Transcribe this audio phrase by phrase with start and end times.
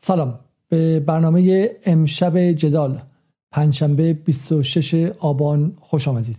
[0.00, 0.38] سلام.
[0.68, 3.02] به برنامه امشب جدال
[3.50, 6.36] پنجشنبه 26 آبان خوش آمدید.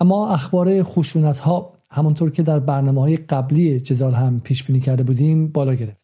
[0.00, 5.02] اما اخبار خشونت ها همونطور که در برنامه های قبلی جدال هم پیش بینی کرده
[5.02, 6.00] بودیم بالا گرفت.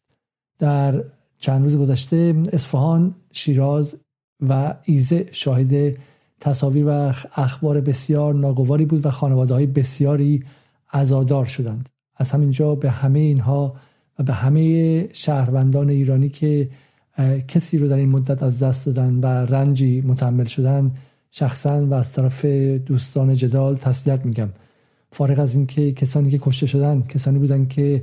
[0.59, 1.05] در
[1.39, 3.97] چند روز گذشته اصفهان شیراز
[4.41, 5.97] و ایزه شاهد
[6.41, 10.45] تصاویر و اخبار بسیار ناگواری بود و خانواده های بسیاری
[10.93, 11.89] عزادار شدند.
[12.17, 13.75] از همینجا به همه اینها
[14.19, 16.69] و به همه شهروندان ایرانی که
[17.49, 20.93] کسی رو در این مدت از دست دادن و رنجی متحمل شدن
[21.31, 22.45] شخصا و از طرف
[22.87, 24.49] دوستان جدال تسلیت میگم.
[25.13, 28.03] فارغ از اینکه کسانی که کشته شدن کسانی بودن که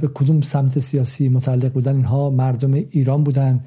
[0.00, 3.60] به کدوم سمت سیاسی متعلق بودن اینها مردم ایران بودن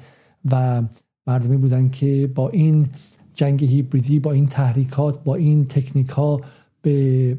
[0.50, 0.82] و
[1.26, 2.88] مردمی بودن که با این
[3.34, 6.40] جنگ هیبریدی با این تحریکات با این تکنیک ها
[6.84, 7.36] به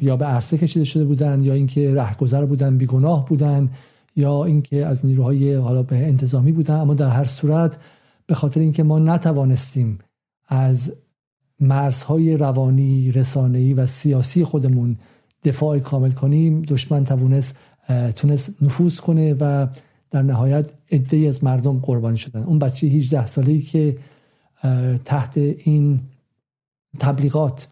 [0.00, 3.70] یا به عرصه کشیده شده بودن یا اینکه رهگذر بودن بیگناه بودن
[4.16, 6.74] یا اینکه از نیروهای حالا به انتظامی بودن.
[6.74, 7.78] اما در هر صورت
[8.26, 9.98] به خاطر اینکه ما نتوانستیم
[10.48, 10.92] از
[11.60, 14.96] مرزهای روانی رسانه‌ای و سیاسی خودمون
[15.44, 17.56] دفاع کامل کنیم دشمن توانست
[18.16, 19.66] تونست نفوذ کنه و
[20.10, 22.42] در نهایت عده‌ای از مردم قربانی شدن.
[22.42, 23.96] اون بچه 18 ساله‌ای که
[25.04, 26.00] تحت این
[26.98, 27.68] تبلیغات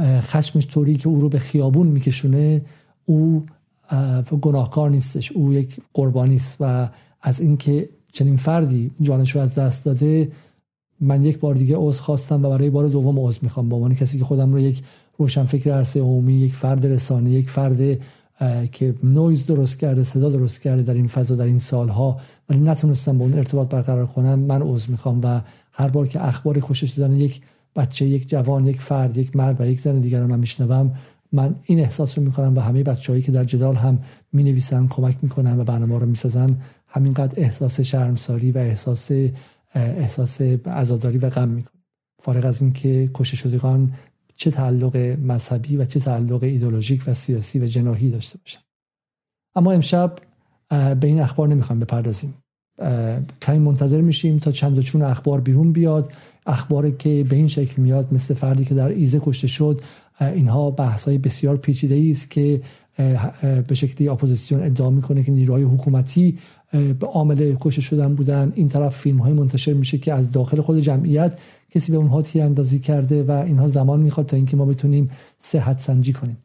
[0.00, 2.62] خشمش طوری که او رو به خیابون میکشونه
[3.04, 3.46] او
[4.40, 5.32] گناهکار نیستش.
[5.32, 6.88] او یک قربانی است و
[7.22, 10.32] از اینکه چنین فردی جانش رو از دست داده
[11.00, 13.68] من یک بار دیگه عذر خواستم و برای بار دوم عذر می‌خوام.
[13.68, 14.82] با عنوان کسی که خودم رو یک
[15.18, 17.98] روشنفکر عرصه عمومی یک فرد رسانه یک فرد
[18.72, 23.18] که نویز درست کرده صدا درست کرده در این فضا در این سالها ولی نتونستم
[23.18, 25.20] با اون ارتباط برقرار کنم من عذر می‌خوام.
[25.22, 25.40] و
[25.72, 27.40] هر بار که اخبار خوشش دادن یک
[27.78, 30.94] بچه یک جوان یک فرد یک مرد و یک زن دیگر رو من میشنوم.
[31.32, 33.98] من این احساس رو می‌کنم و همه بچههایی که در جدال هم
[34.32, 39.10] می نویسن کمک می‌کنن و برنامه رو می‌سازن همینقدر احساس شرمساری و احساس
[39.74, 41.82] احساس عزاداری و غم می‌کنه
[42.22, 43.92] فارغ از اینکه کشته شدگان
[44.36, 48.60] چه تعلق مذهبی و چه تعلق ایدولوژیک و سیاسی و جناهی داشته باشن.
[49.54, 50.18] اما امشب
[50.70, 52.34] به این اخبار نمی‌خوایم بپردازیم.
[53.42, 56.12] کمی منتظر میشیم تا چند چون اخبار بیرون بیاد.
[56.48, 59.80] اخباری که به این شکل میاد مثل فردی که در ایذه کشته شد
[60.20, 62.60] اینها بحث های بسیار پیچیده است که
[63.68, 66.38] به شکلی اپوزیسیون ادعا می‌کنه که نیروهای حکومتی
[66.72, 68.52] به عامل کشته شدن بودن.
[68.54, 71.38] این طرف فیلم های منتشر میشه که از داخل خود جمعیت
[71.70, 76.12] کسی به اونها تیراندازی کرده و اینها زمان می‌خواد تا اینکه ما بتونیم صحت سنجی
[76.12, 76.38] کنیم.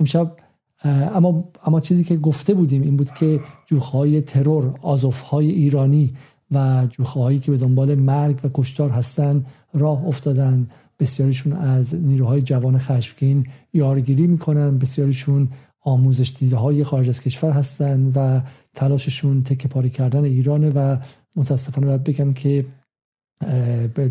[0.00, 0.36] امشب
[0.84, 6.14] اما اما چیزی که گفته بودیم این بود که جوخهای ترور آزوفهای ایرانی
[6.52, 10.68] و جوخهایی که به دنبال مرگ و کشتار هستند راه افتادن.
[10.98, 14.78] بسیاریشون از نیروهای جوان خشمگین یارگیری می‌کنن.
[14.78, 15.48] بسیاریشون
[15.82, 18.42] آموزش دیده های خارج از کشور هستند و
[18.74, 20.96] تلاششون تکه پاری کردن ایرانه و
[21.36, 22.66] متاسفانه باید بگم که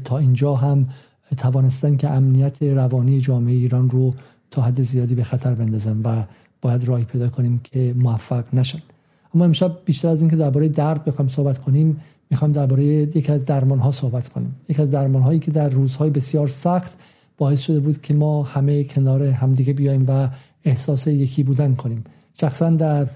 [0.04, 0.90] تا اینجا هم
[1.38, 4.14] توانستن که امنیت روانی جامعه ایران رو
[4.52, 6.24] تا حد زیادی به خطر بندازن و
[6.62, 8.80] باید راهی پیدا کنیم که موفق نشن.
[9.36, 11.98] اما امشب بیشتر از اینکه درباره درد بخوایم صحبت کنیم
[12.30, 16.10] می‌خوایم درباره یکی از درمان ها صحبت کنیم یکی از درمان هایی که در روزهای
[16.10, 17.00] بسیار سخت
[17.38, 20.30] باعث شده بود که ما همه کنار همدیگه بیایم و
[20.64, 22.04] احساس یکی بودن کنیم.
[22.34, 23.08] شخصا در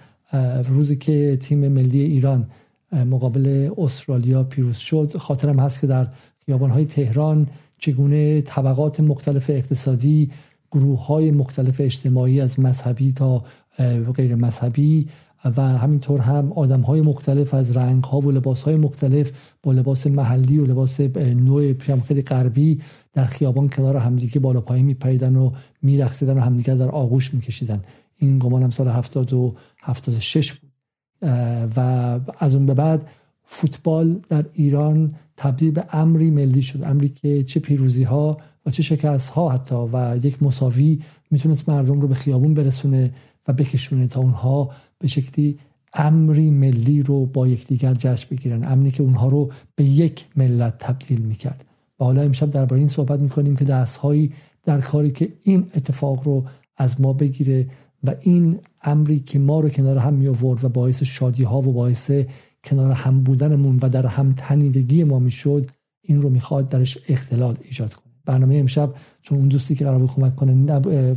[0.70, 2.48] روزی که تیم ملی ایران
[2.92, 6.08] مقابل استرالیا پیروز شد خاطرم هست که در
[6.50, 7.48] های تهران
[7.80, 10.32] چگونه طبقات مختلف اقتصادی
[10.72, 13.44] گروه های مختلف اجتماعی از مذهبی تا
[14.16, 15.08] غیر مذهبی
[15.46, 19.32] و همینطور هم آدم های مختلف از رنگ ها و لباس های مختلف
[19.64, 21.74] با لباس محلی و لباس نوع
[22.08, 22.82] خیلی غربی
[23.14, 27.82] در خیابان کنار همدیگه بالا پایین میپریدن و میرقصیدن و همدیگه در آغوش میکشیدن.
[28.18, 30.70] این گمانم سال 70 و 76 بود.
[31.76, 33.10] و از اون به بعد
[33.44, 36.84] فوتبال در ایران تبدیل به امری ملی شد.
[36.84, 42.02] امری که چه پیروزی ها و چه شکست ها حتی و یک مساوی می‌تونست مردم
[42.02, 43.14] رو به خیابون برسونه
[43.48, 44.70] و بکشونه تا اونها
[45.04, 45.60] به شکلی
[45.94, 48.64] امری ملی رو با یکدیگر جشن بگیرن.
[48.64, 51.66] امنی که اونها رو به یک ملت تبدیل می‌کرد.
[52.00, 54.34] و حالا امشب درباره این صحبت می‌کنیم که دستهایی
[54.64, 56.46] در کاری که این اتفاق رو
[56.78, 57.68] از ما بگیره
[58.04, 61.74] و این امری که ما رو کنار هم می آورد و باعث شادی ها و
[61.74, 62.12] باعث
[62.64, 65.70] کنار هم بودنمون و در هم تنیدگی ما می‌شد
[66.02, 68.14] این رو می‌خواد درش اختلال ایجاد کنه.
[68.26, 70.54] برنامه امشب چون اون دوستی که قرار بود کمک کنه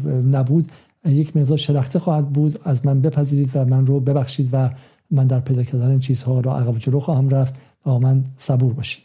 [0.09, 0.69] نبود
[1.07, 2.61] یک مقدار شلخته خواهد بود.
[2.65, 4.71] از من بپذیرید و من رو ببخشید و
[5.11, 7.55] من در پیدا کردن چیزها را عقب جلو خواهم رفت
[7.87, 9.05] و من صبور باشید.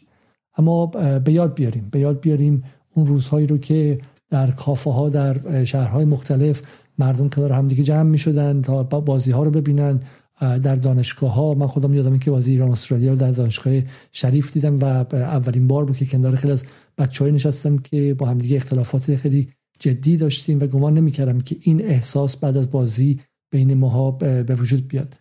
[0.56, 0.86] اما
[1.24, 1.88] به یاد بیاریم.
[1.90, 2.64] به یاد بیاریم
[2.94, 4.00] اون روزهایی رو که
[4.30, 6.62] در کافه ها در شهرهای مختلف
[6.98, 10.00] مردم کنار همدیگه جمع می شدن تا بازی ها رو ببینن
[10.40, 13.74] در دانشگاه ها من خودم یادم که بازی ایران استرالیا رو در دانشگاه
[14.12, 14.84] شریف دیدم و
[15.14, 16.64] اولین بار بود که کنار خیلی از
[16.98, 19.48] بچه‌های نشستم که با همدیگه اختلافات خیلی
[19.82, 23.20] جدی داشتیم و گمان نمی‌کردم که این احساس بعد از بازی
[23.50, 25.16] بین ماها به وجود بیاد.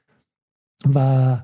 [0.95, 1.37] و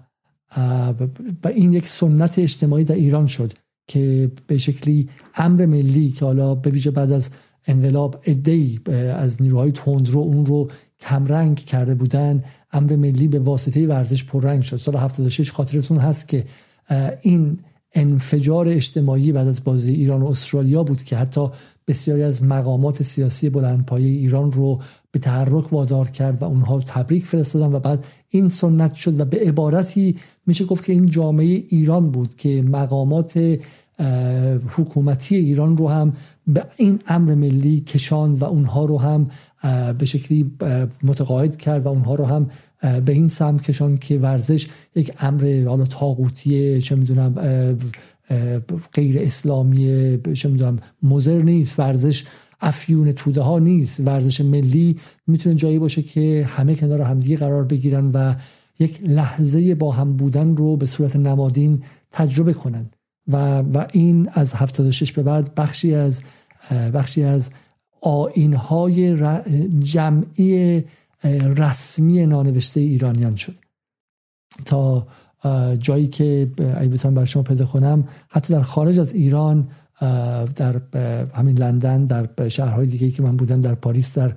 [1.43, 3.53] و این یک سنت اجتماعی در ایران شد
[3.87, 7.29] که به شکلی امر ملی که حالا به ویژه بعد از
[7.67, 8.79] انقلاب ادهی
[9.15, 14.77] از نیروهای تندرو اون رو کمرنگ کرده بودن امر ملی به واسطه ورزش پررنگ شد.
[14.77, 16.45] سال 76 خاطرتون هست که
[17.21, 17.59] این
[17.93, 21.47] انفجار اجتماعی بعد از بازی ایران و استرالیا بود که حتی
[21.87, 24.79] بسیاری از مقامات سیاسی بلندپایه ایران رو
[25.11, 29.39] به تحرک وادار کرد و اونها تبریک فرستادن و بعد این سنت شد و به
[29.39, 33.59] عبارتی میشه گفت که این جامعه ایران بود که مقامات
[34.67, 36.13] حکومتی ایران رو هم
[36.47, 39.29] به این امر ملی کشان و اونها رو هم
[39.97, 40.51] به شکلی
[41.03, 42.49] متقاعد کرد و اونها رو هم
[43.05, 47.35] به این سمت کشان که ورزش یک امر حالا تاغوتی چه می‌دونم
[48.93, 52.23] غیر اسلامی چه می‌دونم مزر نیست ورزش
[52.61, 53.99] افیون توده ها نیست.
[53.99, 58.35] ورزش ملی می‌تونه جایی باشه که همه کنار همدیگه قرار بگیرن و
[58.79, 62.95] یک لحظه با هم بودن رو به صورت نمادین تجربه کنند
[63.27, 66.21] و, و این از 76 به بعد بخشی از
[66.93, 67.51] بخشی از
[68.01, 69.17] آینهای
[69.79, 70.83] جمعی
[71.57, 73.55] رسمی نانوشته ایرانیان شد.
[74.65, 75.07] تا
[75.79, 79.67] جایی که اگه بتونم بر شما پیدا کنم حتی در خارج از ایران
[80.55, 80.81] در
[81.33, 84.33] همین لندن در شهرهای دیگه که من بودم در پاریس در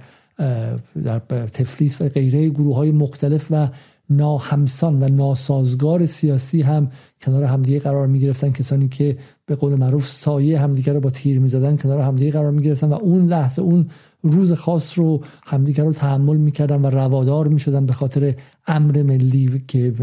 [1.04, 3.68] در تفلیس و غیره گروه های مختلف و
[4.10, 6.90] ناهمسان و ناسازگار سیاسی هم
[7.22, 9.16] کنار همدیگه قرار می گرفتن کسانی که
[9.46, 12.88] به قول معروف سایه همدیگه رو با تیر می زدن کنار همدیگه قرار می گرفتن
[12.88, 13.86] و اون لحظه اون
[14.22, 18.34] روز خاص رو همدیگه رو تحمل می‌کردن و روادار می‌شدن به خاطر
[18.66, 19.94] امر ملی که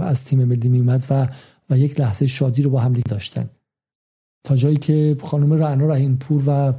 [0.00, 1.28] از تیم ملی میومد و
[1.70, 3.50] و یک لحظه شادی رو با همدیگه داشتن.
[4.44, 6.72] تا جایی که خانم رعنا رحیم پور و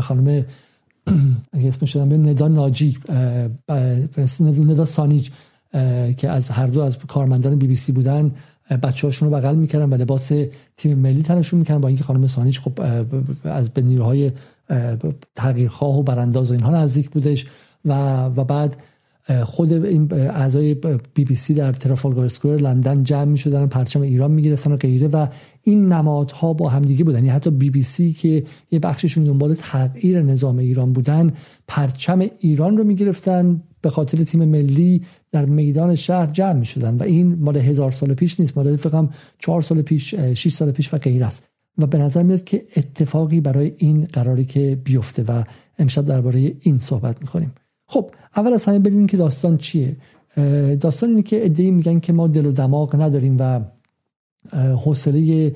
[0.00, 0.44] خانم
[1.54, 2.98] اسمش شدن به ندا ناجی
[4.40, 5.30] ندا سانیج
[6.16, 8.30] که از هر دو از کارمندان بی بی سی بودن
[8.82, 10.32] بچه هاشون رو بغل می‌کردن و لباس
[10.76, 11.80] تیم ملی تنشون می‌کردن.
[11.80, 12.80] با اینکه خانم سانیج خب
[13.44, 14.32] از به نیروهای
[15.34, 17.46] تغییرخواه و برانداز و اینها نزدیک بودش
[17.84, 18.76] و و بعد
[19.44, 20.74] خود این اعضای
[21.14, 24.76] بی بی سی در ترافالگار اسکوئر لندن جمع می شدن پرچم ایران می گرفتن و
[24.76, 25.26] غیره و
[25.62, 27.18] این نمادها با همدیگه بودن.
[27.18, 31.32] یعنی حتی بی بی سی که یه بخششون دنبال تغییر نظام ایران بودن
[31.68, 36.96] پرچم ایران رو می گرفتن به خاطر تیم ملی در میدان شهر جمع می شدن
[36.96, 40.94] و این مال هزار سال پیش نیست مال فقط چهار سال پیش شش سال پیش
[40.94, 41.42] و غیره است.
[41.78, 45.44] و به نظر میاد که اتفاقی برای این قراری که بیفته و
[45.78, 47.52] امشب درباره این صحبت می‌کنیم.
[47.86, 49.96] خب اول از همه ببینیم که داستان چیه.
[50.80, 53.60] داستان اینه که ادعی میگن که ما دل و دماغ نداریم و
[54.76, 55.54] حوصله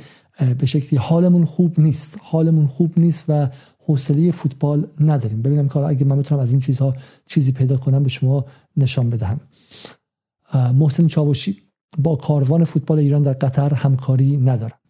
[0.58, 2.18] به شکلی حالمون خوب نیست.
[2.22, 3.48] حالمون خوب نیست و
[3.78, 5.42] حوصله فوتبال نداریم.
[5.42, 6.94] ببینم کار اگه من بتونم از این چیزها
[7.26, 8.44] چیزی پیدا کنم به شما
[8.76, 9.40] نشان بدهم.
[10.54, 11.56] محسن چاوشی
[11.98, 14.81] با کاروان فوتبال ایران در قطر همکاری ندارم.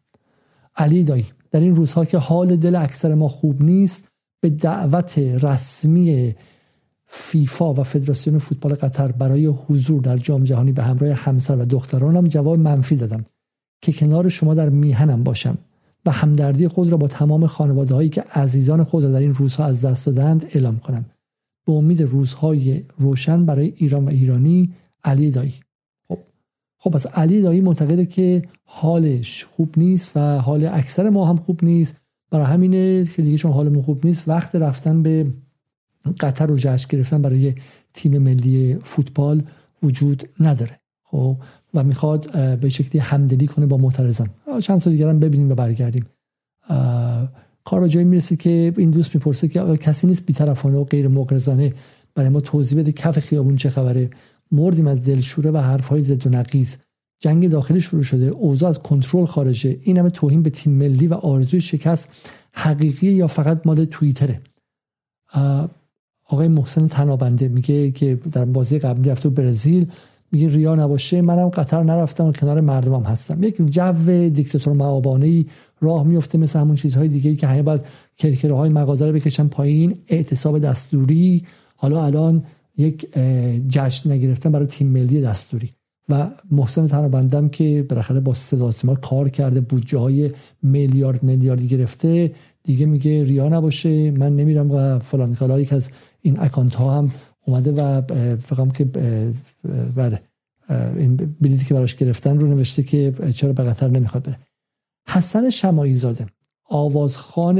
[0.76, 4.08] علی دایی در این روزها که حال دل اکثر ما خوب نیست
[4.40, 6.34] به دعوت رسمی
[7.06, 12.26] فیفا و فدراسیون فوتبال قطر برای حضور در جام جهانی به همراه همسر و دخترانم
[12.26, 13.24] جواب منفی دادم
[13.82, 15.58] که کنار شما در میهنم باشم
[16.06, 19.64] و همدردی خود را با تمام خانواده هایی که عزیزان خود را در این روزها
[19.64, 21.04] از دست دادند اعلام کنم.
[21.66, 25.54] به امید روزهای روشن برای ایران و ایرانی علی دایی.
[26.84, 31.64] خب پس علی دایی معتقده که حالش خوب نیست و حال اکثر ما هم خوب
[31.64, 31.96] نیست.
[32.30, 35.26] برای همینه که دیگه چون حالمون خوب نیست وقت رفتن به
[36.20, 37.54] قطر رو جشن گرفتن برای
[37.94, 39.42] تیم ملی فوتبال
[39.82, 40.80] وجود نداره.
[41.04, 41.36] خب
[41.74, 44.30] و می‌خواد به شکلی همدلی کنه با معترضان.
[44.62, 46.06] چند تا دیگر هم ببینیم و برگردیم.
[47.64, 51.74] کار به جایی می‌رسه که این دوست می‌پرسه که کسی نیست بیطرفانه و غیر مقرزانه
[52.14, 54.10] برای ما توضیح بده کف خیابون چه خبره.
[54.52, 56.78] مردیم از دلشوره و حرفهای زد و نقیز
[57.20, 61.14] جنگ داخلی شروع شده اوضاع از کنترل خارجه این همه توهین به تیم ملی و
[61.14, 62.08] آرزوی شکست
[62.52, 64.40] حقیقی یا فقط مال توییتره.
[66.28, 69.92] آقای محسن تنابنده میگه که در بازی قبلی رفته برزیل
[70.32, 73.42] میگه ریا نباشه منم قطر نرفتم و کنار مردمم هستم.
[73.42, 75.44] یک جو دیکتاتور معابانه
[75.80, 77.80] راه میفته مثل همون چیزهای دیگه که همه باید
[78.16, 81.44] کرکره های مغازه رو بکشن پایین اعتصاب دستوری.
[81.76, 82.44] حالا الان
[82.76, 83.10] یک
[83.68, 85.70] جشن نگرفتن برای تیم ملی دستوری.
[86.08, 90.30] و محسن تنابندم که بالاخره با صدا سیما کار کرده بودجه های
[90.62, 92.32] میلیارد میلیاردی گرفته.
[92.64, 95.60] دیگه میگه ریا نباشه من نمیرم و فلان.
[95.60, 95.90] یک از
[96.22, 97.10] این اکانت ها هم
[97.46, 98.02] اومده و
[98.36, 98.84] فقط که
[99.96, 100.20] بله
[100.96, 104.38] این بلیتی که براش گرفتن رو نوشته که چرا به قطر نمی‌خواد بره.
[105.08, 106.26] حسن شمایی زاده
[106.68, 107.58] آوازخان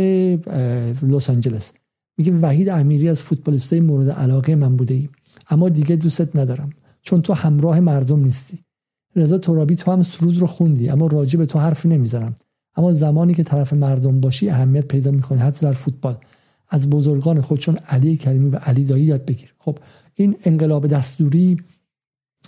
[1.03, 1.73] لس آنجلس.
[2.19, 5.09] میگه وحید امیری از فوتبالیستای مورد علاقه من بوده ای.
[5.51, 6.71] اما دیگه دوستت ندارم.
[7.03, 8.59] چون تو همراه مردم نیستی.
[9.17, 12.35] رضا ترابی تو هم سرود رو خوندی اما راجع به تو حرفی نمی‌زنم.
[12.77, 16.17] اما زمانی که طرف مردم باشی اهمیت پیدا می‌کنه حتی در فوتبال.
[16.69, 19.55] از بزرگان خود چون علی کریمی و علی دایی یاد بگیر.
[19.59, 19.79] خب
[20.15, 21.57] این انقلاب دستوری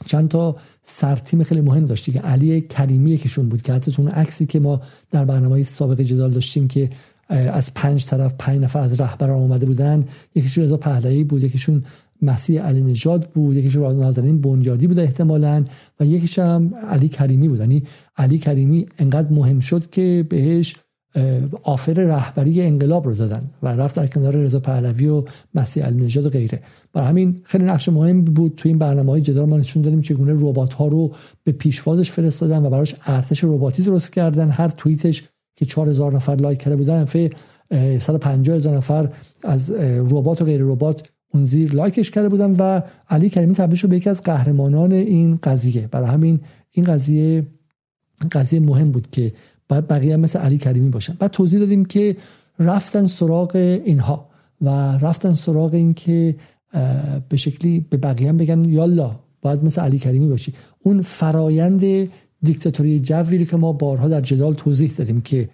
[0.07, 4.47] چند تا سرتیم خیلی مهم داشتی که علی کریمی یکیشون بود که حتی تو عکسی
[4.47, 4.81] که ما
[5.11, 6.91] در برنامه سابق جدال داشتیم که
[7.29, 10.05] از پنج طرف پنج نفر از رهبران اومده بودن.
[10.35, 11.85] یکیشون رضا پهلوی بود یکیشون
[12.23, 15.65] مسیح علی نژاد بود یکیشون نازنین بنیادی بود احتمالا
[16.01, 17.61] و یکیش هم علی کریمی بود.
[17.61, 17.83] یعنی
[18.17, 20.77] علی کریمی انقدر مهم شد که بهش
[21.63, 26.27] آفر رهبری انقلاب رو دادن و رفت در کنار رضا پهلوی و مسیح علی نژاد
[26.27, 26.61] و غیره.
[26.93, 30.33] برای همین خیلی نقش مهم بود تو این برنامه های جدال ما نشون دادیم چگونه
[30.33, 31.13] ربات ها رو
[31.45, 34.51] به پیشوازش فرستادن و براش ارتش رباتی درست کردن.
[34.51, 35.25] هر توییتش
[35.57, 37.31] که 4000 نفر لایک کرده بودن فه
[38.01, 39.09] 150 هزار نفر
[39.43, 39.71] از
[40.11, 43.97] ربات و غیر ربات اون زیر لایکش کرده بودن و علی کریمی تبدیل شد به
[43.97, 45.87] یکی از قهرمانان این قضیه.
[45.87, 47.47] برای همین این قضیه
[48.33, 49.33] قضیه مهم بود که
[49.69, 51.17] باید بقیه مثل علی کریمی باشن.
[51.19, 52.17] بعد توضیح دادیم که
[52.59, 54.29] رفتن سراغ اینها
[54.61, 54.69] و
[54.99, 56.37] رفتن سراغ این که
[57.29, 60.55] به شکلی به بقیه هم بگن یالا باید مثل علی کریمی باشی.
[60.83, 62.09] اون فرایند
[62.45, 65.49] دیکتاتوری جوی رو که ما بارها در جدال توضیح دادیم که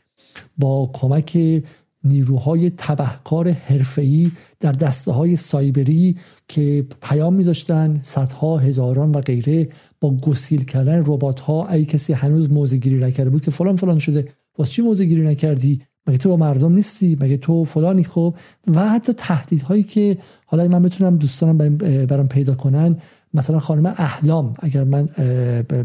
[0.58, 1.62] با کمک
[2.04, 4.30] نیروهای تبهکار حرفه‌ای
[4.60, 6.16] در دسته های سایبری
[6.48, 9.68] که پیام میذاشتن صدها هزاران و غیره
[10.00, 13.98] با گسیل کردن ربات ها ای کسی هنوز موزه گیری نکرده بود که فلان فلان
[13.98, 14.28] شده
[14.58, 18.34] واسه چی موزه گیری نکردی؟ مگه تو با مردم نیستی؟ مگه تو فلانی؟ خب
[18.66, 22.96] و حتی تهدیدهایی که حالا من بتونم دوستانم برام پیدا کنن
[23.34, 25.06] مثلا خانم احلام اگر من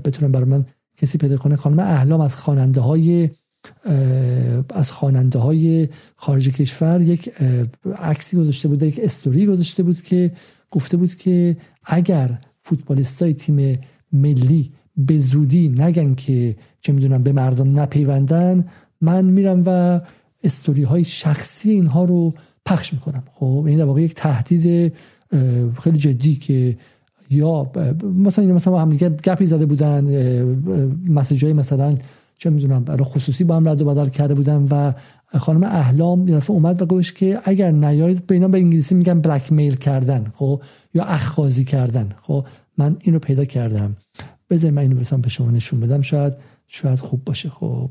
[0.04, 0.66] بتونم برای من
[0.98, 3.30] کسی پیدا کنه خانم احلام از خواننده های
[4.70, 7.32] از خواننده های خارج کشور یک
[8.00, 10.32] عکسی گذاشته بود یک استوری گذاشته بود که
[10.72, 13.80] گفته بود که اگر فوتبالیستای تیم
[14.14, 18.66] ملی به زودی نگن که چه می‌دونم به مردم نپیوندن
[19.02, 20.02] من میرم و
[20.44, 22.34] استوری های شخصی اینها رو
[22.66, 23.24] پخش می‌کنم.
[23.32, 24.94] خب این در واقع یک تهدید
[25.80, 26.78] خیلی جدی که
[27.30, 27.72] یا
[28.04, 30.06] مثلا مثلا هم دیگه گپی زده بودن
[31.08, 31.98] مسیج های مثلا
[32.38, 34.94] چه می‌دونم برای خصوصی با هم رد و بدل کرده بودن و
[35.40, 39.52] خانم احلام یه اومد و گوش که اگر نیایید به اینا به انگلیسی میگن بلک
[39.52, 40.62] میل کردن خب؟
[40.94, 42.16] یا اخخازی کردن.
[42.22, 42.46] خب؟
[42.78, 43.96] من اینو پیدا کردم.
[44.50, 46.02] بذار من اینو بسام به شما نشون بدم.
[46.02, 46.34] شاید
[46.68, 47.50] شاید خوب باشه.
[47.50, 47.90] خب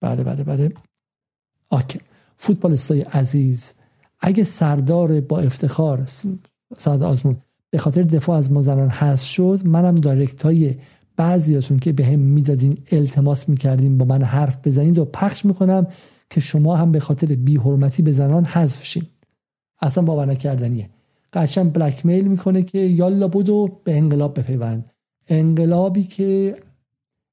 [0.00, 0.72] بله بله بله.
[1.70, 2.00] آکه
[2.36, 3.72] فوتبالیستای عزیز
[4.20, 6.06] اگه سردار با افتخار
[6.78, 7.36] سردار آزمون
[7.72, 10.74] به خاطر دفاع از ما زنان حذف شد منم دایرکت های
[11.16, 15.86] بعضیاتون که به هم می‌دادین التماس می‌کردین با من حرف بزنید و پخش می‌کنم
[16.30, 19.02] که شما هم به خاطر بی حرمتی به زنان حذف شین.
[19.80, 20.90] اصلا باور نکردنیه.
[21.32, 24.90] قشنگ بلک میل می‌کنه که یالا بودو به انقلاب بپیوند.
[25.28, 26.56] انقلابی که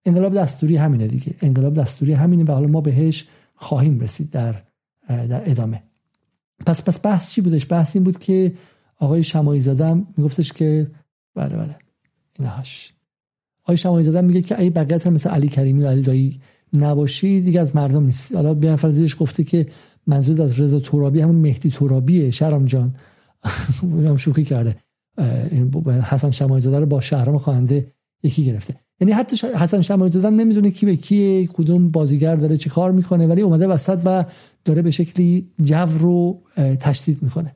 [0.05, 1.35] انقلاب دستوری همینه دیگه.
[1.41, 4.55] انقلاب دستوری همینه و حالا ما بهش خواهیم رسید در
[5.07, 5.83] در ادامه.
[6.65, 8.53] پس پس بحث چی بودش؟ بحث این بود که
[8.99, 10.91] آقای شمایی زادم میگفتش که
[11.35, 11.75] بله بله.
[12.39, 12.93] اینهاش
[13.63, 16.39] آقای شمایی زادم میگه که ای بقیه مثل علی کریمی و علی دایی
[16.73, 18.35] نباشی دیگه از مردم نیست.
[18.35, 19.67] حالا بیا نفر زیرش گفته که
[20.07, 22.95] منظور از رضا ترابی همون مهدی ترابیه شرم جان.
[23.81, 24.75] هم شوخی کرده.
[26.03, 27.91] حسن شمایی زاده رو با شهرام خواننده
[28.23, 28.75] یکی گرفته.
[28.99, 33.27] یعنی حتی حسن شمایی زاده نمی‌دونه کی به کی کدوم بازیگر داره چه کار می‌کنه
[33.27, 34.25] ولی اومده وسط و
[34.65, 37.55] داره به شکلی جو رو تشدید می‌کنه.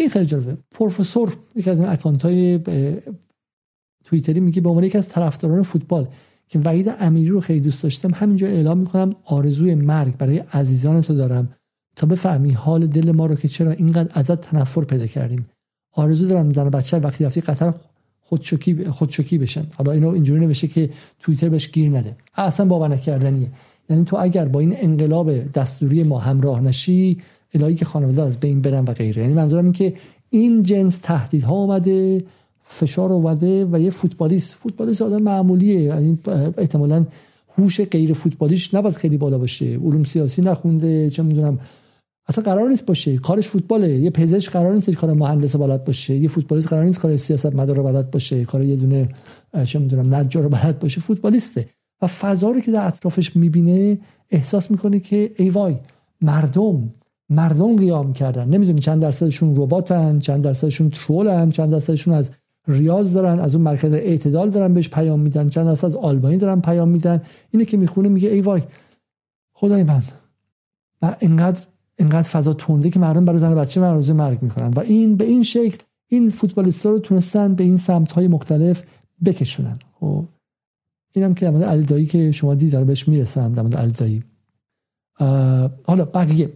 [0.00, 0.56] این خیلی جالبه.
[0.70, 2.60] پروفسور یکی از این اکانت های
[4.04, 6.08] توییتری میگه به عنوان یکی از طرفداران فوتبال
[6.48, 11.14] که وحید امیری رو خیلی دوست داشتم همینجا اعلام می‌کنم آرزوی مرگ برای عزیزان تو
[11.14, 11.54] دارم
[11.96, 15.46] تا بفهمی حال دل ما رو که چرا اینقدر ازت تنفر پیدا کردیم.
[15.92, 17.74] آرزو دارم زن بچه وقتی رفتی قطر
[18.20, 19.66] خودشکی خودشکی بشن.
[19.74, 22.16] حالا اینو اینجوری نوشته که توییتر بهش گیر نده.
[22.34, 23.48] اصلا باور نکردنیه.
[23.90, 27.18] یعنی تو اگر با این انقلاب دستوری ما همراه نشی
[27.54, 29.22] الهی که خانواده از بین برن و غیره.
[29.22, 29.94] یعنی منظورم این که
[30.30, 32.24] این جنس تهدیدها اومده
[32.64, 34.54] فشار اومده و یه فوتبالیست.
[34.54, 35.80] فوتبالیست آدم معمولیه.
[35.80, 36.18] یعنی
[36.58, 37.06] احتمالاً
[37.58, 39.66] هوش غیر فوتبالیش نباید خیلی بالا باشه.
[39.66, 41.58] علوم سیاسی نخونده چه می‌دونم.
[42.28, 43.16] اصلا قرار نیست باشه.
[43.18, 43.98] کارش فوتباله.
[43.98, 46.14] یه پزشک قرار نیست کار مهندس بلد باشه.
[46.14, 48.44] یه فوتبالیست قرار نیست کار سیاست مدار بلد باشه.
[48.44, 49.08] کار یه دونه
[49.66, 51.00] چه می‌دونم نجار بلد باشه.
[51.00, 51.66] فوتبالیسته.
[52.02, 53.98] و فضا رو که در اطرافش می‌بینه
[54.30, 55.76] احساس می‌کنه که ای وای
[56.20, 56.90] مردم
[57.30, 58.48] مردم قیام کردن.
[58.48, 62.30] نمی‌دونی چند درصدشون رباتن چند درصدشون ترولن چند درصدشون از
[62.68, 66.60] ریاض دارن از اون مرکز اعتدال دارن بهش پیام میدن چند درصد از آلبانی دارن
[66.60, 67.22] پیام میدن.
[67.50, 68.62] اینه که می‌خونه میگه ای وای
[69.52, 70.02] خدای من
[71.02, 71.62] و اینقدر
[71.96, 74.68] اینقدر فضا تونده که مردم برای زن بچه من مرگ می‌کنن.
[74.68, 78.82] و این به این شکل این فوتبالیستا رو تونستن به این سمت های مختلف
[79.24, 79.78] بکشونن.
[80.00, 80.24] خب
[81.12, 84.24] اینم که علی دایی که شما دید بهش می‌رسم در علی دایی
[85.84, 86.50] حالا بقیه.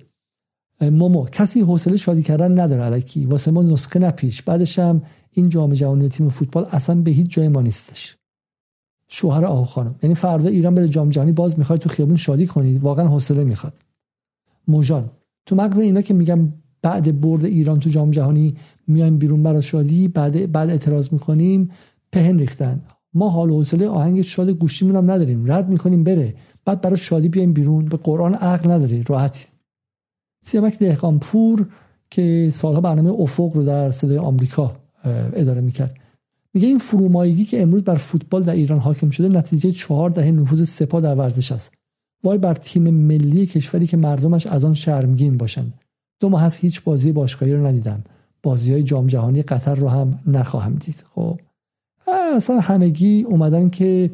[0.81, 3.26] مومو کسی حوصله شادی کردن نداره علکی.
[3.26, 5.02] واسه ما نسخه نپیش بعدش هم
[5.33, 8.16] این جام جهانی تیم فوتبال اصلا به هیچ جای ما نیستش.
[9.09, 9.95] شوهر آقا خانم.
[10.02, 13.75] یعنی فردا ایران بره جام جهانی باز می‌خواد تو خیابون شادی کنید واقعا حوصله می‌خواد.
[14.69, 15.11] موجان
[15.47, 16.52] تو مغز اینا که میگم
[16.83, 21.71] بعد برد ایران تو جام جهانی میایم بیرون برای شادی بعد بعد اعتراض می‌کنیم
[22.12, 22.83] پهن ریختن.
[23.14, 25.52] ما حال و حوصله آهنگ شاد گوشتی هم نداریم.
[25.52, 26.35] رد می‌کنیم بره.
[26.64, 27.85] بعد برای شادی بیایم بیرون.
[27.85, 29.02] به قرآن عقل نداری.
[29.02, 29.53] راحتی.
[30.45, 31.67] سیامک دهقانپور
[32.11, 34.77] که سالها برنامه افق رو در صدای آمریکا
[35.33, 35.97] اداره می‌کرد.
[36.55, 40.65] میگه این فرومایگی که امروز بر فوتبال در ایران حاکم شده نتیجه چهار دهه نفوذ
[40.65, 41.73] سپاه در ورزش است.
[42.25, 45.75] وای بر تیم ملی کشوری که مردمش از آن شرمگین باشند.
[46.21, 48.05] دو ماه از هیچ بازی باشگاهی رو ندیدم.
[48.43, 51.05] بازی های جام جهانی قطر رو هم نخواهم دید.
[51.15, 51.41] خب
[52.37, 54.11] اصلا همگی اومدن که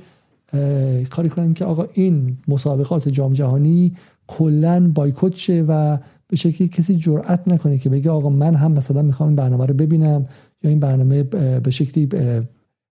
[1.10, 3.92] کاری کنن که آقا این مسابقات جام جهانی
[4.26, 5.98] کلا بایکوت شه و
[6.30, 9.74] به شکلی کسی جرئت نکنه که بگه آقا من هم مثلا می‌خوام این برنامه رو
[9.74, 10.26] ببینم
[10.62, 11.22] یا این برنامه
[11.62, 12.08] به شکلی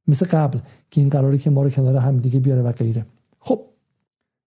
[0.08, 0.60] مثل قبل
[0.92, 3.06] که این قراره که ما رو کنار هم دیگه بیاره و غیره.
[3.40, 3.62] خب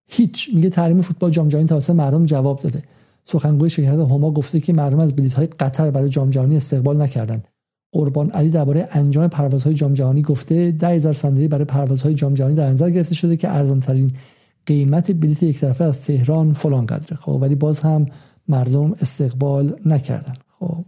[0.09, 2.83] هیچ میگه تحریم فوتبال جام جهانی توسط مردم جواب داده.
[3.25, 7.49] سخنگوی شرکت هما گفته که مردم از بلیط های قطر برای جام جهانی استقبال نکردند.
[7.93, 12.71] قربان علی درباره انجام پروازهای جام جهانی گفته 10000 صندلی برای پروازهای جام جهانی در
[12.71, 14.11] نظر گرفته شده که ارزان ترین
[14.67, 17.17] قیمت بلیط یک طرفه از تهران فلان قدره.
[17.17, 18.07] خب ولی باز هم
[18.53, 20.37] مردم استقبال نکردن.
[20.59, 20.85] خب.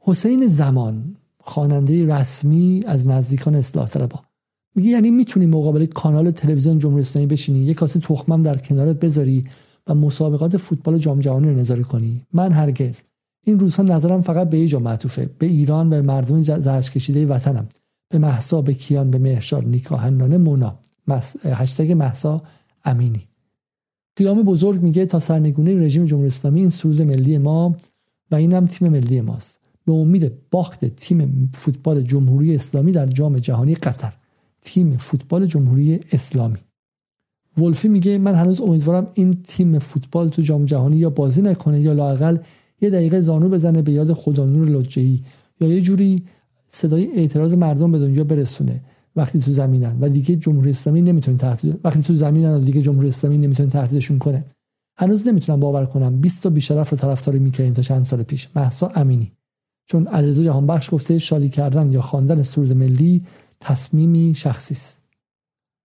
[0.00, 4.22] حسین زمان خواننده رسمی از نزدیکان اصلاح طلبها
[4.74, 9.44] میگه یعنی می‌تونی مقابل کانال تلویزیون جمهوری اسلامی بشینی یک کاسه تخمم در کنارت بذاری
[9.86, 12.22] و مسابقات فوتبال جام جهانی رو نظاره کنی.
[12.32, 13.02] من هرگز.
[13.44, 15.30] این روزها نظرم فقط به ایجا معطوفه.
[15.38, 17.66] به ایران و مردم زرش کشیده وطنم.
[18.08, 20.78] به محسا به کیان به مهشار نیکا هنانه مونا
[21.44, 22.42] هشتگ محسا
[22.84, 23.28] امینی.
[24.16, 27.76] قیام بزرگ میگه تا سرنگونه رژیم جمهوری اسلامی این سرود ملی ما
[28.30, 29.60] و اینم تیم ملی ماست.
[29.86, 34.12] به امید باخت تیم فوتبال جمهوری اسلامی در جام جهانی قطر.
[34.62, 36.58] تیم فوتبال جمهوری اسلامی.
[37.58, 41.92] ولفی میگه من هنوز امیدوارم این تیم فوتبال تو جام جهانی یا بازی نکنه یا
[41.92, 42.38] لاقل
[42.80, 45.24] یه دقیقه زانو بزنه به یاد خدانور لجهی
[45.60, 46.22] یا یه جوری
[46.68, 48.80] صدای اعتراض مردم به دنیا برسونه.
[49.16, 53.08] وقتی تو زمینن و دیگه جمهوری اسلامی نمی‌تونه تحت وقتی تو زمینن و دیگه جمهوری
[53.08, 54.44] اسلامی نمی‌تونه تهدیدشون کنه.
[54.98, 58.48] هنوز نمی‌تونم باور کنم 20 تا بیشرف رو طرفداری می‌کنیم تا چند سال پیش.
[58.56, 59.32] محسا امینی.
[59.86, 63.22] چون علیرضا جهانبخش گفته شادی کردن یا خواندن سرود ملی
[63.60, 65.00] تصمیمی شخصی است.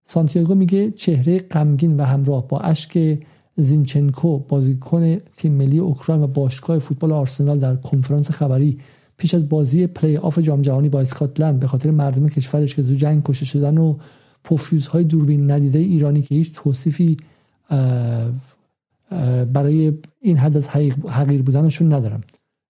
[0.03, 3.19] سانتیاگو میگه چهره غمگین و همراه با اشک
[3.55, 8.79] زینچنکو بازیکن تیم ملی اوکراین و باشگاه فوتبال آرسنال در کنفرانس خبری
[9.21, 12.93] پیش از بازی پلی آف جام جهانی با اسکاتلند به خاطر مردم کشورش که تو
[12.93, 13.97] جنگ کشته شدن و
[14.43, 17.17] پوفیوزهای دوربین ندیده ایرانی که هیچ توصیفی
[19.53, 20.69] برای این حد از
[21.09, 22.21] حقیر بودنشون ندارم.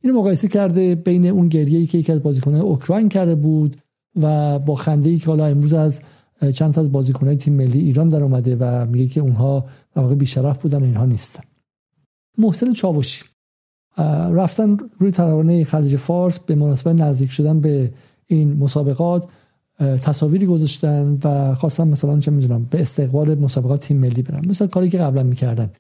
[0.04, 3.78] اینو مقایسه کرده بین اون گریه که یکی از بازیکنهای اوکراین کرده بود
[4.22, 6.02] و با خنده ای که حالا امروز از
[6.54, 10.16] چند تا از بازیکنهای تیم ملی ایران در اومده و میگه که اونها در واقع
[10.16, 11.44] بیشرف بودن و اینها نیستن.
[12.38, 13.31] محسن چاوشی.
[14.32, 17.92] رفتن روی ترانه خلیج فارس به مناسبت نزدیک شدن به
[18.28, 19.28] این مسابقات
[19.80, 24.46] تصاویری گذاشتن و خواستن مثلا چه می‌دونم به استقبال مسابقات تیم ملی برن.
[24.46, 25.72] مثلا کاری که قبلا می‌کردن.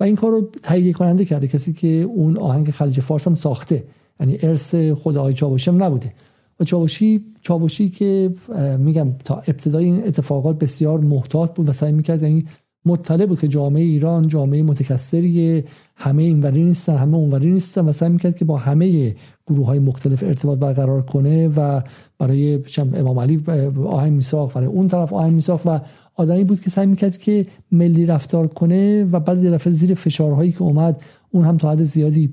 [0.00, 3.84] و این کار رو تهیه کننده کرده کسی که اون آهنگ خلیج فارس هم ساخته.
[4.20, 6.12] یعنی ارث خود آقای چاوشی هم نبوده.
[6.60, 8.34] و چاوشی چاوشی که
[8.78, 12.44] میگم تا ابتدای این اتفاقات بسیار محتاط بود و سعی می‌کرد یعنی
[12.84, 15.64] مطلع بود که جامعه ایران جامعه متکثری
[15.96, 19.14] همه اینوری نیستن همه اونوری نیستن و سعی می‌کرد که با همه
[19.46, 21.80] گروه های مختلف ارتباط برقرار کنه و
[22.18, 23.44] برای امام علی
[23.86, 25.80] آهنگ میساخت برای اون طرف آهنگ میساخت و
[26.14, 30.62] آدمی بود که سعی می‌کرد که ملی رفتار کنه و بعد یه زیر فشارهایی که
[30.62, 32.30] اومد اون هم تا حد زیادی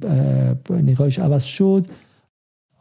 [0.69, 1.85] نگاهش عوض شد.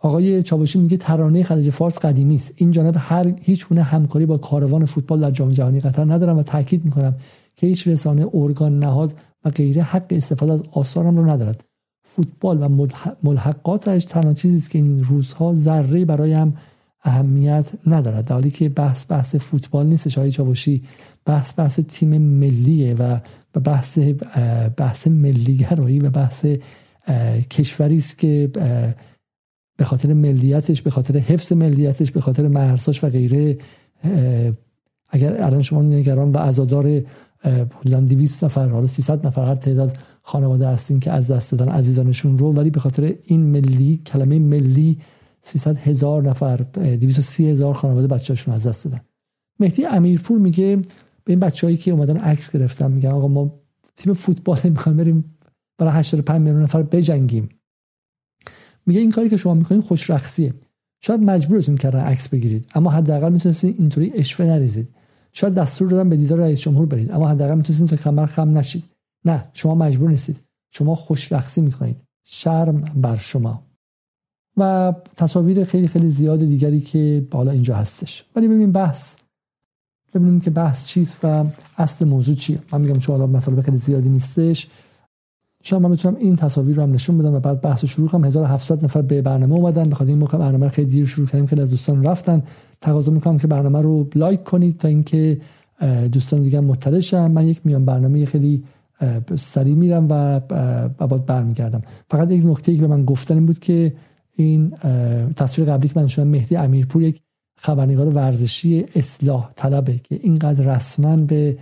[0.03, 2.53] آقای چاوشی میگه ترانه خلیج فارس قدیمی است.
[2.57, 6.43] این جانب هر هیچ گونه همکاری با کاروان فوتبال در جام جهانی قطر ندارم و
[6.43, 7.15] تاکید می‌کنم
[7.57, 9.15] که هیچ رسانه ارگان نهاد
[9.45, 11.65] و غیره حق استفاده از آثارم رو ندارد.
[12.09, 12.87] فوتبال و
[13.23, 16.57] ملحقاتش تنها چیزی است که این روزها ذره برایم
[17.05, 18.25] اهمیت ندارد.
[18.25, 20.83] در حالی که بحث بحث فوتبال نیست شاهی چاوشی.
[21.25, 23.19] بحث بحث تیم ملیه و
[23.65, 23.99] بحث
[24.77, 26.47] بحث ملیگرایی و بحث
[27.51, 28.51] کشوری است که
[29.77, 33.59] به خاطر ملیتش به خاطر حفظ ملیتش به خاطر مرزاش و غیره
[35.11, 37.03] اگر الان شما نگران و عزادار
[37.45, 42.39] حدودا 200 نفر حالا 300 نفر هر تعداد خانواده هستین که از دست دادن عزیزانشون
[42.39, 42.53] رو.
[42.53, 44.99] ولی به خاطر این ملی کلمه ملی
[45.43, 49.01] 300 هزار نفر 230 هزار خانواده بچه‌هاشون از دست دادن.
[49.61, 50.77] مهدی امیرپور میگه
[51.25, 53.61] به این بچه‌هایی که اومدن عکس گرفتن میگن آقا ما
[53.97, 55.25] تیم فوتبال می‌خوایم بریم
[55.79, 57.49] برای 85 میلیون نفر بجنگیم.
[58.87, 60.55] میگه این کاری که شما می‌کنید خوش رقصیه
[61.01, 64.89] شاید مجبورتون کردن عکس بگیرید اما حداقل می‌تونستید اینطوری اشوه نریزید.
[65.39, 68.85] شاید دستور دادن به دیدار رئیس جمهور برید اما حداقل می‌تونستید تو کمر خم نشید.
[69.25, 70.37] نه شما مجبور نیستید.
[70.71, 73.63] شما خوش رقصی می‌کنید شرم بر شما.
[74.57, 78.25] و تصاویر خیلی خیلی زیاد دیگری که بالا اینجا هستش.
[78.37, 79.17] ولی ببینیم بحث.
[80.15, 81.45] ببینیم که بحث چیست و
[81.79, 82.59] اصل موضوع چیه.
[82.73, 84.69] من میگم چون حالا مطالب خیلی زیادی نیستش.
[85.63, 88.25] شاید من بتونم این تصاویر رو هم نشون بدم و بعد بحث شروع کنم.
[88.25, 89.89] 1700 نفر به برنامه اومدن.
[89.89, 91.47] بخاطر این موقع برنامه خیلی دیر شروع کردیم.
[91.47, 92.43] خیلی از دوستان رفتن.
[92.81, 95.41] تقاضا می‌کنم که برنامه رو لایک کنید تا اینکه
[96.13, 98.65] دوستان دیگه مطلع شن من یک میان برنامه خیلی
[99.37, 100.41] سریع میرم و
[100.99, 101.83] بعد برمیگردم.
[102.11, 103.95] فقط یک نکته که به من گفتن این بود که
[104.37, 104.71] این
[105.37, 107.21] تصویر قبلی که من شدم مهدی امیرپور یک
[107.59, 111.57] خبرنگار ورزشی اصلاح طلبه که اینقدر رسما به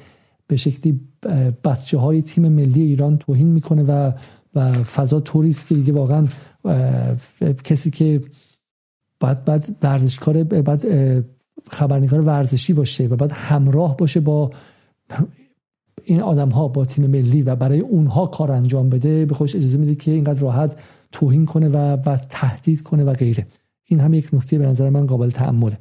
[0.47, 1.01] به شکلی
[1.65, 4.13] بچه های تیم ملی ایران توهین می‌کنه و
[4.55, 6.27] و فضا توریست که دیگه واقعا
[7.65, 8.21] کسی که
[9.25, 10.85] باید بعد ورزشکار بعد
[11.71, 14.51] خبرنگار ورزشی باشه و بعد همراه باشه با
[16.05, 19.79] این آدم ها با تیم ملی و برای اونها کار انجام بده به خودش اجازه
[19.79, 20.77] میده که اینقدر راحت
[21.13, 23.47] توهین کنه و, و تهدید کنه و غیره.
[23.85, 25.79] این هم یک نکته به نظر من قابل تعمله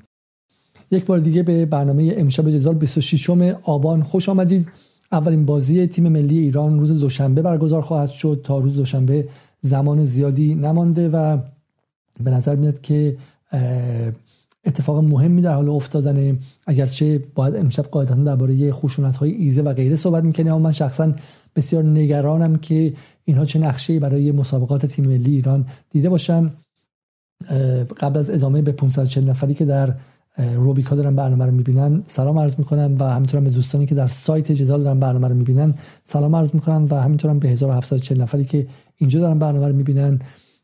[0.91, 3.29] یک بار دیگه به برنامه امشب جدال 26
[3.63, 4.67] آبان خوش آمدید.
[5.11, 9.27] اولین بازی تیم ملی ایران روز دوشنبه برگزار خواهد شد تا روز دوشنبه
[9.61, 11.37] زمان زیادی نمانده و
[12.23, 13.17] به نظر میاد که
[14.65, 19.95] اتفاق مهمی در حال افتادن اگرچه باید امشب قاعدتا درباره خشونت های ایزه و غیره
[19.95, 21.13] صحبت می‌کنیم اما من شخصا
[21.55, 22.93] بسیار نگرانم که
[23.25, 26.51] اینها چه نقشه برای مسابقات تیم ملی ایران دیده باشن.
[27.99, 29.95] قبل از ادامه به 540 نفری که در
[30.55, 34.51] روبیکا دارن برنامه رو می‌بینن سلام عرض می‌کنم و همینطورم به دوستانی که در سایت
[34.51, 35.73] جدال دارن برنامه رو می‌بینن
[36.05, 40.19] سلام عرض می‌کنم و همینطورم به 1740 نفری که اینجا دارن برنامه رو می‌بینن.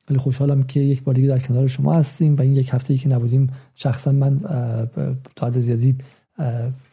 [0.09, 2.99] خیلی خوشحالم که یک بار دیگه در کنار شما هستیم و این یک هفته ای
[2.99, 4.39] که نبودیم شخصا من
[5.35, 5.95] تا حد زیادی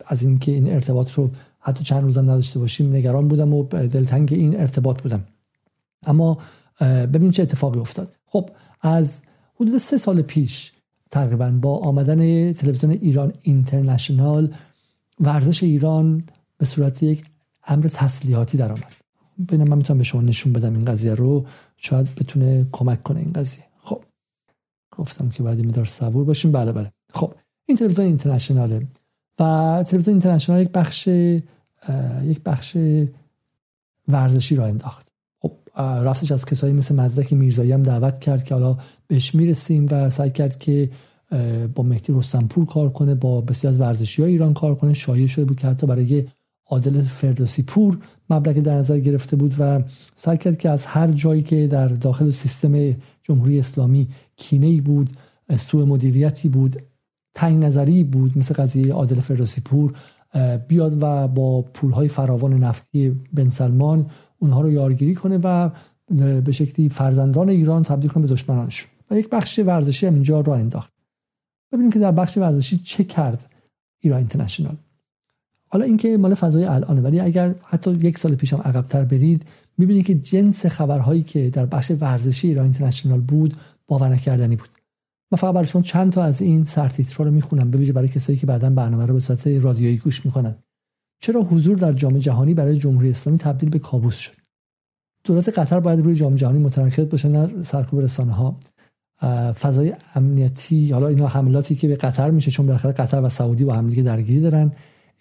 [0.07, 4.61] از اینکه این ارتباط رو حتی چند روزم نداشته باشیم نگران بودم و دلتنگ این
[4.61, 5.25] ارتباط بودم.
[6.07, 6.39] اما
[6.81, 8.13] ببین چه اتفاقی افتاد.
[8.27, 8.51] خب
[8.81, 9.21] از
[9.55, 10.73] حدود سه سال پیش
[11.11, 14.55] تقریبا با آمدن تلویزیون ایران اینترنشنال
[15.21, 16.25] ورزش ایران
[16.59, 17.25] به صورت یک
[17.67, 18.93] امر تسلیحاتی در آمد
[19.49, 21.47] ببینم من می‌تونم به شما نشون بدم این قضیه رو.
[21.77, 23.65] شاید بتونه کمک کنه این قضیه.
[23.83, 24.05] خب.
[24.91, 26.53] گفتم که بعد میدار صبور باشیم.
[26.53, 26.93] بله بله.
[27.13, 27.35] خب.
[27.69, 28.87] این تلویزیون اینترنشناله
[29.41, 31.07] و تلویزیون اینترنشنال یک بخش
[32.23, 32.77] یک بخش
[34.09, 35.07] ورزشی را انداخت.
[35.43, 40.11] خب رفتش از کسایی مثل مزدک میرزایی هم دعوت کرد که حالا بهش می‌رسیم و
[40.11, 40.91] سعی کرد که
[41.75, 44.95] با مهدی رستنپور کار کنه با بسیار از ورزشی های ایران کار کنه.
[44.95, 46.29] شایع شده بود که حتی برای
[46.67, 47.99] عادل فردوسی پور
[48.31, 49.83] مبلغی در نظر گرفته بود و
[50.17, 55.11] سعی کرد که از هر جایی که در داخل سیستم جمهوری اسلامی کینه بود
[55.57, 56.83] سوء مدیریتی بود
[57.35, 59.93] تنگ نظری بود مثل قضیه عادل فردوسی پور
[60.69, 64.07] بیاد و با پولهای فراوان نفتی بن سلمان
[64.39, 65.71] اونها رو یارگیری کنه و
[66.41, 68.87] به شکلی فرزندان ایران تبدیل کنه به دشمنانش.
[69.11, 70.93] و یک بخش ورزشی هم اینجا را انداخت.
[71.73, 73.51] ببینیم که در بخش ورزشی چه کرد
[74.01, 74.77] ایران اینترنشنال.
[75.69, 79.47] حالا اینکه مال فضای الانه ولی اگر حتی یک سال پیشم عقبتر برید
[79.79, 84.69] می‌بینید که جنس خبرهایی که در بخش ورزشی ایران اینترنشنال بود باور نکردنی بود.
[85.33, 88.47] من فقط برای شما چند تا از این سرتیترها رو می‌خونم ببینید برای کسایی که
[88.47, 90.57] بعدا برنامه رو به صورت رادیویی گوش می‌کنن
[91.21, 94.33] چرا حضور در جام جهانی برای جمهوری اسلامی تبدیل به کابوس شد؟
[95.25, 98.53] دولت قطر باید روی جام جهانی متمرکز باشه نه سرکوب رسانه
[99.53, 103.75] فضای امنیتی حالا اینا حملاتی که به قطر میشه چون بالاخره قطر و سعودی با
[103.75, 104.73] هم دیگه درگیری دارن.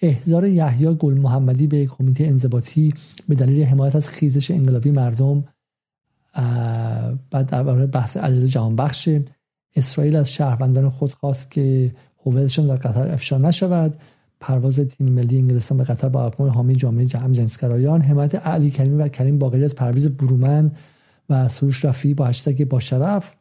[0.01, 2.93] احضار یحیی گل محمدی به کمیته انضباطی
[3.29, 5.43] به دلیل حمایت از خیزش انقلابی مردم
[7.31, 9.09] بعد درباره بحث علیرضا جهان بخش
[9.75, 13.95] اسرائیل از شهروندان خود خواست که هویتشان در قطر افشا نشود.
[14.39, 18.97] پرواز تیم ملی انگلستان به قطر با اقوام حامی جامعه جهان جنسگرایان حمایت علی کریمی
[18.97, 20.71] و کریم باقری از پرویز برومن
[21.29, 23.35] و سروش رفی با هشتگ با شرف.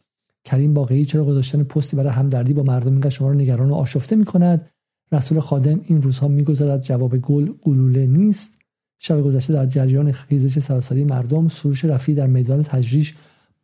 [0.45, 4.17] کریم باقری چرا گذاشتن پستی برای همدردی با مردم؟ اینقدر شما رو نگران و آشفته
[4.17, 4.71] می‌کند.
[5.15, 6.83] رسول خادم این روزها میگذرد.
[6.83, 8.59] جواب گل گلوله نیست.
[8.99, 13.15] شب گذشته در جریان خیزش سراسری مردم سروش رفی در میدان تجریش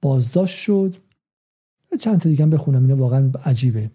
[0.02, 0.96] بازداشت شد.
[2.00, 3.90] چند تا دیگه هم بخونم اینا واقعا عجیبه.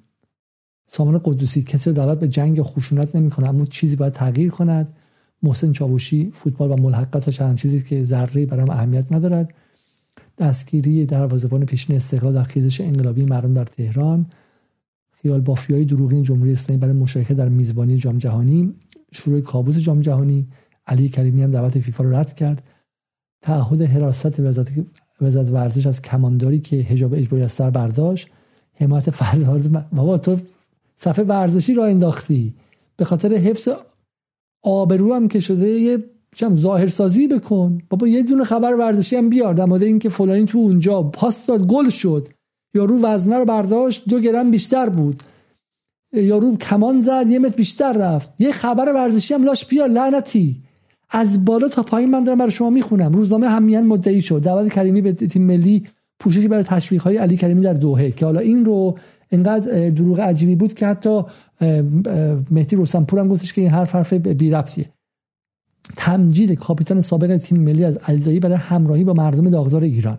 [0.88, 4.94] سامان قدوسی کسی رو دعوت به جنگ یا خشونت نمی‌کنه اما چیزی باید تغییر کند.
[5.44, 9.54] محسن چاوشی فوتبال و ملحقات و چند چیزی که ذره برام اهمیت ندارد.
[10.38, 14.26] دستگیری دروازه‌بان پیشین استقلال در خیزش انقلابی مردم در تهران.
[15.26, 18.74] خیال بافیای دروغین جمهوری اسلامی برای مشارکت در میزبانی جام جهانی
[19.12, 20.48] شروع کابوس جام جهانی
[20.88, 22.64] علی کریمی هم دعوت فیفا رو رد کرد.
[23.42, 24.72] تعهد حراست وزارت
[25.22, 28.28] وزارت ورزش از کمانداری که حجاب اجباری از سر برداشت.
[28.74, 30.38] حمایت فرد بابا تو
[30.96, 32.54] صفحه ورزشی را انداختی.
[32.98, 33.70] به خاطر حفظ
[34.64, 36.04] آبرو هم که شده یه
[36.54, 37.78] ظاهر سازی بکن.
[37.90, 41.68] بابا یه دونه خبر ورزشی هم بیار در مورد اینکه فلانی تو اونجا پاس داد
[41.68, 42.28] گل شد.
[42.76, 45.24] یارو وزنه رو برداشت دو گرم بیشتر بود.
[46.14, 48.42] یارو کمان زد یه متر بیشتر رفت.
[48.42, 50.62] یه خبر ورزشی هم لاش بیار لعنتی.
[51.10, 53.14] از بالا تا پایین من دارم برای شما می‌خونم.
[53.14, 54.42] روزنامه همیان مدعی شد.
[54.42, 55.84] دعوت کریمی به تیم ملی
[56.20, 58.12] پوششی برای تشویق های علی کریمی در دوحه.
[58.12, 58.98] که حالا این رو
[59.32, 61.22] انقدر دروغ عجیبی بود که حتی
[62.52, 64.86] مهدی روسنپور هم گفتش که این حرف حرف بی ربطیه.
[65.96, 70.18] تمجید کاپیتان سابق تیم ملی از الدایی برای همراهی با مردم داغدار ایران.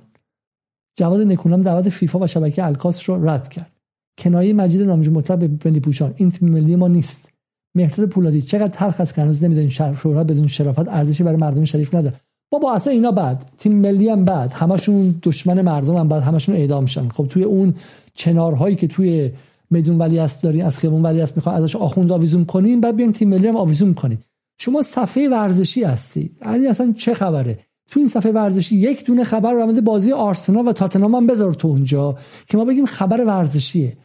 [0.96, 3.72] جواد نکونام دعوت فیفا و شبکه الکاس رو رد کرد.
[4.18, 7.28] کنایه مجید نامجو مطلب ملی پوشان این تیم ملی ما نیست.
[7.74, 11.94] مهرداد پولادی چقدر تلخ است که هنوز نمی‌دونین شهرت بدون شرافت ارزشی برای مردم شریف
[11.94, 12.14] نداره.
[12.50, 13.44] بابا اصلا اینا بعد.
[13.59, 14.52] تیم ملی هم بعد.
[14.52, 16.22] همشون دشمن مردم هم بعد.
[16.22, 17.74] همشون اعدام میشن خب توی اون
[18.14, 19.30] چنارهایی که توی
[19.70, 23.12] میدون ولی است داری از خیابون ولی است می‌خواد ازش آخوند آویزون کنین بعد بیان
[23.12, 24.22] تیم ملی هم آویزون کنید
[24.59, 27.59] شما صفحه ورزشی هستید یعنی اصلا چه خبره؟
[27.90, 31.68] تو این صفحه ورزشی یک دونه خبر رو بازی آرسنال و تاتنهام هم بذار تو
[31.68, 32.18] اونجا
[32.49, 33.96] که ما بگیم خبر ورزشیه.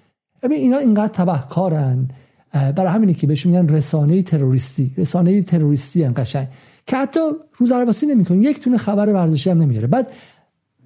[0.44, 2.08] ببین اینا اینقدر تبهکارن.
[2.54, 4.92] برای همینه که بهشون میگن رسانه تروریستی.
[4.98, 6.48] رسانه تروریستی هم قشنگ.
[6.88, 7.20] که حتی
[7.58, 8.38] روزرواسی نمی‌کنه.
[8.38, 9.88] یک تونه خبر ورزشی هم نمیاره.
[9.88, 10.08] بعد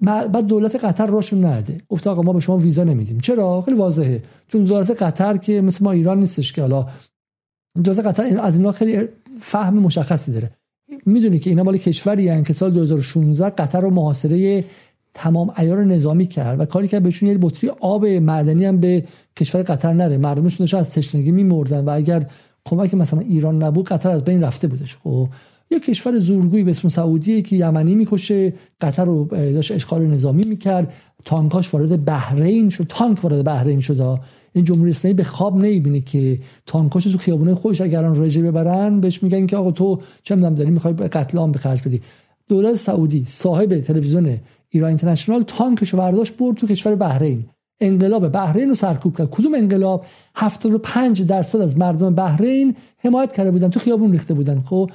[0.02, 1.80] بعد دولت قطر روشون نده.
[1.88, 3.20] گفت آقا ما به شما ویزا نمیدیم.
[3.20, 4.22] چرا؟ خیلی واضحه.
[4.48, 6.86] چون دولت قطر که مثل ما ایران نیستش که حالا.
[7.84, 9.08] دولت قطر از اینا خیلی
[9.40, 10.50] فهم مشخصی داره.
[11.06, 14.64] می‌دونی که اینا مال کشوری که سال 2016 قطر رو محاصره
[15.14, 19.04] تمام ایار نظامی کرد و کاری که بهشون یه بطری آب معدنی هم به
[19.36, 20.18] کشور قطر نره.
[20.18, 22.26] مردمشون داشتن از تشنگی میمردن و اگر
[22.64, 24.96] کمک مثلا ایران نبود قطر از بین رفته بودش.
[25.04, 25.28] خب
[25.70, 30.92] یه کشور زورگویی به اسم سعودیه که یمنی می‌کشه قطر رو داشت اشغال نظامی می‌کرد.
[31.24, 34.18] تانکاش وارد بحرین شد تانک وارد بحرین شد.
[34.56, 39.22] این جمهوری اسلامی به خواب نمی‌بینه که تانکاش تو خیابونه خوش اگران رژه ببرن بهش
[39.22, 42.00] میگن که آقا تو چه می‌دونم داری می‌خوای قتل عام به خرج بدی.
[42.48, 44.38] دولت سعودی صاحب تلویزیون
[44.68, 47.44] ایران اینترنشنال تانکش برداشت برد تو کشور بحرین.
[47.80, 49.30] انقلاب بحرین رو سرکوب کرد.
[49.30, 54.60] کدوم انقلاب؟ 75 درصد از مردم بحرین حمایت کرده بودن تو خیابون ریخته بودن.
[54.60, 54.90] خب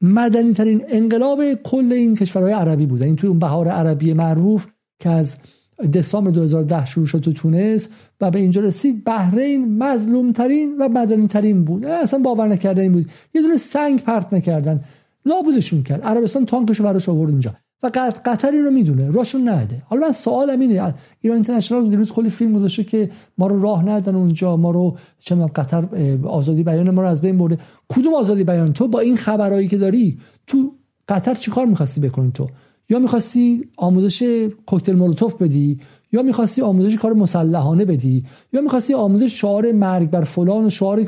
[0.00, 4.66] مدنی ترین انقلاب کل این کشورهای عربی بودن این توی اون بهار عربی معروف
[4.98, 5.36] که از
[5.92, 7.88] دسامبر 2010 شروع شد تو تونس
[8.20, 9.04] و به اینجا رسید.
[9.04, 13.10] بحرین مظلوم ترین و مدنی ترین بود اصلا باور نکرده این بود.
[13.34, 14.80] یه دونه سنگ پرت نکردن.
[15.26, 16.02] نابودشون کرد.
[16.02, 17.54] عربستان تانکش براش آورد اینجا.
[17.82, 17.90] و
[18.24, 19.10] قطر رو می‌دونه.
[19.10, 19.82] راشون نده.
[19.86, 20.94] حالا من سوالم اینه.
[21.20, 24.56] ایران اینترنشنال دیروز کلی فیلم گذاشته که ما رو راه ندن اونجا.
[24.56, 25.84] ما رو چه قطر
[26.24, 27.58] آزادی بیان ما رو از بین برده.
[27.88, 30.72] کدوم آزادی بیان؟ تو با این خبرایی که داری تو
[31.08, 32.48] قطر چیکار می‌خواستی بکنی تو؟
[32.88, 35.80] یا می‌خواستی آموزش کوکتل مولوتوف بدی
[36.12, 41.04] یا می‌خواستی آموزش کار مسلحانه بدی یا می‌خواستی آموزش شعار مرگ بر فلان و شعار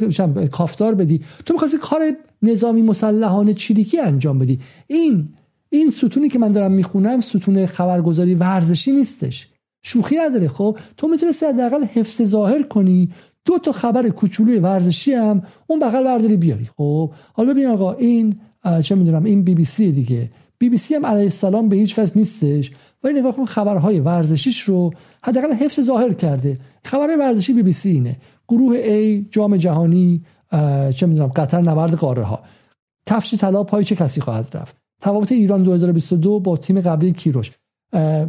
[0.46, 2.00] کافتار بدی تو می‌خواستی کار
[2.42, 4.58] نظامی مسلحانه چریکی انجام بدی.
[4.86, 5.28] این
[5.70, 9.48] این ستونی که من دارم می‌خونم ستون خبرگزاری ورزشی نیستش.
[9.82, 13.10] شوخی نداره خب؟ تو می‌تونستی حداقل حفظ ظاهر کنی.
[13.44, 18.36] دو تا خبر کوچولوی ورزشی هم اون بغل برداری بیاری خب؟ حالا ببین آقا این
[18.82, 20.30] چه می‌دونم این بی بی سی دیگه.
[20.58, 22.70] بی بی سی هم علیه السلام به هیچ وجه نیستش.
[23.02, 24.90] ولی نگاه کن خبرهای ورزشیش رو
[25.22, 26.58] حداقل حفظ ظاهر کرده.
[26.84, 28.16] خبرهای ورزشی بی بی سی اینه.
[28.48, 30.24] گروه A جام جهانی
[30.94, 32.40] چه می‌دونم قطر نبرد قاره ها
[33.06, 37.52] تفش طلا پای چه کسی خواهد رفت؟ تفاوت ایران 2022 با تیم قبلی کیروش.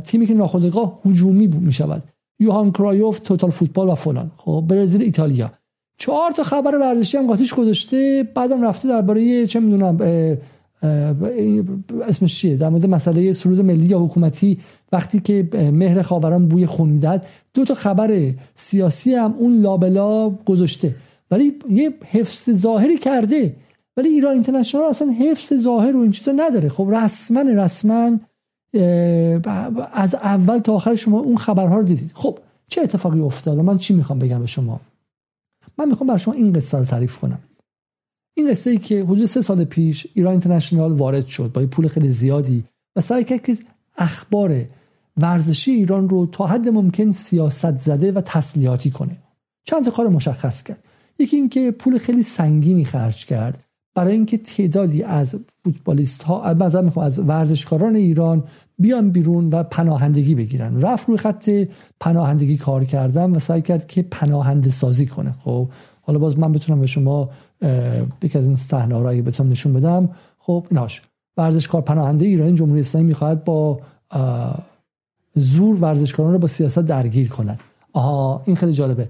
[0.05, 2.03] تیمی که ناخودآگاه هجومی می شود
[2.39, 4.31] یوهان کرایوف توتال فوتبال و فلان.
[4.37, 5.51] خب برزیل ایتالیا.
[5.99, 9.97] چهار تا خبر ورزشی هم قاطیش گذاشته بعدم رفته درباره چه می‌دونم
[12.07, 14.57] اسمش چیه؟ در مورد مسئله سرود ملی یا حکومتی
[14.91, 20.95] وقتی که مهر خاوران بوی خون می‌داد دو تا خبر سیاسی هم اون لابلا گذاشته.
[21.31, 23.55] ولی یه حفظ ظاهری کرده.
[23.97, 26.69] ولی ایران اینترنشنال اصلا حفظ ظاهر و این چیزا نداره.
[26.69, 28.19] خب رسما رسما
[29.93, 32.11] از اول تا آخر شما اون خبرها رو دیدید.
[32.13, 34.79] خب چه اتفاقی افتاد؟ من چی می‌خوام بگم به شما؟
[35.77, 37.39] من می‌خوام بر شما این قصه رو تعریف کنم.
[38.37, 42.09] این قصه ای که حدود سه سال پیش ایران اینترنشنال وارد شد با پول خیلی
[42.09, 42.63] زیادی
[42.95, 43.57] و سعی کرد که
[43.97, 44.65] اخبار
[45.17, 49.17] ورزشی ایران رو تا حد ممکن سیاست زده و تسلیحاتی کنه.
[49.63, 50.83] چند کار مشخص کرد.
[51.19, 53.63] یکی اینکه پول خیلی سنگینی خرج کرد.
[53.95, 58.43] برای اینکه تعدادی از فوتبالیست ها از ورزشکاران ایران
[58.79, 60.81] بیان بیرون و پناهندگی بگیرن.
[60.81, 61.49] رفت روی خط
[61.99, 65.31] پناهندگی کار کردن و سعی کرد که پناهنده سازی کنه.
[65.31, 65.69] خب
[66.01, 67.29] حالا باز من بتونم به شما
[68.23, 70.09] یکی از این صحنه رو اگه بتونم نشون بدم.
[70.39, 71.01] خب ایناش
[71.37, 73.79] ورزشکار پناهنده ایرانی جمهوری اسلامی می‌خواهد با
[75.35, 77.59] زور ورزشکاران رو با سیاست درگیر کنند
[77.93, 79.09] آها این خیلی جالبه.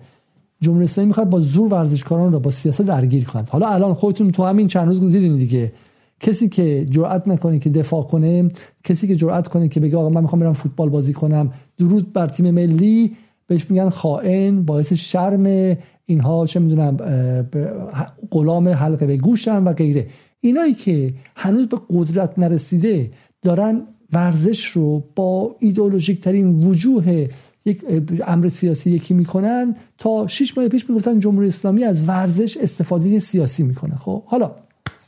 [0.62, 3.50] جمهوری اسلامی می‌خواد با زور ورزشکاران رو با سیاست درگیر کند.
[3.50, 5.72] حالا الان خودتون تو همین چند روز دیدین دیگه.
[6.20, 8.48] کسی که جرأت نکنه که دفاع کنه
[8.84, 12.26] کسی که جرأت کنه که بگه آقا من می‌خوام برم فوتبال بازی کنم درود بر
[12.26, 13.16] تیم ملی.
[13.48, 15.78] بهش میگن خائن باعث شرم
[16.10, 16.98] اینها چه می‌دونم
[18.32, 20.08] غلام حلقه به گوشن و غیره.
[20.40, 23.82] اینایی که هنوز به قدرت نرسیده دارن
[24.14, 27.28] ورزش رو با ایدئولوژیک ترین وجوه
[27.66, 27.82] یک
[28.28, 33.64] امر سیاسی یکی می‌کنن تا شش ماه پیش می‌گفتن جمهوری اسلامی از ورزش استفاده سیاسی
[33.64, 33.96] می‌کنه.
[33.96, 34.52] خب حالا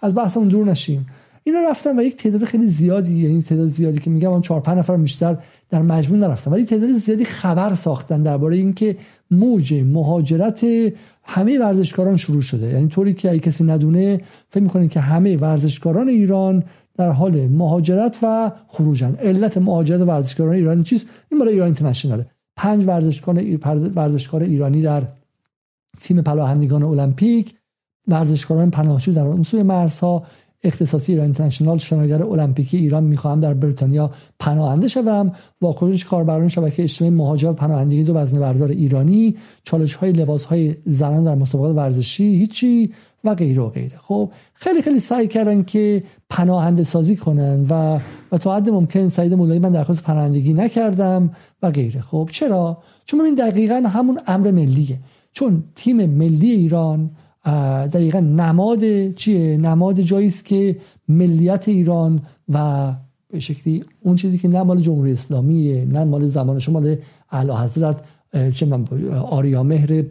[0.01, 1.07] از بحثمون دور نشیم.
[1.43, 4.77] اینا رفتن و یک تعداد خیلی زیادی یعنی تعداد زیادی که میگم اون 4 5
[4.77, 5.37] نفر بیشتر
[5.69, 6.51] در مجموع نرفتن.
[6.51, 8.97] ولی تعداد زیادی خبر ساختن درباره اینکه
[9.31, 10.65] موج مهاجرت
[11.23, 12.67] همه ورزشکاران شروع شده.
[12.67, 16.63] یعنی طوری که اگه کسی ندونه فکر می‌کنه که همه ورزشکاران ایران
[16.97, 19.15] در حال مهاجرت و خروجن.
[19.15, 22.25] علت مهاجرت ورزشکاران ایرانی چیست؟ این برای ایران اینترنشناله.
[22.55, 23.43] پنج ورزشکار
[23.95, 25.03] ورزشکار ایرانی در
[25.99, 27.53] تیم پناهندگان المپیک
[28.07, 30.23] ورزشکاران پناهجو در اون سوی مرزها
[30.63, 35.31] اختصاصی ایران اینترنشنال شناگر المپیکی ایران می‌خواهم در بریتانیا پناهنده شوم.
[35.61, 41.23] واکنش کاربران شبکه اجتماعی مهاجر پناهندگی دو وزنه بردار ایرانی چالش های لباس های زنان
[41.23, 42.93] در مسابقات ورزشی هیچی
[43.23, 43.97] و غیره و غیره.
[43.97, 47.99] خب خیلی خیلی سعی کردن که پناهنده سازی کنن و
[48.31, 51.31] و تا حد ممکن سعید مولایی من درخواست پناهندگی نکردم
[51.63, 52.01] و غیره.
[52.01, 54.99] خب چرا؟ چون این دقیقا همون امر ملیه.
[55.33, 57.11] چون تیم ملی ایران
[57.93, 62.93] دقیقا نماد چیه؟ نماد جایی است که ملیت ایران و
[63.29, 66.95] به شکلی اون چیزی که نه مال جمهوری اسلامیه نه مال زمان شما مال
[67.31, 68.03] اعلی حضرت
[68.53, 68.85] چه من
[69.29, 70.01] آریا مهر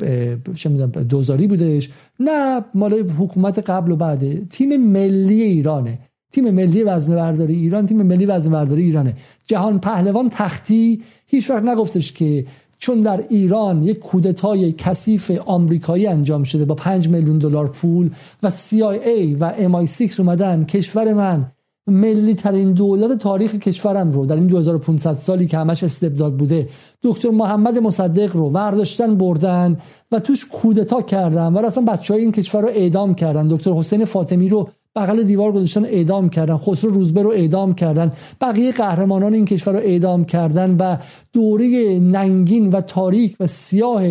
[0.54, 1.90] چه دوزاری بودش.
[2.20, 5.98] نه مال حکومت قبل و بعده تیم ملی ایرانه.
[6.32, 9.14] تیم ملی وزنه برداری ایران تیم ملی وزنه برداری ایرانه.
[9.46, 12.46] جهان پهلوان تختی هیچ وقت نگفتش که
[12.78, 18.10] چون در ایران یک کودتای کثیف آمریکایی انجام شده با 5 میلیون دلار پول
[18.42, 21.46] و CIA و MI6 اومدن کشور من
[21.88, 26.68] ملی ترین دولت تاریخ کشورم رو در این 2500 سالی که همش استبداد بوده
[27.02, 29.76] دکتر محمد مصدق رو برداشتن بردن
[30.12, 33.48] و توش کودتا کردن و اصلا بچه های این کشور رو اعدام کردن.
[33.48, 36.56] دکتر حسین فاطمی رو بغل دیوار گذاشتن اعدام کردن.
[36.56, 38.12] خسرو روزبه رو اعدام کردن.
[38.40, 40.96] بقیه قهرمانان این کشور رو اعدام کردن و
[41.32, 44.02] دوره ننگین و تاریک و سیاه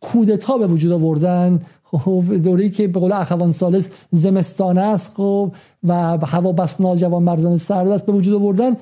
[0.00, 1.60] کودتا به وجود آوردن.
[1.84, 5.52] خب دوری که به قول اخوان سالس زمستانه است خب
[5.84, 8.76] و هوا بس جوان مردان سرد است به وجود آوردن.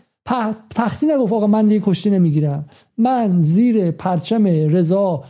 [0.71, 2.65] تختی نگفت آقا من دیگه کشتی نمی‌گیرم.
[2.99, 5.25] من زیر پرچم رضا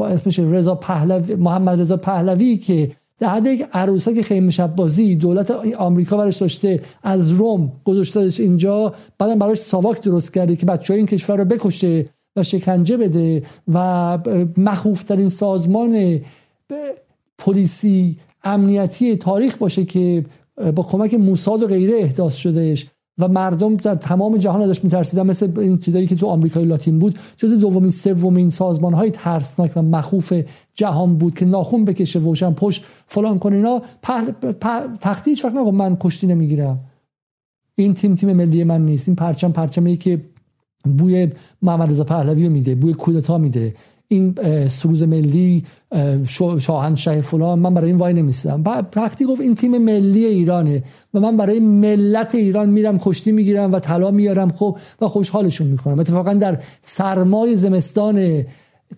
[0.00, 5.50] اسمش رضا پهلوی محمد رضا پهلوی که در حد یک عروسک خیمه شب بازی دولت
[5.78, 8.94] آمریکا برش داشته از روم گذاشتهش اینجا.
[9.18, 13.42] بعدم براش ساواک درست کرده که بچه های این کشور رو بکشه و شکنجه بده
[13.68, 14.18] و
[14.56, 16.20] مخوفترین سازمان
[17.38, 20.24] پلیسی امنیتی تاریخ باشه که
[20.74, 22.86] با کمک موساد و غیره احداث شدهش.
[23.18, 27.18] و مردم در تمام جهان ازش میترسیدن مثل این چیزایی که تو آمریکای لاتین بود
[27.36, 30.32] جز دومین سومین سازمان های ترسناک و مخوف
[30.74, 33.82] جهان بود که ناخون بکشه وشن پشت فلان کنه اینا.
[35.00, 36.80] تختی هیچ وقت من کشتی نمی‌گیرم.
[37.74, 39.08] این تیم تیم ملی من نیست.
[39.08, 40.20] این پرچم پرچمی که
[40.98, 41.28] بوی
[41.62, 43.74] محمد رضا پهلوی میده بوی کودتا میده.
[44.08, 44.34] این
[44.68, 45.64] سرود ملی
[46.58, 48.64] شاهنشاه فلان من برای این وای نمیستم
[48.96, 50.82] وقتی گفت این تیم ملی ایرانه
[51.14, 55.98] و من برای ملت ایران میرم کشتی می‌گیرم و طلا میارم خب و خوشحالشون می‌کنم.
[55.98, 58.44] اتفاقا در سرمای زمستان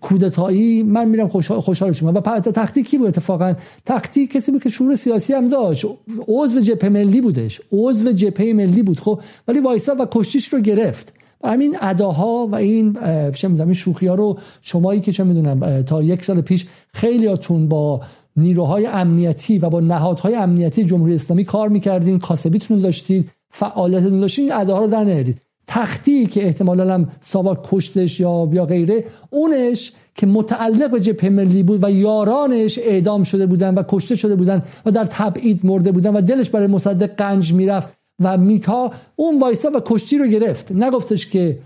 [0.01, 3.55] کودتایی من میرم خوشحالشون و تختی کی بود اتفاقا؟
[3.87, 5.87] تختی کسی بود که شعور سیاسی هم داشت.
[6.29, 7.61] عضو جبهه ملی بودش.
[7.73, 9.21] عضو جبهه ملی بود خب.
[9.49, 11.15] ولی وایسا و کشتیش رو گرفت.
[11.45, 12.93] همین اداها و این
[13.35, 18.01] چه می‌دونم این شوخی رو شمایی که چه می‌دونم تا یک سال پیش خیلیاتون با
[18.37, 24.61] نیروهای امنیتی و با نهادهای امنیتی جمهوری اسلامی کار می‌کردین کاسبیتون داشتید فعالیتتون داشتید این
[24.61, 30.27] اداها رو در نیارید تختی که احتمالا هم ساواک کشتش یا یا غیره اونش که
[30.27, 34.91] متعلق به جبهه ملی بود و یارانش اعدام شده بودن و کشته شده بودن و
[34.91, 37.98] در تبعید مرده بودن و دلش برای مصدق قنج می‌رفت.
[38.21, 40.73] و میتا اون وایسا و کشتی رو گرفت.
[40.73, 41.59] نگفتش که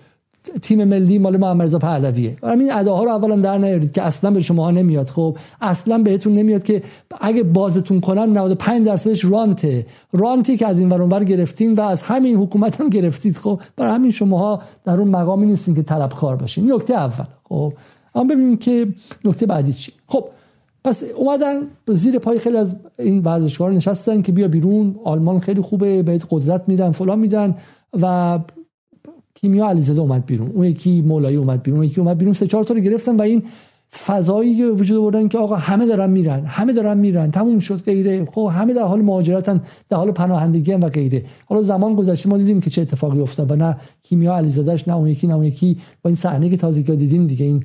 [0.62, 2.36] تیم ملی مال محمد رضا پهلویه.
[2.42, 5.08] همین اداها رو اولا در نیارید که اصلا به شما نمیاد.
[5.08, 6.82] خب اصلا بهتون نمیاد که
[7.20, 9.86] اگه بازتون کنن 95 درصدش رانته.
[10.12, 13.36] رانتی که از این ور گرفتین و از همین حکومت هم گرفتید.
[13.36, 16.72] خب برای همین شماها در اون مقامی نیستین که طلبکار باشین.
[16.72, 17.24] نکته اول.
[17.44, 17.72] خب
[18.14, 18.88] اما ببینیم که
[19.24, 19.92] نکته بعدی چی.
[20.06, 20.24] خب
[20.84, 26.02] پس اومدن زیر پای خیلی از این ورزشکارا نشستن که بیا بیرون آلمان خیلی خوبه
[26.02, 27.54] بهت قدرت میدن فلان میدن
[28.00, 28.38] و
[29.34, 30.50] کیمیا علیزاده اومد بیرون.
[30.54, 32.34] اون یکی مولایی اومد بیرون اون یکی اومد بیرون.
[32.34, 33.42] سه چهار تا رو گرفتن و این
[34.06, 38.24] فضایی وجود آوردن که آقا همه دارن میرن همه دارن میرن تموم شد غیره.
[38.24, 41.24] خب همه در حال مهاجرتن در حال پناهندگی و غیره.
[41.46, 45.06] حالا زمان گذشته ما دیدیم که چه اتفاقی افتاد و نه کیمیا علیزادهش نه اون
[45.06, 45.78] یکی نه اون یکی.
[46.02, 47.64] با این صحنه که تازگی دیدیم دیگه این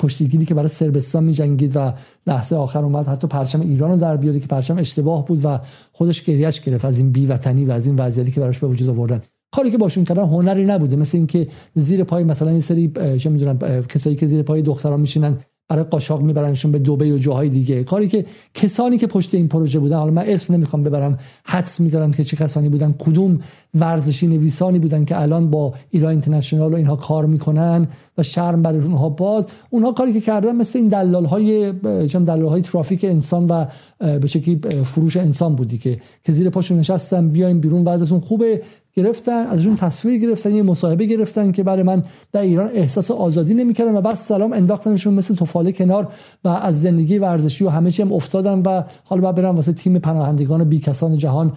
[0.00, 1.92] کشتیگیری که برای سربستان می جنگید و
[2.26, 5.60] لحظه آخر اومد حتی پرچم ایران رو در بیاره که پرچم اشتباه بود و
[5.92, 9.20] خودش گریش گرفت از این بیوطنی و از این وضعیتی که براش به وجود آوردن.
[9.54, 13.58] کاری که باشون کردن هنری نبوده مثل اینکه زیر پای مثلا این سری چه می‌دونم
[13.88, 15.36] کسایی که زیر پای دختران میشینن
[15.68, 17.84] برای قاشاق میبرنشون به دبی و جاهای دیگه.
[17.84, 22.10] کاری که کسانی که پشت این پروژه بودن حالا من اسم نمی‌خوام ببرم حدس می‌ذارم
[22.10, 23.40] که چه کسانی بودن کدوم
[23.74, 27.88] ورزشی نویسانی بودن که الان با ایران اینترنشنال و اینها کار می‌کنن
[28.18, 29.50] و شرم برای اونها باد.
[29.70, 31.72] اونها کاری که کردن مثل این دلال های
[32.12, 33.66] دلال های ترافیک انسان و
[33.98, 38.62] به شکلی فروش انسان بودی که که زیر پاشون نشستن بیاین بیرون وضعتون خوبه.
[38.96, 43.96] گرفتن ازشون تصویر گرفتن یه مصاحبه گرفتن که برای من در ایران احساس آزادی نمی‌کردن
[43.96, 46.12] و بعد سلام انداختنشون مثل توفاله کنار
[46.44, 49.98] و از زندگی ورزشی و همه چی هم افتادن و حالا بعد برن واسه تیم
[49.98, 51.52] پناهندگان بیکسان جهان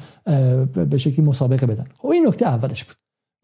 [0.89, 1.85] به شکلی مسابقه بدن.
[1.97, 2.95] خب این نکته اولش بود.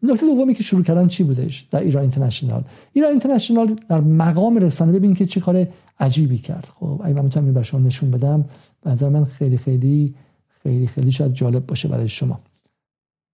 [0.04, 4.91] نکته دومی که شروع کردن چی بودش در ایران اینترنشنال؟ ایران اینترنشنال در مقام رسانه
[4.91, 5.68] ببین که چه کار
[6.00, 6.68] عجیبی کرد.
[6.80, 8.46] خب اگه من می‌تونم شما نشون بدم
[8.86, 10.14] نظر من خیلی خیلی
[10.64, 12.39] خیلی خیلی شاید جالب باشه برای شما.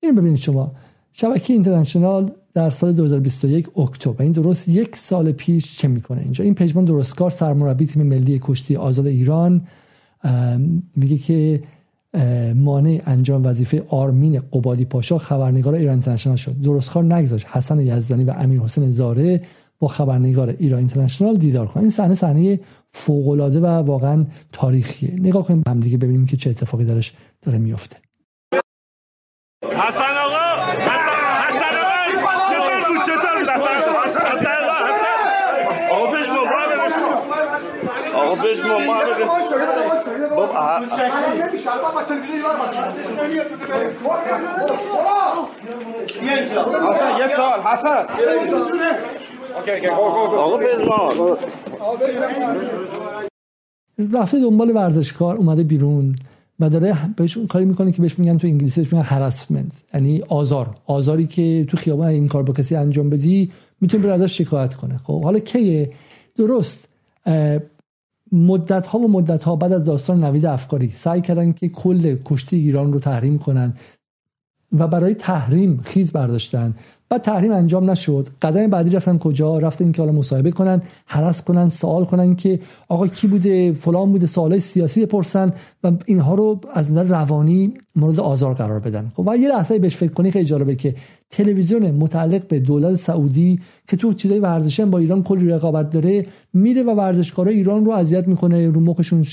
[0.04, 0.72] این ببینید شما.
[1.14, 4.24] شبکه اینترنشنال در سال 2021 اکتبر.
[4.24, 8.76] این درست یک سال پیش چه می‌کنه اینجا؟ این پژمان درستکار سرمربی تیم ملی کشتی
[8.76, 9.62] آزاد ایران
[10.96, 11.62] میگه که
[12.56, 16.62] مانع انجام وظیفه آرمین قبادی پاشا خبرنگار ایران اینترنشنال شد.
[16.62, 17.48] درستکار نگذاشت.
[17.48, 19.42] حسن یزدانی و امیر حسین زاره
[19.80, 21.84] با خبرنگار ایران اینترنشنال دیدار کنن.
[21.84, 22.60] این صحنه صحنه
[22.92, 25.20] فوق العاده و واقعا تاریخیه.
[25.20, 27.98] نگاه کنیم هم دیگه ببینیم که چه اتفاقی درش داره میفته
[29.72, 33.76] حسن آقا حسن حسن آقا چطور بود؟ چطور بود؟ حسن
[34.26, 34.62] حسن
[35.92, 36.28] آقا پیش
[38.16, 38.58] آقا پیش
[46.90, 48.06] حسن یه سال حسن.
[50.36, 50.88] آقا پیش
[54.14, 56.16] رفته دنبال ورزشکار اومده بیرون.
[56.62, 60.22] و داره بهش اون کاری می‌کنه که بهش میگن تو انگلیسی بهش میگن هراسمنت یعنی
[60.22, 60.76] آزار.
[60.86, 63.52] آزاری که تو خیابان این کار با کسی انجام بدی
[63.82, 64.98] می‌تونه بره ازش شکایت کنه.
[64.98, 65.92] خب حالا کیه؟
[66.38, 66.88] درست.
[68.32, 72.58] مدت ها و مدت ها بعد از داستان نوید افکاری سعی کردن که کل کشتی
[72.58, 73.74] ایران رو تحریم کنن
[74.72, 76.76] و برای تحریم خیز برداشتن.
[77.12, 78.28] بعد تحریم انجام نشد.
[78.42, 82.60] قدم بعدی رفتن کجا؟ رفتن که حالا مصاحبه کنن حرس کنن سوال کنن که
[82.90, 85.54] آقا کی بوده؟ فلان بوده؟ سوالای سیاسی بپرسن
[85.84, 89.12] و اینها رو از نظر روانی مورد آزار قرار بدن.
[89.16, 90.96] خب و یه لحظه بهش فکر کنی خیلی جالبه که
[91.32, 96.84] تلویزیون متعلق به دولت سعودی که تو چیزای ورزشی با ایران کلی رقابت داره میره
[96.84, 99.26] و ورزشکارای ایران رو اذیت می‌کنه رو مخشون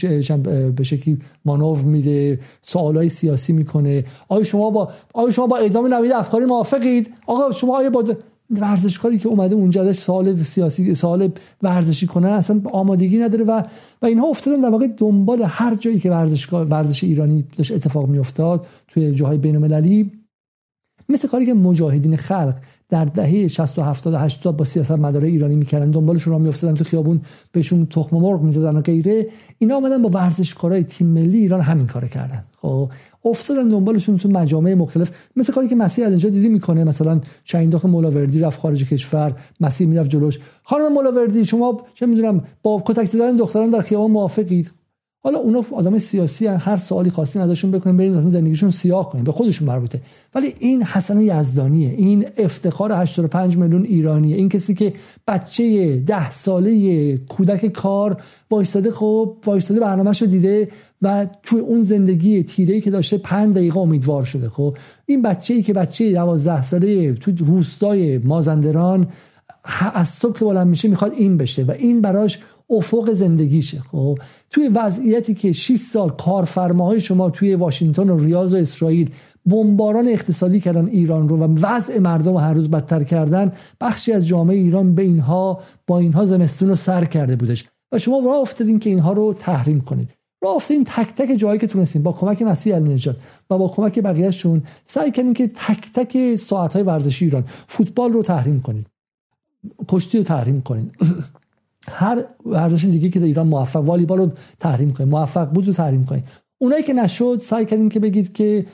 [0.77, 4.05] به شکلی مانور میده سوالای سیاسی می‌کنه.
[4.29, 8.05] آیا شما با آیا شما با اعدام نوید افکاری موافقید؟ آقا شما آیا با
[8.51, 11.31] ورزشکاری که اومده اونجا ازش سوال سیاسی سوال
[11.63, 13.63] ورزشی کنه اصلا آمادگی نداره و
[14.03, 18.67] و اینها افتادن در واقع دنبال هر جایی که ورزشکار ورزش ایرانی داشت اتفاق میافتاد
[18.89, 20.11] توی جاهای بین المللی
[21.09, 22.55] مثل کاری که مجاهدین خلق
[22.89, 25.91] در دهه 60 و 70 و 80 با سیاست مداره ایرانی می‌کردن.
[25.91, 27.21] دنبالشون را میافتادن تو خیابون
[27.53, 29.27] بهشون تخم مرغ می‌زدن و غیره.
[29.59, 32.45] اینا اومدن با ورزشکارای تیم ملی ایران همین کار کردن.
[32.57, 32.91] خب
[33.25, 35.11] افتادن دنبالشون تو مجامع مختلف.
[35.37, 36.85] مثل کاری که مسیح اینجا دیدی می‌کنه.
[36.85, 40.39] مثلا شهینداخ مولاوردی رفت خارج کشور مسیح می‌رفت جلوش.
[40.63, 44.71] خانم مولاوردی شما چه می‌دونم با کتک زدن دختران در خیابان موافقید.
[45.29, 46.57] حالا اونا آدم سیاسی هن.
[46.57, 50.01] هر سوالی خاصی نداشون بکنن برین اصلا زندگیشون سیاه کنین به خودشون مربوطه
[50.35, 54.93] ولی این حسن یزدانیه این افتخار 85 میلیون ایرانیه این کسی که
[55.27, 58.17] بچه ده ساله کودک کار
[58.51, 60.69] وایستاده خب وایستاده برنامه‌شو دیده
[61.03, 64.77] و توی اون زندگی تیره که داشته 5 دقیقه امیدوار شده خب
[65.07, 69.07] این بچه ای که بچه 12 ساله تو روستای مازندران
[69.95, 72.39] از صبح که میشه می‌خواد این بشه و این براش
[72.71, 73.83] افق زندگیشه.
[73.93, 74.19] خب
[74.51, 79.11] توی وضعیتی که 6 سال کارفرماهای شما توی واشنگتن و ریاض و اسرائیل
[79.47, 84.27] بمباران اقتصادی کردن ایران رو و وضع مردم رو هر روز بدتر کردن بخشی از
[84.27, 87.65] جامعه ایران به اینها با اینها زمستون رو سر کرده بودش.
[87.93, 90.11] و شما راه افتادین که اینها رو تحریم کنید.
[90.43, 93.17] راه افتادین تک تک جایی که تونستین با کمک مسیح النجات
[93.51, 98.23] و با کمک بقیهشون سعی کردین که تک تک ساعت های ورزشی ایران فوتبال رو
[98.23, 98.87] تحریم کنید.
[99.89, 100.93] کشتی رو تحریم کنید.
[101.91, 104.31] هر ورزش دیگه که در ایران موفق والیبال رو
[104.61, 106.25] تحریم کنید موفق بود رو تحریم کنید
[106.59, 108.67] اونایی که نشد سعی کردین که بگید که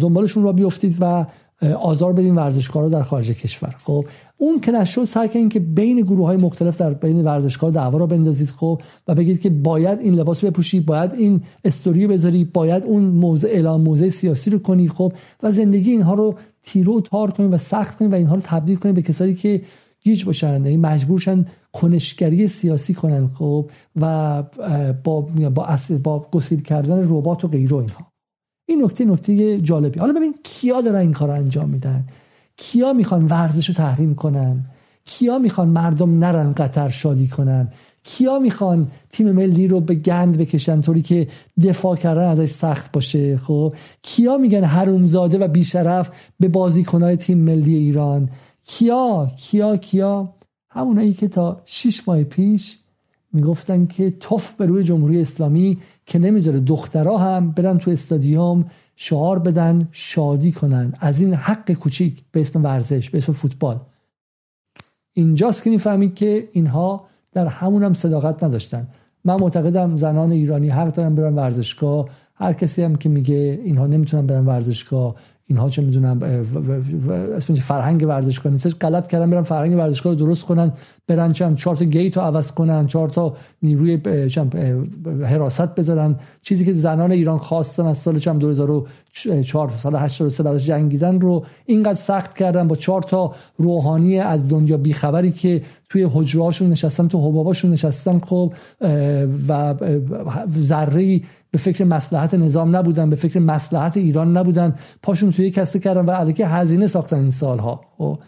[0.00, 1.26] دنبالشون را بیفتید و
[1.80, 3.74] آزار بدین ورزشکارا در خارج کشور.
[3.84, 4.04] خب
[4.36, 8.06] اون که نشد سعی کنید که بین گروه های مختلف در بین ورزشکار دعوا را
[8.06, 13.02] بندازید خب و بگید که باید این لباس بپوشی باید این استوری بذاری باید اون
[13.02, 17.58] موضع اعلام موضع سیاسی رو کنی خب و زندگی اینها رو تیرو تار کنید و
[17.58, 19.62] سخت کنید و اینها رو تبدیل کنید به کسایی که
[20.02, 24.42] گیج باشن یعنی مجبورشن کنشگری سیاسی کنن خب و
[25.04, 25.20] با
[25.54, 25.68] با,
[26.02, 28.06] با گسیل کردن ربات و غیره اینها.
[28.68, 30.00] این نکته نکته جالبی.
[30.00, 32.04] حالا ببین کیا دارن این کار انجام میدن؟
[32.56, 34.64] کیا می‌خوان ورزش رو تحریم کنن؟
[35.04, 37.72] کیا می‌خوان مردم نرن قطر شادی کنن؟
[38.04, 41.28] کیا می‌خوان تیم ملی رو به گند بکشن طوری که
[41.64, 46.10] دفاع کردن ازش سخت باشه؟ خب کیا میگن حرومزاده و بیشرف
[46.40, 48.30] به بازیکنهای تیم ملی ایران؟
[48.66, 50.34] کیا کیا کیا؟
[50.70, 52.78] همونایی که تا شیش ماه پیش
[53.32, 58.64] می‌گفتن که توف به روی جمهوری اسلامی که نمی‌ذاره دخترها هم برن تو استادیوم
[58.96, 60.92] شعار بدن شادی کنن.
[61.00, 63.80] از این حق کوچیک به اسم ورزش به اسم فوتبال.
[65.12, 68.88] اینجاست که می‌فهمید که اینها در همون هم صداقت نداشتن.
[69.24, 74.26] من معتقدم زنان ایرانی حق دارن برن ورزشگاه هر کسی هم که میگه اینها نمی‌تونن
[74.26, 75.14] برن ورزشگاه
[75.50, 76.22] اینها چه می‌دونم
[77.36, 80.72] اسمش فرهنگ ورزشگاه نیستش غلط کردن برن فرهنگ ورزشگاه رو درست کنن
[81.06, 84.00] برن چند چهار تا گیت رو عوض کنن چهار تا نیروی
[85.24, 86.16] حراست بذارن.
[86.42, 91.94] چیزی که زنان ایران خواستن از سال چند 2004 سال 83 براش جنگیدن رو اینقدر
[91.94, 97.70] سخت کردن با چهار تا روحانی از دنیا بیخبری که توی حجرهاشون نشستن تو حباباشون
[97.70, 98.18] نشستن.
[98.18, 98.52] خب
[99.48, 99.74] و
[100.60, 101.20] ذره
[101.50, 104.74] به فکر مسلحت نظام نبودن به فکر مسلحت ایران نبودن.
[105.02, 107.80] پاشون توی کسته کردن و علیه هزینه ساختن این سالها.
[107.98, 108.18] خب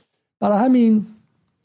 [0.41, 1.07] برای همین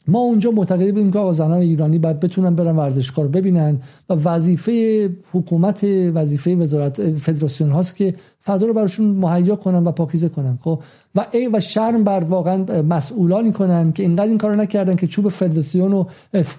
[0.08, 3.78] ما اونجا معتقد بودیم که زنان ایرانی باید بتونن برن ورزشکار ببینن
[4.08, 10.28] و وظیفه حکومت وظیفه وزارت فدراسیون هاست که فضا رو براشون مهیا کنن و پاکیزه
[10.28, 10.82] کنن خب؟
[11.14, 15.28] و ای و شرم بر واقعا مسئولانی کنن که اینقدر این کارو نکردن که چوب
[15.28, 16.04] فدراسیون و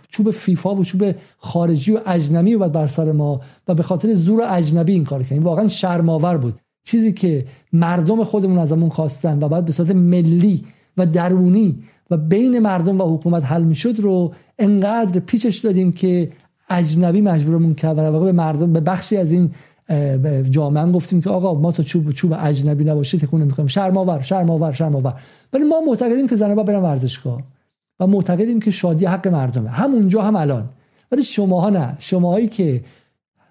[0.09, 4.43] چوب فیفا و چوب خارجی و اجنبی رو بر سر ما و به خاطر زور
[4.47, 6.59] اجنبی این کار کردن واقعا شرماور بود.
[6.83, 10.63] چیزی که مردم خودمون ازمون خواستن و بعد به صورت ملی
[10.97, 16.31] و درونی و بین مردم و حکومت حل می‌شد رو انقدر پیچش دادیم که
[16.69, 17.97] اجنبی مجبورمون کرد.
[17.97, 19.51] و به مردم به بخشی از این
[20.49, 25.13] جامعه گفتیم که آقا ما تا چوب چوب اجنبی نباشه تکون نمی‌خوایم شرماور شرماور شرماور
[25.53, 27.41] ولی ما معتقدیم که زنها برن ورزشگاه.
[27.99, 29.69] و معتقدیم که شادی حق مردمه.
[29.69, 30.69] همونجا هم الان.
[31.11, 31.95] ولی شماها نه.
[31.99, 32.83] شماهایی که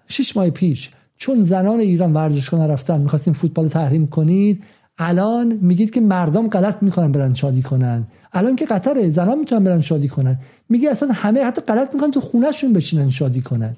[0.07, 4.63] شش ماه پیش چون زنان ایران ورزشگاه نرفتن می‌خواستیم فوتبال تحریم کنید
[4.97, 8.07] الان میگید که مردم غلط می‌کنن برن شادی کنن.
[8.33, 10.39] الان که قطره زنان می‌تونن برن شادی کنن.
[10.69, 13.75] میگه اصلا همه حتی غلط می‌کنن تو خونهشون بشینن شادی کنن.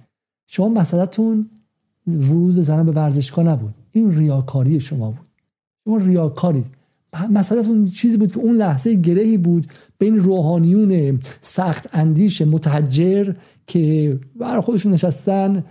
[0.47, 1.49] شما مسئلهتون
[2.07, 3.73] ورود زنان به ورزشگاه نبود.
[3.91, 5.27] این ریاکاری شما بود.
[5.83, 6.65] شما ریاکارید.
[7.29, 9.67] مسئلهتون چیزی بود که اون لحظه گرهی بود
[9.99, 13.33] بین روحانیون سخت اندیش متحجر
[13.67, 15.63] که برای خودشون نشستن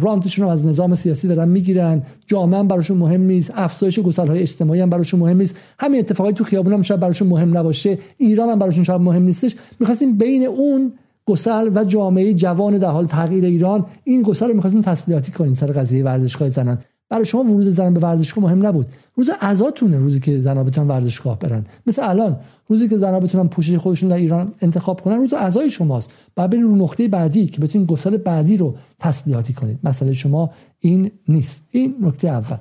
[0.00, 2.02] رانتشون رو از نظام سیاسی دارن می‌گیرن.
[2.26, 3.52] جامعه هم براشون مهم نیست.
[3.54, 5.56] افزایش گسل های اجتماعی هم براشون مهم نیست.
[5.78, 7.98] همین اتفاقی تو خیابون هم شاید براشون مهم نباشه.
[8.16, 9.54] ایران هم براشون شاید مهم نیستش.
[9.80, 10.92] می‌خواستیم بین اون
[11.26, 15.66] گسل و جامعه جوان در حال تغییر ایران این گسل رو می‌خواستین تسلیحاتی کنین سر
[15.66, 16.78] قضیه ورزشگاه زنان.
[17.12, 18.86] برای شما ورود زن به ورزشگاه مهم نبود.
[19.14, 21.64] روز عزاتونه روزی که زنها بتونن ورزشگاه برن.
[21.86, 22.36] مثل الان
[22.68, 26.10] روزی که زنها بتونن پوشش خودشون در ایران انتخاب کنن روز عزای شماست.
[26.34, 29.78] بعد برین رو نقطه بعدی که بتونین گسل بعدی رو تسلیحاتی کنید.
[29.84, 30.50] مسئله شما
[30.80, 31.60] این نیست.
[31.70, 32.56] این نکته اول.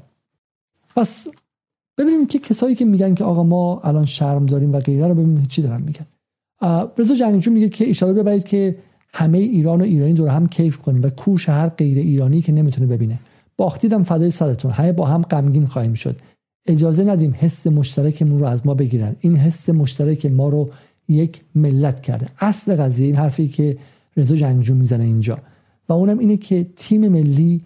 [0.96, 1.28] پس
[1.98, 5.46] ببینیم که کسایی که میگن که آقا ما الان شرم داریم و غیره رو ببینیم
[5.50, 6.06] چی دارن میگن.
[6.98, 8.76] رضا جنگجو میگه که اشاره ببرید که
[9.14, 12.88] همه ایران و ایرانی دور هم کیف کنیم و کوش هر غیر ایرانی که نمی‌تونه
[12.88, 13.20] ببینه.
[13.58, 14.72] باختیدم فدای سرتون.
[14.72, 16.16] همه با هم غمگین خواهیم شد.
[16.66, 19.16] اجازه ندیم حس مشترکمون رو از ما بگیرن.
[19.20, 20.70] این حس مشترک ما رو
[21.08, 22.28] یک ملت کرده.
[22.40, 23.78] اصل قضیه این حرفی که
[24.18, 25.38] رضا جنگجو می‌زنه اینجا.
[25.90, 27.62] و اونم اینه که تیم ملی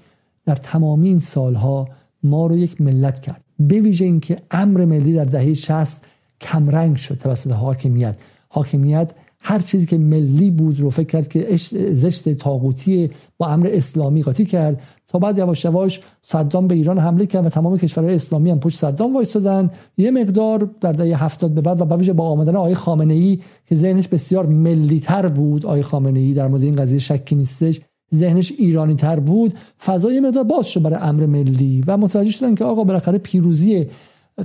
[0.45, 1.89] در تمامی این سالها
[2.23, 3.41] ما رو یک ملت کرد.
[3.59, 6.05] به ویژه اینکه امر ملی در دهه 60
[6.41, 8.15] کمرنگ شد توسط حاکمیت.
[8.49, 11.57] حاکمیت هر چیزی که ملی بود رو فکر کرد که
[11.93, 14.81] زشت تاغوتی با امر اسلامی قاطی کرد.
[15.15, 18.77] تا بعد یواش یواش صدام به ایران حمله کرد و تمام کشورهای اسلامی هم پشت
[18.77, 19.71] صدام وایستادن.
[19.97, 23.75] یه مقدار در دهه هفتاد به بعد و با با آمدن آقای خامنه ای که
[23.75, 27.81] ذهنش بسیار ملی تر بود آقای خامنه ای در مورد این قضیه شکی نیستش
[28.15, 29.53] ذهنش ایرانی تر بود
[29.85, 33.85] فضای مقدار باز شد برای امر ملی و متوجه شدن که آقا بالاخره پیروزی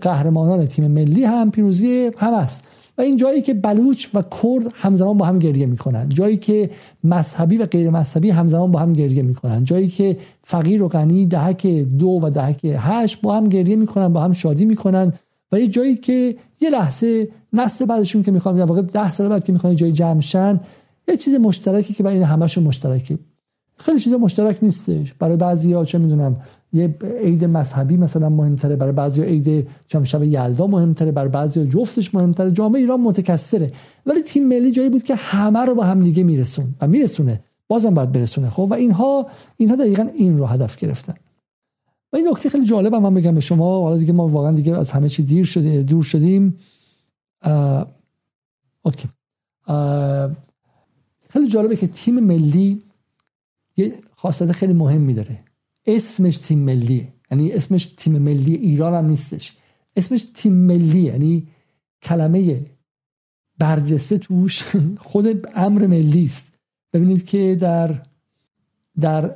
[0.03, 2.65] قهرمانان تیم ملی هم پیروزی هم است
[3.01, 6.09] این جایی که بلوچ و کرد همزمان با هم گریه می‌کنن.
[6.09, 6.71] جایی که
[7.05, 9.65] مذهبی و غیر مذهبی همزمان با هم گریه می‌کنن.
[9.65, 14.21] جایی که فقیر و غنی دهک دو و دهک هشت با هم گریه می‌کنن با
[14.21, 15.13] هم شادی می‌کنن
[15.53, 19.45] و یه جایی که یه لحظه نسل بعدشون که می‌خوام در واقع ده سال بعد
[19.45, 20.21] که می‌خوان جای جمع
[21.09, 23.19] یه چیز مشترکی که برای این همشون مشترکه.
[23.77, 25.15] خیلی چیزا مشترک نیستش.
[25.19, 26.37] برای بعضی چه می‌دونم
[26.73, 29.69] یه عید مذهبی مثلا مهمتره برای بعضی عید
[30.05, 32.51] شب یلدا مهمتره برای بعضی جفتش مهمتره.
[32.51, 33.73] جامعه ایران متکثره.
[34.07, 37.41] ولی تیم ملی جایی بود که همه رو با هم دیگه میرسون و میرسونه.
[37.69, 38.51] بازم باید برسونه.
[38.51, 41.15] خب و اینها اینها دقیقا این رو هدف گرفتن.
[42.13, 43.83] و این نکته خیلی جالب هم من بگم به شما.
[43.83, 46.59] حالا دیگه ما واقعا دیگه از همه چی دیر شده دور شدیم.
[48.83, 49.09] اوکی.
[51.29, 52.83] خیلی جالبه که تیم ملی
[53.77, 55.39] یه خاصیت خیلی مهمی داره.
[55.97, 59.53] اسمش تیم ملیه یعنی اسمش تیم ملی ایران هم نیستش.
[59.97, 61.47] اسمش تیم ملی یعنی
[62.03, 62.61] کلمه
[63.59, 64.63] برجسته توش
[65.11, 66.53] خود امر ملی است.
[66.93, 68.03] ببینید که در
[69.01, 69.35] در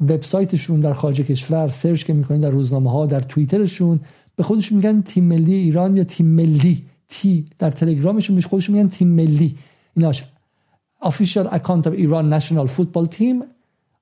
[0.00, 4.00] وبسایتشون در خارج کشور سرچ که می‌کنید در روزنامه ها در توییترشون
[4.36, 6.84] به خودشون میگن تیم ملی ایران یا تیم ملی.
[7.08, 9.56] تی در تلگرامشون به خودشون میگن تیم ملی.
[9.96, 10.24] ایناش
[11.02, 13.55] account of Iran national football team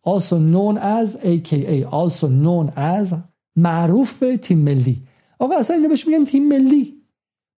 [0.07, 3.15] also known as AKA also known as
[3.57, 5.03] معروف به تیم ملی.
[5.39, 6.95] آقا اصلا اینو بهش میگن تیم ملی.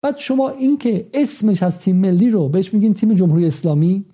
[0.01, 4.05] بعد شما این که اسمش از تیم ملی رو بهش میگین تیم جمهوری اسلامی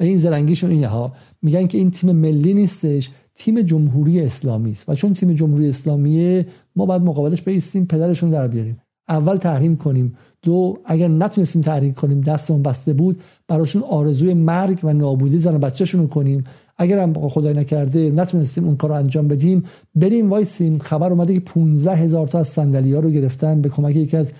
[0.00, 1.12] این زرنگیشون اینه ها.
[1.42, 4.88] میگن که این تیم ملی نیستش تیم جمهوری اسلامی است.
[4.88, 8.80] و چون تیم جمهوری اسلامیه ما باید مقابلش بیستیم پدرشون در بیاریم.
[9.08, 10.16] اول تحریم کنیم.
[10.42, 16.08] دو اگر نتونستیم تحریم کنیم دستمون بسته بود براشون آرزوی مرگ و نابودی زن بچهشون
[16.08, 16.44] کنیم.
[16.78, 19.64] اگر هم خدای نکرده نتونستیم اون کار رو انجام بدیم
[19.94, 20.78] بریم وایسیم.
[20.78, 23.60] خبر اومده که 15 هزار تا از صندلی ها رو گرفتن.
[23.60, 24.32] به کمک یکی از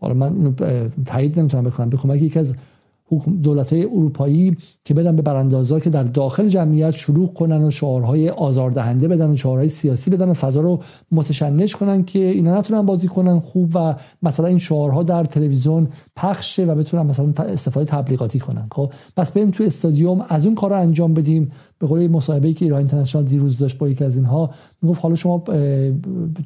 [0.00, 0.54] حالا من
[1.06, 1.88] تایید نمی‌تونم بکنم.
[1.88, 2.54] به کمک یکی از
[3.42, 8.30] دولت های اروپایی که بدن به براندازا که در داخل جمعیت شروع کنن و شعارهای
[8.30, 10.80] آزاردهنده بدن و شعارهای سیاسی بدن و فضا رو
[11.12, 16.64] متشنج کنن که اینا نتونن بازی کنن خوب و مثلا این شعارها در تلویزیون پخشه
[16.64, 18.66] و بتونن مثلا استفاده تبلیغاتی کنن.
[18.72, 21.52] خب پس بریم تو استادیوم از اون کار انجام بدیم.
[21.78, 24.50] به قول مصاحبه‌ای که ایران اینترنشنال دیروز داشت با یکی از اینها
[24.82, 25.42] می‌گفت حالا شما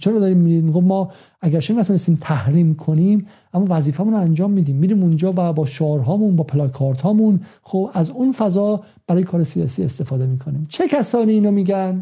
[0.00, 4.76] چرا داریم می‌گفت ما اگر نتونستیم تحریم کنیم اما وظیفه‌مون رو انجام میدیم.
[4.76, 9.84] میریم اونجا و با شعارهامون با پلاکارت هامون خب از اون فضا برای کار سیاسی
[9.84, 10.66] استفاده می‌کنیم.
[10.68, 12.00] چه کسانی اینو میگن؟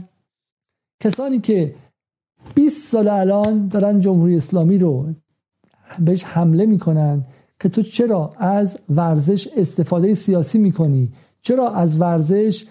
[1.03, 1.75] کسانی که
[2.55, 5.07] 20 سال الان دارن جمهوری اسلامی رو
[5.99, 7.23] بهش حمله می‌کنن
[7.61, 12.65] که تو چرا از ورزش استفاده سیاسی می‌کنی؟ چرا از ورزش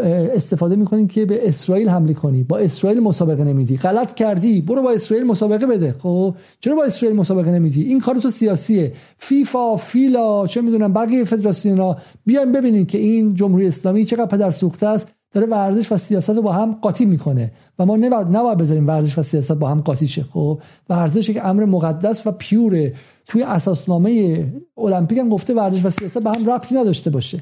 [0.00, 2.42] استفاده می‌کنی که به اسرائیل حمله کنی.
[2.42, 3.76] با اسرائیل مسابقه نمیدی.
[3.76, 4.60] غلط کردی.
[4.60, 5.94] برو با اسرائیل مسابقه بده.
[6.02, 8.92] خب؟ چرا با اسرائیل مسابقه نمیدی؟ این کار تو سیاسیه.
[9.18, 11.96] فیفا فیلا چه می‌دونم بقیه فدراسیون ها.
[12.26, 15.08] بیاین ببینید که این جمهوری اسلامی چقدر پدر سوخته است.
[15.32, 17.52] داره ورزش و سیاست رو با هم قاطی می‌کنه.
[17.78, 20.22] و ما نباید نباید بذاریم ورزش و سیاست با هم قاطی شه.
[20.22, 22.94] خب؟ ورزش یک امر مقدس و پیوره.
[23.26, 24.44] توی اساسنامه
[24.78, 27.40] المپیک هم گفته ورزش و سیاست به هم ربطی نداشته باشه.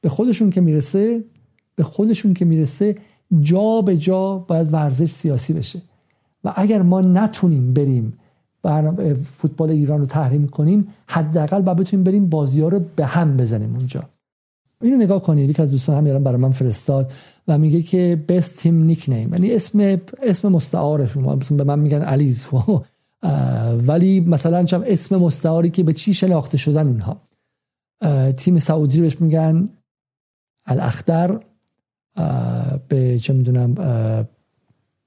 [0.00, 1.24] به خودشون که می‌رسه
[1.76, 2.96] به خودشون که می‌رسه
[3.40, 5.82] جا به جا باید ورزش سیاسی بشه.
[6.44, 8.18] و اگر ما نتونیم بریم
[9.24, 13.76] فوتبال ایران رو تحریم کنیم حداقل باید بتونیم بریم بازی ها رو به هم بزنیم
[13.76, 14.02] اونجا.
[14.82, 15.50] اینو نگاه کنید.
[15.50, 17.12] یک از دوستان هم برای من فرستاد
[17.48, 19.32] و میگه که best team nickname.
[19.32, 22.46] یعنی اسم اسم مستعارشون مثلا به من میگن علیز.
[23.88, 27.20] ولی مثلا چم اسم مستعاری که به چی شناخته شدن اینها.
[28.36, 29.68] تیم سعودی بهش میگن
[30.66, 31.38] الاخضر
[32.88, 33.74] به چه می‌دونم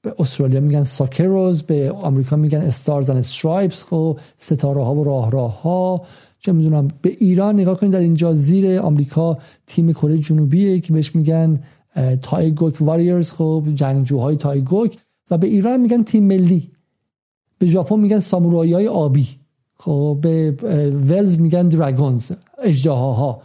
[0.01, 5.31] به استرالیا میگن ساکروز به آمریکا میگن استارز ان استرایپس خب ستاره ها و راه
[5.31, 6.01] راه ها
[6.39, 9.37] چه می‌دونم به ایران نگاه کنید در اینجا زیر آمریکا
[9.67, 11.59] تیم کره جنوبیه که بهش میگن
[12.21, 14.97] Taeguk Warriors خب جنگجوهای تایگوک.
[15.31, 16.71] و به ایران میگن تیم ملی.
[17.59, 19.27] به ژاپن میگن سامورایی های آبی.
[19.79, 20.51] خب به
[21.09, 22.31] ولز میگن Dragons
[22.63, 23.41] اژدهاها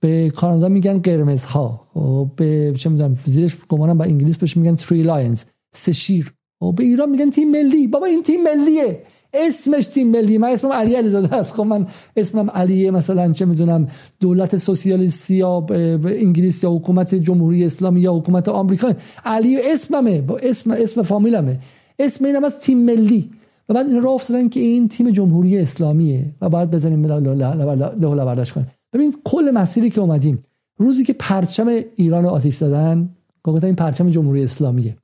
[0.00, 4.74] به کانادا میگن قرمز ها و به چه می‌دونم زیرش گمانم با انگلیس بهش میگن
[4.74, 6.32] Three Lions سه شیر
[6.62, 9.02] و به ایران میگن تیم ملی بابا این تیم ملیه
[9.34, 11.86] اسمش تیم ملی من اسمم علی علیزاده است خب من
[12.16, 13.88] اسمم علیه مثلا چه می‌دونم
[14.20, 15.66] دولت سوسیالیستی یا
[16.04, 18.92] انگلیس یا حکومت جمهوری اسلامی یا حکومت آمریکا
[19.24, 21.58] علی اسممه با اسم اسم فامیلمه
[21.98, 23.30] اسم اینم از تیم ملی
[23.68, 28.52] و بعد این راه افتادن که این تیم جمهوری اسلامیه و باید بزنیم له برداشت
[28.52, 30.38] کنیم ببین کل مسیری که اومدیم
[30.78, 33.08] روزی که پرچم ایران رو آتیش زدن
[33.44, 34.96] گفتن این پرچم جمهوری اسلامیه.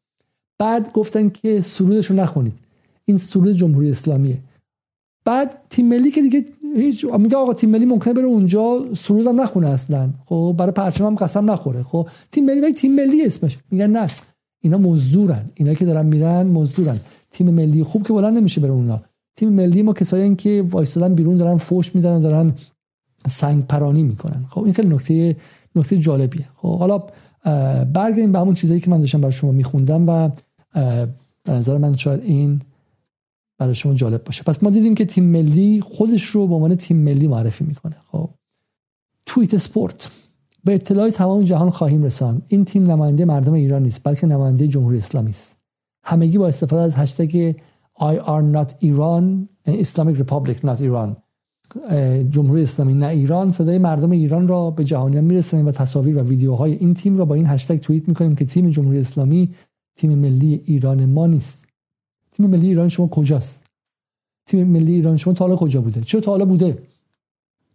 [0.58, 2.52] بعد گفتن که سرودش رو نخونید.
[3.04, 4.38] این سرود جمهوری اسلامیه.
[5.24, 6.44] بعد تیم ملی که دیگه
[6.76, 10.10] هیچ میگه آقا تیم ملی ممکنه بره اونجا سرود هم نخونه اصلا.
[10.26, 11.82] خب برای پرچم هم قسم نخوره.
[11.82, 13.58] خب تیم ملی تیم ملی اسمش.
[13.70, 14.10] میگن نه
[14.60, 15.50] اینا مزدورن.
[15.54, 17.00] اینا که دارن میرن مزدورن.
[17.30, 19.02] تیم ملی خوب که بلند نمیشه بره اونا.
[19.36, 22.52] تیم ملی ما کسایی که وایستادن بیرون دارن فوش میدن دارن
[23.26, 24.46] سنگ پرانی می‌کنن.
[24.50, 25.36] خب این خیلی نکته
[25.76, 26.48] نکته جالبیه.
[26.56, 27.02] خب حالا
[27.84, 30.30] برگردیم به همون چیزایی که من داشتم برای شما میخوندم و
[31.44, 32.60] به نظر من شاید این
[33.58, 34.42] برای شما جالب باشه.
[34.42, 37.96] پس ما دیدیم که تیم ملی خودش رو به عنوان تیم ملی معرفی می‌کنه.
[38.12, 38.30] خب
[39.26, 40.10] توییت سپورت.
[40.64, 42.42] به اطلاع تمام جهان خواهیم رساند.
[42.48, 45.56] این تیم نماینده مردم ایران نیست بلکه نماینده جمهوری اسلامی است.
[46.04, 47.52] همگی با استفاده از هشتگ
[47.98, 51.23] I are not Iran Islamic Republic not Iran.
[52.30, 53.50] جمهوری اسلامی نه ایران.
[53.50, 57.34] صدای مردم ایران را به جهانیان میرسانیم و تصاویر و ویدیوهای این تیم را با
[57.34, 59.50] این هشتگ توییت می‌کنیم که تیم جمهوری اسلامی
[59.96, 61.66] تیم ملی ایران ما نیست.
[62.32, 63.64] تیم ملی ایران شما کجاست؟
[64.46, 66.78] تیم ملی ایران شما تا حالا کجا بوده؟ چرا تا حالا بوده؟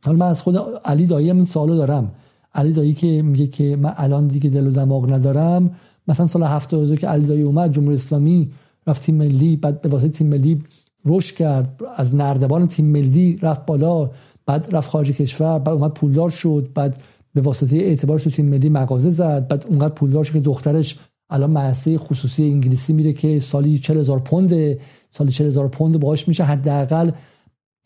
[0.05, 2.11] حالا من از خود علی دایی هم این سوالو دارم.
[2.53, 5.75] علی دایی که میگه که من الان دیگه دل و دماغ ندارم.
[6.07, 8.51] مثلا سال 72 که علی دایی اومد جمهوری اسلامی
[8.87, 10.63] رفت تیم ملی بعد به واسطه تیم ملی
[11.05, 14.09] رشد کرد از نردبان تیم ملی رفت بالا
[14.45, 17.01] بعد رفت خارج کشور بعد اومد پولدار شد بعد
[17.33, 21.49] به واسطه اعتبارش تو تیم ملی مغازه زد بعد اونقدر پولدار شد که دخترش الان
[21.51, 24.77] مؤسسه خصوصی انگلیسی میره که سالی 40000 پوند
[25.11, 27.11] سالی 40000 پوند باهاش میشه حداقل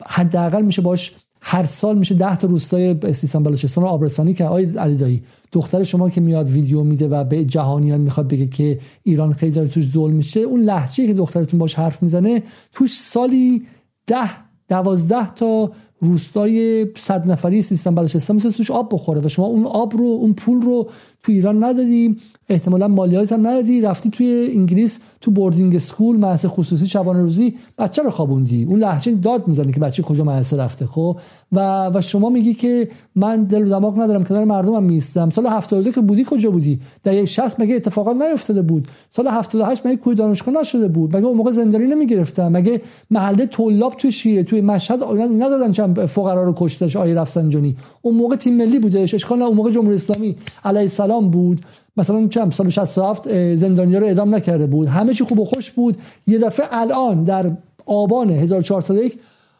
[0.06, 4.64] حداقل میشه باش هر سال میشه 10 تا روستای سیستان بلوچستان رو آبرسانی که آقای
[4.64, 5.22] علی دایی
[5.54, 9.68] دختر شما که میاد ویدیو میده و به جهانیان می‌خواد بگه که ایران خیلی داره
[9.68, 12.42] توش ظلم میشه اون لحجه که دخترتون باش حرف می‌زنه
[12.72, 13.66] توش سالی
[14.06, 14.30] ده
[14.68, 19.96] دوازده تا روستای صد نفری سیستان بلوچستان می‌تونه توش آب بخوره و شما اون آب
[19.96, 20.90] رو اون پول رو
[21.24, 22.16] تو ایران ندادی
[22.48, 28.02] احتمالا مالیات هم ندادی رفتی توی انگلیس تو boarding school مدرسه خصوصی شبانه روزی بچه
[28.02, 28.64] رو خوابوندی.
[28.64, 31.16] اون لحظه داد می‌زنی که بچه کجا مدرسه رفته خب؟
[31.52, 35.90] و و شما میگی که من دل و دماغ ندارم کنار مردمم میستم سال 72
[35.90, 40.54] که بودی کجا بودی؟ دهه 60 مگه اتفاقات نیفتاده بود؟ سال 78 مگه کوی دانشگاه
[40.60, 45.02] نشده بود؟ مگه اون موقع زندانی نمی‌گرفتن؟ مگه محله طلاب تو شیعه توی مشهد
[45.38, 49.14] نزدن چند فقرا رو کشتش آی رفسنجانی؟ اون موقع تیم ملی بودش.
[49.14, 51.64] اشکال اون موقع جمهوری اسلامی علیه السلام بود
[51.96, 54.88] مثلا چند سال 67 زندانیا رو اعدام نکرده بود.
[54.88, 55.96] همه چی خوب و خوش بود.
[56.26, 57.50] یه دفعه الان در
[57.86, 59.18] آبان 1401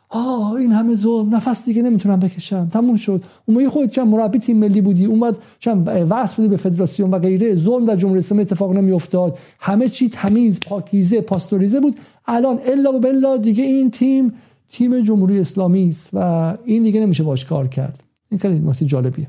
[0.08, 2.68] آه این همه ظلم نفس دیگه نمی‌تونم بکشم.
[2.68, 3.22] تموم شد.
[3.46, 7.18] اون موقع خود چند مربی تیم ملی بودی اومد چند وصل بودی به فدراسیون و
[7.18, 7.54] غیره.
[7.54, 9.38] ظلم در جمهوری اسلامی اتفاق نمیافتاد.
[9.60, 11.96] همه چی تمیز پاکیزه پاستوریزه بود.
[12.26, 14.32] الان الا و بلا دیگه این تیم
[14.72, 18.02] تیم جمهوری اسلامی است و این دیگه نمیشه باش کار کرد.
[18.30, 19.26] این خیلی نکته جالبیه.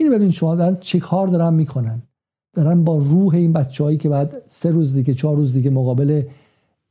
[0.00, 2.02] اینو ببین شما دارن چه کار دارن می‌کنن.
[2.54, 6.22] دارن با روح این بچههایی که بعد سه روز دیگه چهار روز دیگه مقابل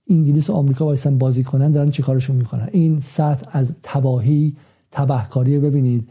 [0.10, 4.56] انگلیس و آمریکا وایسن بازی کنن دارن چه کارشون می‌کنن؟ این سطح از تباهی
[4.92, 6.10] تبهکاری ببینید.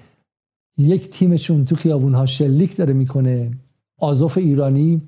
[0.78, 3.50] یک تیمشون تو خیابون ها شلیک داره می‌کنه.
[3.98, 5.02] آزوف ایرانی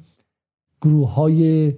[0.83, 1.73] گروه های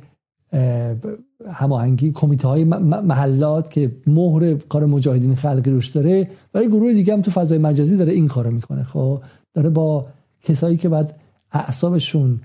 [1.51, 7.13] هماهنگی کمیته های محلات که مهر کار مجاهدین خلقی روش داره و یه گروه دیگه
[7.13, 8.85] هم تو فضای مجازی داره این کارو می‌کنه.
[8.85, 9.23] خب؟
[9.55, 10.07] داره با
[10.43, 11.21] کسایی که بعد
[11.53, 12.41] اعصابشون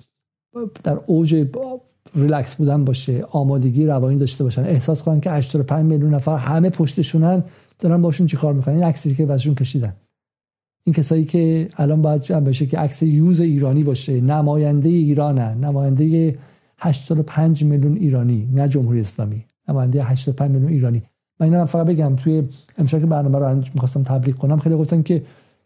[0.84, 1.46] در اوج
[2.16, 4.64] ریلکس بودن باشه آمادگی روانی داشته باشن.
[4.64, 7.44] احساس کنن که 85 میلیون نفر همه پشتشونن
[7.80, 9.94] دارن باشون چیکار می‌کنن؟ این عکسی که واسهشون کشیدن.
[10.84, 16.38] این کسایی که الان باید جمع بشه که عکس یوز ایرانی باشه نماینده ایرانن نماینده
[16.78, 21.04] 85 میلیون ایرانی نه جمهوری اسلامی نماینده 85 میلیون ایرانی.
[21.40, 22.44] من اینا فقط بگم توی
[22.78, 25.24] امشب که برنامه رو می‌خواستم تبلیغ کنم خیلی گفتن که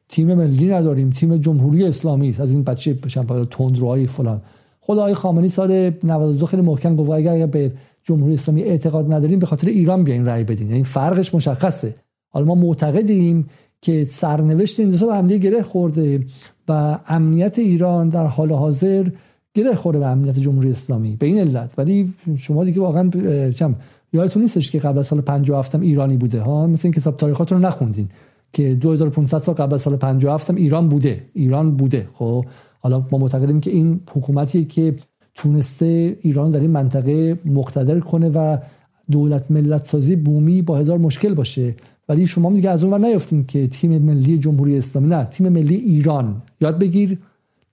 [0.09, 2.41] تیم ملی نداریم تیم جمهوری اسلامی است.
[2.41, 4.41] از این بچه بشن تندروهای فلان.
[4.79, 7.71] خود آقای خامنه‌ای سال 92 خیلی محکم گفت اگر به
[8.03, 10.69] جمهوری اسلامی اعتقاد نداریم به خاطر ایران بیاین رأی بدین.
[10.69, 11.95] یعنی فرقش مشخصه.
[12.29, 13.49] حالا ما معتقدیم
[13.81, 16.25] که سرنوشت این دو تا هم گره خورده
[16.67, 19.09] و امنیت ایران در حال حاضر
[19.53, 21.15] گره خورده به امنیت جمهوری اسلامی.
[21.15, 21.73] به این علت.
[21.77, 23.09] ولی شما دیگه واقعا
[23.49, 23.75] چم
[24.13, 27.61] یادتون نیستش که قبل از سال 57 هم ایرانی بوده ها؟ مثل این کتاب تاریخاتون
[27.61, 28.09] رو نخوندین.
[28.53, 31.25] که 2500 سال قبل سال 57 هم ایران بوده.
[31.33, 32.07] ایران بوده.
[32.13, 32.45] خب
[32.79, 34.95] حالا ما معتقدیم که این حکومتی که
[35.35, 38.57] تونسته ایران در این منطقه مقتدر کنه و
[39.11, 41.75] دولت ملت سازی بومی با هزار مشکل باشه.
[42.09, 45.75] ولی شما دیگه از اون ور نیافتین که تیم ملی جمهوری اسلامی نه تیم ملی
[45.75, 46.41] ایران.
[46.61, 47.17] یاد بگیر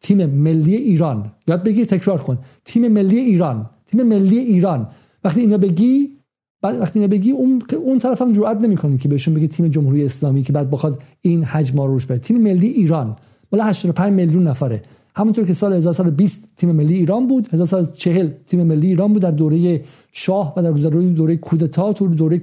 [0.00, 1.32] تیم ملی ایران.
[1.48, 2.38] یاد بگیر تکرار کن.
[2.64, 3.70] تیم ملی ایران.
[3.86, 4.88] تیم ملی ایران.
[5.24, 6.15] وقتی اینا بگی
[6.62, 10.04] بعد وقتی اینا بگی اون اون طرف هم جرئت نمی‌کنی که بهشون بگی تیم جمهوری
[10.04, 12.18] اسلامی که بعد بخواد این حجم روش بره.
[12.18, 13.16] تیم ملی ایران.
[13.50, 14.82] بالا 85 میلیون نفره.
[15.16, 19.80] همونطور که سال 1920 تیم ملی ایران بود 1940 تیم ملی ایران بود در دوره
[20.12, 22.40] شاه و در دوره دوره کودتا تو دوره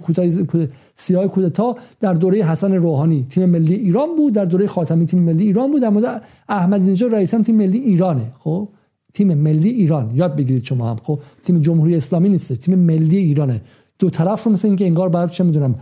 [0.95, 1.77] سیاه کودتا.
[1.99, 4.33] در دوره حسن روحانی تیم ملی ایران بود.
[4.33, 5.85] در دوره خاتمی تیم ملی ایران بود.
[5.85, 8.31] مورد احمدی نژاد رئیس تیم ملی ایرانه.
[8.39, 8.69] خب؟
[9.13, 10.11] تیم ملی ایران.
[10.13, 10.97] یاد بگیرید شما هم.
[11.03, 13.61] خب؟ تیم جمهوری اسلامی نیست تیم ملی ایرانه.
[13.99, 15.75] دو طرف رو مثل اینکه انگار بعد چه می‌دونم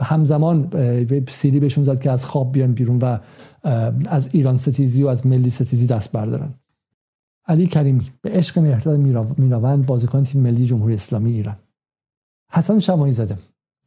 [0.00, 0.70] همزمان
[1.28, 3.18] سیدی بهشون زد که از خواب بیان بیرون و
[4.08, 6.54] از ایران ستیزی و از ملی ستیزی دست بردارن.
[7.48, 8.98] علی کریمی به عشق مهرداد
[9.38, 11.56] میراوند بازیکن تیم ملی جمهوری اسلامی ایران.
[12.52, 13.38] حسن شمایی زده.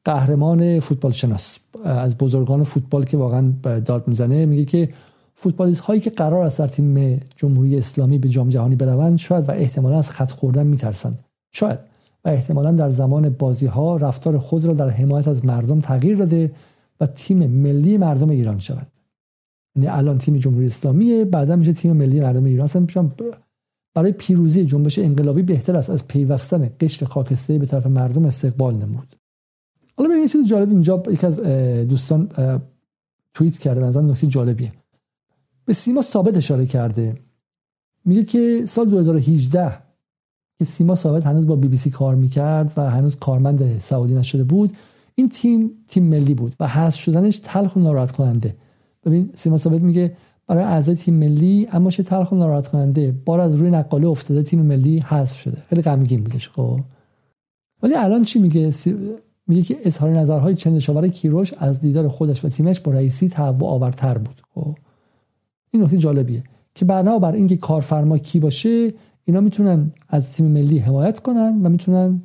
[0.06, 1.60] قهرمان فوتبال شناس.
[1.84, 3.54] از بزرگان فوتبال که واقعا
[3.86, 4.90] داد می‌زنه میگه که
[5.36, 9.52] فوتبالیست هایی که قرار است در تیم جمهوری اسلامی به جام جهانی بروند شاید و
[9.52, 11.20] احتمالا از خط خوردن میترسند.
[11.52, 11.80] شاید.
[12.32, 16.52] احتمالا در زمان بازی ها رفتار خود را در حمایت از مردم تغییر داده
[17.00, 18.88] و تیم ملی مردم ایران شود.
[19.76, 22.64] یعنی الان تیم جمهوری اسلامی بعدا میشه تیم ملی مردم ایران.
[22.64, 22.88] اصلا
[23.94, 29.16] برای پیروزی جنبش انقلابی بهتر است از پیوستن قشر خاکستری به طرف مردم استقبال نمود.
[29.98, 31.40] حالا ببینید چیز جالب اینجا یک از
[31.90, 32.32] دوستان
[33.34, 34.74] توییت کرده مثلا نکته جالبیه.
[35.66, 37.18] به سیما ثابت اشاره کرده.
[38.06, 39.89] میگه که سال 2018
[40.60, 44.44] که سیما ثابت هنوز با بی بی سی کار می‌کرد و هنوز کارمند سعودی نشده
[44.44, 44.74] بود.
[45.16, 48.56] این تیم تیم ملی بود و حذف شدنش تلخ و ناراحت کننده
[49.06, 50.16] ببین سیما ثابت میگه
[50.48, 54.44] برای اعضای تیم ملی اما چه تلخ و ناراحت کننده بار از روی نقاله افتاده
[54.44, 55.58] تیم ملی حذف شده.
[55.70, 56.80] خیلی غمگین بودش خب.
[57.84, 58.74] ولی الان چی میگه؟
[59.48, 64.18] میگه که اظهار نظرهای چندشاور کیروش از دیدار خودش و تیمش با رئیسی تهوع آورتر
[64.18, 64.76] بود خب.
[65.72, 66.44] این نکته جالبیه
[66.76, 68.94] که بر اینکه کارفرما کی باشه
[69.30, 72.22] اینا می‌تونن از تیم ملی حمایت کنن و می‌تونن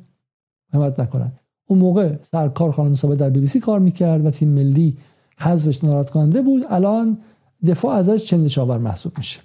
[0.73, 1.31] حمایت نکنن.
[1.67, 4.97] اون موقع سرکار خانم ثابت در بی بی سی کار می‌کرد و تیم ملی
[5.37, 6.65] حذفش ناراحت کننده بود.
[6.69, 7.17] الان
[7.67, 9.39] دفاع ازش چندشاور محسوب میشه.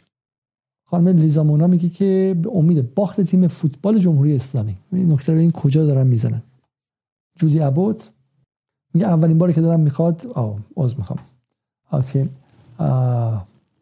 [0.85, 4.77] خانم لیزا مونا میگه که به امید باخت تیم فوتبال جمهوری اسلامی.
[4.93, 6.43] نکته این کجا دارن می‌زنن؟
[7.39, 8.09] جودی ابوت
[8.95, 11.19] میگه اولین باری که دارم می‌خواد آه عذر می‌خوام.
[11.93, 12.19] اوکی.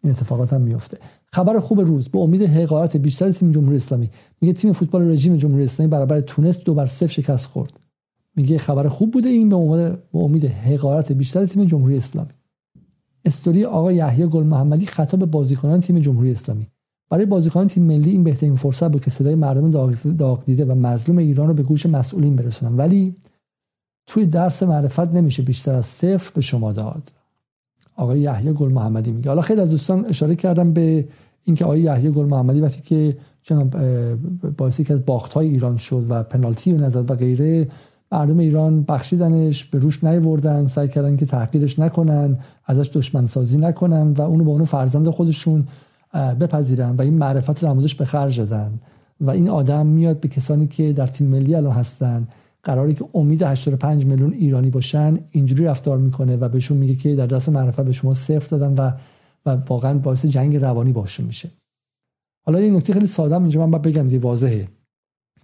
[0.02, 0.98] این اتفاقات هم میفته.
[1.32, 4.10] خبر خوب روز به امید حقارت بیشتر تیم جمهوری اسلامی.
[4.40, 7.80] میگه تیم فوتبال رژیم جمهوری اسلامی برابر تونس دو بر صفر شکست خورد.
[8.36, 12.30] میگه خبر خوب بوده این به امید به امید حقارت بیشتر تیم جمهوری اسلامی.
[13.24, 16.66] استوری آقای یحیی گل محمدی خطاب بازیکنان تیم جمهوری اسلامی.
[17.10, 19.70] برای بازیکنان تیم ملی این بهترین فرصت بود که صدای مردم
[20.16, 22.76] داغ دیده و مظلوم ایران رو به گوش مسئولین برسونن.
[22.76, 23.16] ولی
[24.06, 27.12] توی درس معرفت نمیشه بیشتر از صفر به شما داد.
[27.98, 29.28] آقای یحیی گل محمدی میگه.
[29.28, 31.08] حالا خیلی از دوستان اشاره کردم به
[31.44, 33.16] اینکه آقای یحیی گل محمدی وقتی که
[34.56, 37.68] باعثی که از باخت های ایران شد و پنالتی رو نزد و غیره
[38.12, 44.12] مردم ایران بخشیدنش به روش نیوردن سعی کردن که تحقیرش نکنن ازش دشمن سازی نکنن
[44.12, 45.64] و اونو با اونو فرزند خودشون
[46.40, 48.80] بپذیرن و این معرفت رو به خرج دادن.
[49.20, 52.28] و این آدم میاد به کسانی که در تیم ملی الان هستن
[52.68, 57.26] قراری که امید 85 میلیون ایرانی باشن اینجوری رفتار می‌کنه و بهشون میگه که در
[57.26, 58.92] دست معرفت به شما صفر دادن و
[59.46, 61.50] و واقعا باعث جنگ روانی باشون میشه.
[62.46, 64.68] حالا این نکته خیلی ساده اینجا من باید بگم دیگه واضحه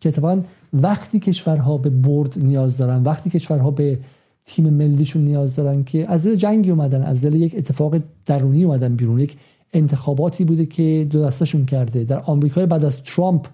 [0.01, 3.99] که اتفاقا وقتی کشورها به برد نیاز دارن وقتی کشورها به
[4.45, 7.97] تیم ملیشون نیاز دارن که از دل جنگی اومدن از دل یک اتفاق
[8.27, 9.37] درونی اومدن بیرون یک
[9.73, 12.05] انتخاباتی بوده که دو دستشون کرده.
[12.05, 13.47] در آمریکای بعد از ترامپ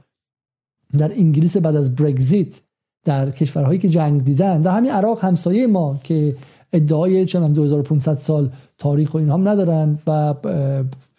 [0.98, 2.60] در انگلیس بعد از برگزیت
[3.04, 6.34] در کشورهایی که جنگ دیدن در همین عراق همسایه ما که
[6.72, 10.34] ادعای چه 2500 سال تاریخ و اینها هم ندارن و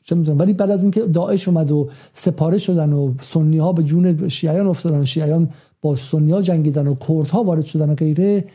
[0.03, 3.83] چه می‌دونم ولی بعد از اینکه داعش اومد و سپاره شدن و سنی ها به
[3.83, 5.49] جون شیعیان افتادن شیعیان
[5.81, 6.95] با سنی ها جنگیدن و
[7.31, 8.45] ها وارد شدن و غیره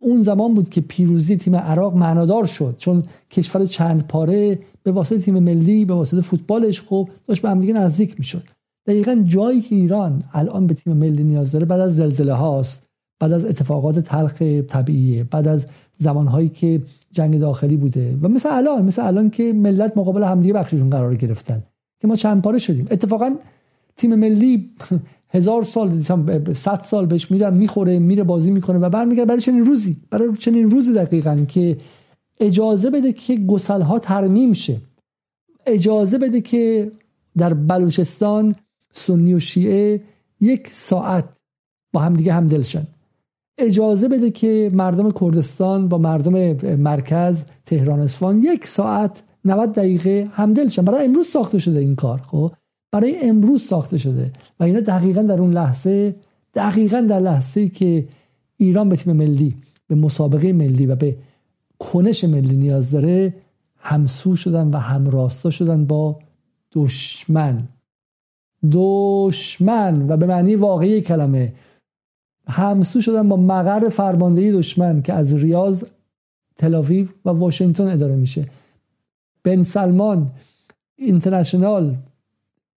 [0.00, 2.74] اون زمان بود که پیروزی تیم عراق معنادار شد.
[2.78, 7.60] چون کشور چند پاره به واسطه تیم ملی به واسطه فوتبالش خب داشت به هم
[7.60, 8.42] دیگه نزدیک می‌شد.
[8.86, 12.82] دقیقا جایی که ایران الان به تیم ملی نیاز داره بعد از زلزله هاست
[13.20, 15.66] بعد از اتفاقات تلخ طبیعیه بعد از
[15.96, 16.82] زمانهایی که
[17.12, 21.62] جنگ داخلی بوده و مثل الان مثل الان که ملت مقابل همدیگه بخششون قرار گرفتن
[22.00, 22.86] که ما چند پاره شدیم.
[22.90, 23.36] اتفاقا
[23.96, 24.70] تیم ملی
[25.34, 26.00] هزار سال
[26.54, 30.70] صد سال بهش میرن می‌خوره میره بازی می‌کنه و برمیگرده برای چنین روزی برای چنین
[30.70, 31.76] روزی دقیقا که
[32.40, 34.76] اجازه بده که گسل ها ترمیم شه.
[35.66, 36.92] اجازه بده که
[37.36, 38.54] در بلوچستان
[38.94, 40.00] سنی و شیعه
[40.40, 41.40] یک ساعت
[41.92, 42.86] با هم دیگه همدل شن
[43.58, 50.68] اجازه بده که مردم کردستان با مردم مرکز تهران اصفهان یک ساعت 90 دقیقه همدل
[50.68, 52.52] شن برای امروز ساخته شده این کار خب؟
[52.92, 54.32] برای امروز ساخته شده.
[54.60, 56.14] و اینا دقیقا در اون لحظه
[56.54, 58.08] دقیقا در لحظه که
[58.56, 59.54] ایران به تیم ملی
[59.86, 61.16] به مسابقه ملی و به
[61.78, 63.34] کنش ملی نیاز داره
[63.78, 66.18] همسو شدن و همراستا شدن با
[66.72, 67.68] دشمن.
[68.72, 71.52] دشمن و به معنی واقعی کلمه.
[72.46, 75.84] همسو شدن با مقر فرماندهی دشمن که از ریاض
[76.56, 78.48] تلاویو و واشنگتن اداره میشه.
[79.44, 80.30] بن سلمان
[80.96, 81.96] اینترنشنال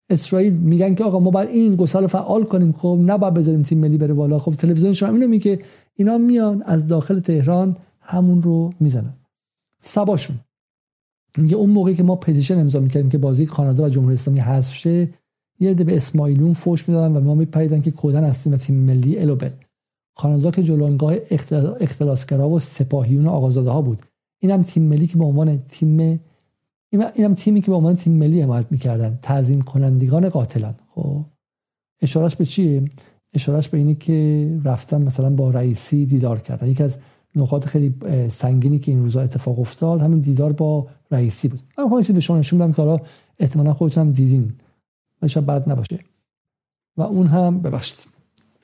[0.10, 2.72] اسرائیل میگن که آقا ما باید این گسل رو فعال کنیم.
[2.72, 4.40] خب نباید بذاریم تیم ملی بره بالا.
[4.40, 5.60] خب تلویزیون شما اینو میگه.
[5.96, 9.14] اینا میان از داخل تهران همون رو می‌زنن.
[9.82, 10.36] سباشون.
[11.38, 14.76] میگه اون موقعی که ما پتیشن امضا می‌کردیم که بازی کانادا و جمهوری اسلامی حذف
[14.76, 15.10] شه
[15.60, 19.20] یه عده به اسماعیلون فوش می‌دادن و ما میپریدن که کودن هستیم و تیم ملی
[19.20, 19.50] الوبل
[20.16, 21.14] کانادا که جلوانگاه
[21.80, 24.02] اختلاسگرا و سپاهیون و آقازاده ها بود.
[24.42, 26.20] اینم تیم ملی که به عنوان تیم
[26.92, 29.20] اینم تیمی که به عنوان تیم ملی حمایت می‌کردن.
[29.22, 30.76] تعظیم کنندگان قاتلان.
[30.96, 31.26] خب.
[32.02, 32.86] اشارش به چیه؟
[33.34, 36.68] اشارش به اینه که رفتن مثلا با رئیسی دیدار کردن.
[36.68, 36.98] یکی از
[37.36, 37.94] نقاط خیلی
[38.30, 41.60] سنگینی که این روزا اتفاق افتاد همین دیدار با رئیسی بود.
[41.78, 43.00] من خواهیم به شما نشون بدم که حالا
[43.40, 44.54] احتمالا خودتون هم دیدین.
[45.22, 46.00] و شاید بد نباشه.
[46.98, 47.98] و اون هم ببخشید.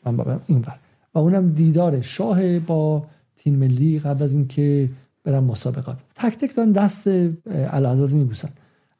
[0.06, 0.80] من این ور.
[1.14, 4.90] و اونم دیدار شاه با تیم ملی قبل از اینکه
[5.24, 5.98] برن مسابقات.
[6.16, 7.08] تک تک دست
[7.46, 8.50] اعلی میبوسن.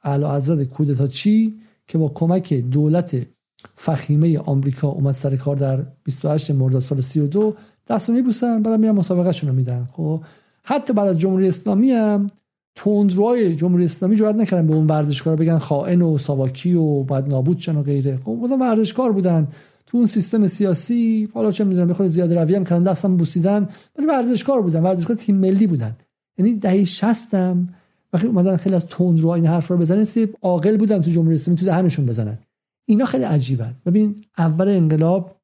[0.04, 3.28] اعلی کودتا چی؟ که با کمک دولت
[3.76, 7.56] فخیمه آمریکا اومد سر کار در 28 مرداد سال 32
[7.88, 10.24] دست میبوسن بعد میرن مسابقه رو میدن خب؟
[10.64, 12.32] حتی بعد از جمهوری اسلامی هم
[12.76, 17.60] تندروهای جمهوری اسلامی جرئت نکردن به اون ورزشکار بگن خائن و ساواکی و بعد نابود
[17.60, 18.18] شن و غیره.
[18.18, 19.48] خب اون ورزشکار بودن.
[19.86, 23.68] تو اون سیستم سیاسی حالا چه می‌دونم بخواد زیاد روی هم کردن دستم بوسیدن
[23.98, 25.96] ولی ورزشکار بودن ورزشکار تیم ملی بودن.
[26.38, 27.70] یعنی دهه 60 هم
[28.14, 31.60] وقتی اومدن خیلی از تندرو این حرف رو بزنن سی عاقل بودن تو جمهوری اسلامی
[31.60, 32.38] تو دهنشون بزنن.
[32.86, 33.74] اینا خیلی عجیبن.
[33.86, 35.36] ببین اول انقلاب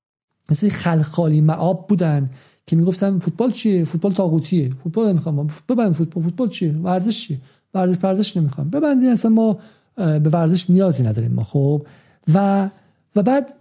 [0.52, 2.30] مثل خلخالی معاب بودن.
[2.70, 4.70] که می‌گفتن فوتبال چیه؟ فوتبال طاغوتیه.
[4.84, 6.24] فوتبال نمی‌خوام ببند فوتبال.
[6.24, 7.38] فوتبال چیه؟ ورزش چیه؟
[7.74, 8.70] ورزش پرزش نمی‌خوام.
[8.70, 9.58] ببندین اصلا ما
[9.96, 11.86] به ورزش نیازی نداریم ما خب؟
[12.34, 12.70] و
[13.16, 13.54] و بعد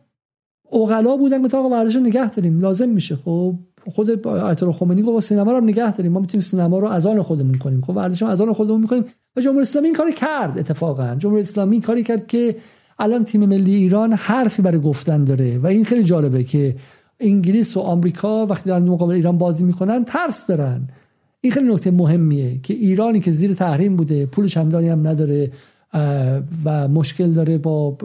[0.70, 2.60] اوغلا بودن که آقا ورزش رو نگه داریم.
[2.60, 3.54] لازم میشه خب؟
[3.94, 6.12] خود آیت الله خمینی گفت سینما رو نگه داریم.
[6.12, 7.80] ما می‌تونیم سینما رو از آن خودمون کنیم.
[7.80, 9.04] خب ورزش از آن خودمون می‌کنیم.
[9.36, 11.14] و جمهوری اسلامی این کاری کرد اتفاقا.
[11.14, 12.56] جمهوری اسلامی کاری کرد که
[12.98, 15.58] الان تیم ملی ایران حرفی برای گفتن داره.
[15.58, 16.76] و این خیلی جالبه که
[17.20, 20.88] انگلیس و آمریکا وقتی دارن مقابل ایران بازی می‌کنن ترس دارن.
[21.40, 25.50] این خیلی نکته مهمیه که ایرانی که زیر تحریم بوده پول چندانی هم نداره
[26.64, 27.96] و مشکل داره با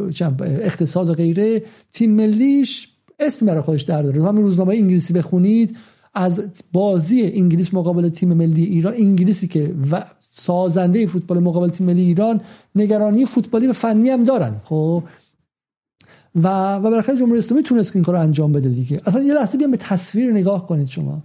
[0.41, 2.89] اقتصاد و غیره تیم ملیش
[3.19, 4.23] اسمی برای خودش در داره.
[4.23, 5.77] همین روزنامه انگلیسی بخونید
[6.13, 12.01] از بازی انگلیس مقابل تیم ملی ایران انگلیسی که و سازنده فوتبال مقابل تیم ملی
[12.01, 12.41] ایران
[12.75, 14.55] نگرانی فوتبالی و فنی هم دارن.
[14.63, 15.03] خب
[16.35, 19.01] و و بالاخره جمهوری اسلامی تونست این کار انجام بده دیگه.
[19.05, 21.23] اصلا یه لحظه بیان به تصویر نگاه کنید شما.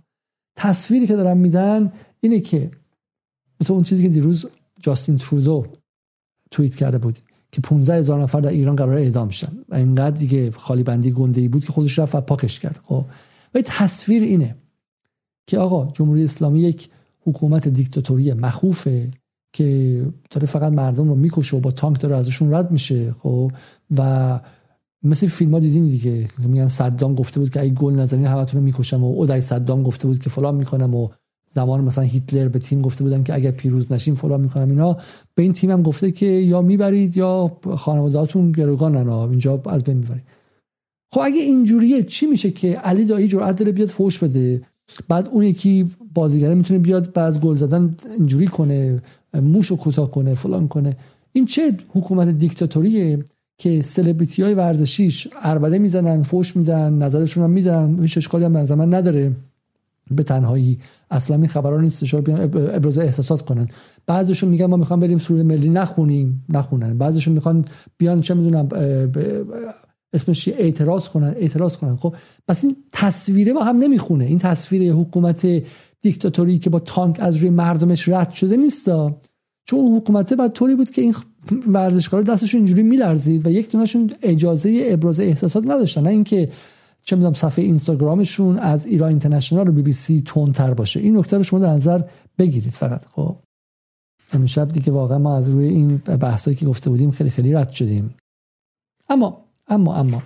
[0.56, 2.70] تصویری که دارن میدن اینه که
[3.60, 4.46] مثل اون چیزی که دیروز
[4.80, 5.66] جاستین ترودو
[6.50, 7.18] توییت کرده بود
[7.52, 11.40] که 15 هزار نفر در ایران قرار اعدام شدن و اینقدر دیگه خالی بندی گنده
[11.40, 12.80] ای بود که خودش رفت و پاکش کرد.
[12.84, 13.04] خب
[13.54, 14.56] و تصویر اینه
[15.46, 16.88] که آقا جمهوری اسلامی یک
[17.20, 19.10] حکومت دیکتاتوری مخوفه
[19.52, 23.12] که داره فقط مردم رو می‌کشه و با تانک داره ازشون رد میشه.
[23.12, 23.52] خب
[23.96, 24.40] و
[25.02, 26.28] مثل فیلم ها دیدین دیگه.
[26.38, 30.08] میگن صدام گفته بود که اگه گل نزنین همتون رو می‌کشم و اودای صدام گفته
[30.08, 31.08] بود که فلان می‌کنم و
[31.50, 34.96] زمان مثلا هیتلر به تیم گفته بودن که اگر پیروز نشیم فلان می‌کنم اینا.
[35.34, 40.24] به این تیم هم گفته که یا می‌برید یا خانوادهاتون گروگانن اینجا از بین می‌برید.
[41.14, 44.62] خب اگه اینجوریه چی میشه که علی دایی جرأت داره بیاد فوش بده؟
[45.08, 49.02] بعد اون یکی بازیگره می‌تونه بیاد بعد گل زدن اینجوری کنه
[49.42, 50.96] موشو کوتاه کنه فلان کنه.
[51.32, 53.24] این چه حکومت دیکتاتوریه؟
[53.58, 58.74] که سلبریتی های ورزشیش اربده می‌زنن فوش میدن نظرشون هم میدن هیچ اشکالی هم به
[58.74, 59.32] نداره.
[60.10, 60.78] به تنهایی.
[61.10, 63.68] اصلا این خبران نیست بیان ابراز احساسات کنن.
[64.06, 66.98] بعضیشون میگن ما می‌خوام بریم سوره ملی نخونیم نخونن.
[66.98, 67.64] بعضیشون می‌خوان
[67.98, 68.68] بیان چه می‌دونم
[70.12, 71.96] اسمش اعتراض کنن اعتراض کنن.
[71.96, 72.14] خب
[72.48, 74.24] پس این تصویره با هم نمی‌خونه.
[74.24, 75.46] این تصویر حکومت
[76.00, 79.20] دیکتاتوری که با تانک از روی مردمش رد شده نیستا
[79.64, 81.14] چون اون حکومته بعد طوری بود که این
[81.66, 86.02] ورزشکارا دستشون اینجوری میلرزید و یک دونشون اجازه ابراز احساسات نداشتن.
[86.02, 86.50] نه اینکه
[87.02, 91.00] چه می‌دونم صفحه اینستاگرامشون از ایران اینترنشنال و بی بی سی تون تر باشه.
[91.00, 92.02] این نکته رو شما در نظر
[92.38, 93.04] بگیرید فقط.
[93.12, 93.36] خب.
[94.32, 98.14] امشب دیگه واقعا ما از روی این بحثایی که گفته بودیم خیلی خیلی رد شدیم.
[99.08, 100.22] اما اما اما.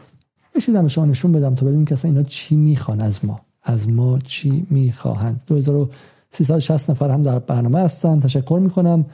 [0.54, 3.40] بشیدم شما نشون بدم تا ببینیم که اصلا اینا چی می‌خوان از ما.
[3.62, 5.42] از ما چی می‌خواهند.
[5.46, 8.20] 2360 نفر هم در برنامه هستن.
[8.20, 9.04] تشکر می‌کنم.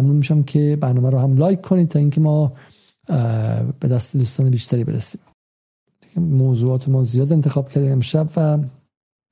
[0.00, 2.52] ممنون میشم که برنامه رو هم لایک کنید تا اینکه ما
[3.80, 5.20] به دست دوستان بیشتری برسیم.
[6.16, 8.58] موضوعات ما زیاد انتخاب کردیم امشب و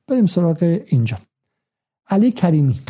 [0.09, 1.19] بریم سراغ اینجا.
[2.07, 2.81] علی کریمی.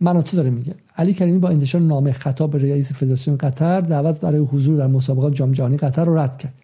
[0.00, 0.74] من تو داره میگه.
[0.96, 5.34] علی کریمی با انتشار نامه خطاب به رئیس فدراسیون قطر دعوت برای حضور در مسابقات
[5.34, 6.54] جام جهانی قطر رو رد کرد.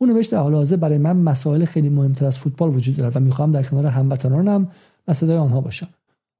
[0.00, 3.20] اون نوشت در حال حاضر برای من مسائل خیلی مهمتر از فوتبال وجود دارد و
[3.20, 4.68] می‌خوام در کنار هموطنانم
[5.08, 5.88] و صدای آنها باشم.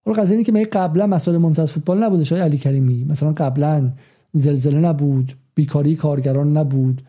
[0.04, 3.04] حالا قضیه که می قبلا مسائل مهمتر از فوتبال نبوده شاید علی کریمی.
[3.04, 3.90] مثلا قبلا
[4.32, 7.02] زلزله نبود بیکاری کارگران نبود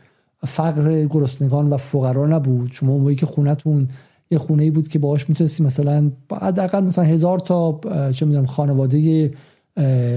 [0.43, 2.72] فقر گرسنگان و فقرا نبود.
[2.72, 3.89] شما موقعی که خونتون
[4.32, 7.80] یه خونه ای بود که باهاش می‌تونستی مثلا حداقل مثلا هزار تا
[8.12, 9.32] چه می‌دونم خانواده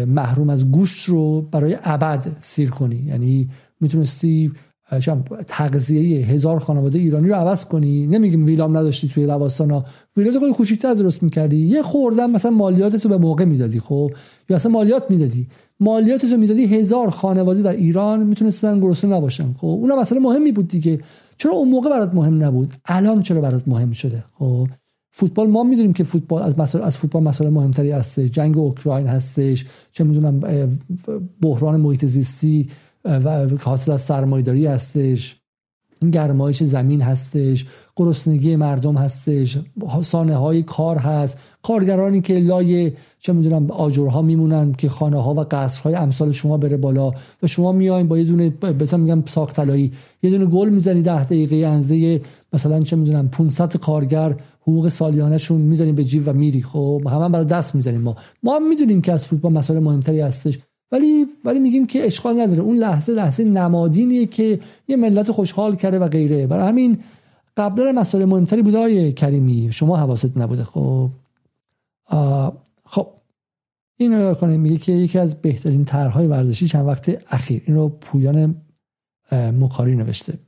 [0.07, 2.97] محروم از گوشت رو برای ابد سیر کنی.
[2.97, 3.49] یعنی
[3.81, 4.53] می‌تونستی
[5.49, 8.07] تغذیه هزار خانواده ایرانی رو عوض کنی.
[8.07, 9.84] نمیگیم ویلام نداشتی توی لواسان ها
[10.16, 11.57] ویلات خیلی کوچیک‌تر درست می‌کردی.
[11.57, 14.11] یه خوردن مثلا مالیات تو به موقع می‌دادی خب؟
[14.49, 15.47] یا اصلا مالیات می‌دادی.
[15.80, 20.68] مالیات تو می‌دادی هزار خانواده در ایران می‌تونستن گرسنه نباشن خب؟ اونم مسئله مهمی بود
[20.68, 21.01] دیگه.
[21.39, 24.68] چرا اون موقع برات مهم نبود؟ الان چرا برات مهم شده خب؟
[25.11, 29.66] فوتبال ما می‌دونیم که فوتبال از مسائل از فوتبال مسئله مهمتری هست جنگ اوکراین هستش.
[29.93, 30.41] چه می‌دونم
[31.43, 32.68] بحران محیط زیستی
[33.09, 35.37] و حاصل از سرمایداری هستش.
[36.13, 37.67] گرمایش زمین هستش.
[37.97, 39.59] گرسنگی مردم هستش.
[40.03, 41.39] سانه های کار هست.
[41.63, 46.77] کارگرانی که لای چه می‌دونم آجرها میمونن که خانه ها و قصرهای امثال شما بره
[46.77, 49.93] بالا و شما میاین با یه دونه بهتون میگم طلایی
[50.23, 52.21] یه دونه گل می‌زنی ده دقیقه انزه
[52.53, 56.63] مثلا چه می‌دونم 500 کارگر حقوق سالیانهشون می‌زنیم به جیب و میری.
[56.63, 58.17] خب همه برای دست می‌زنیم ما.
[58.43, 60.59] ما هم می‌دونیم که از فوتبال مسائل مهمتری هستش.
[60.93, 62.61] ولی ولی میگیم که اشکال نداره.
[62.61, 66.47] اون لحظه لحظه نمادینیه که یه ملت خوشحال کرده و غیره.
[66.47, 66.99] برای همین
[67.57, 69.68] قبلا مسائل مهمتری بوده های کریمی.
[69.72, 70.64] شما حواست نبوده.
[70.64, 71.11] خب.
[72.84, 73.07] خب.
[73.97, 77.62] این رو کنه میگه که یکی از بهترین طرحهای ورزشی چند وقت اخیر.
[77.66, 78.55] این رو پویان
[79.32, 80.39] مکاری نوشته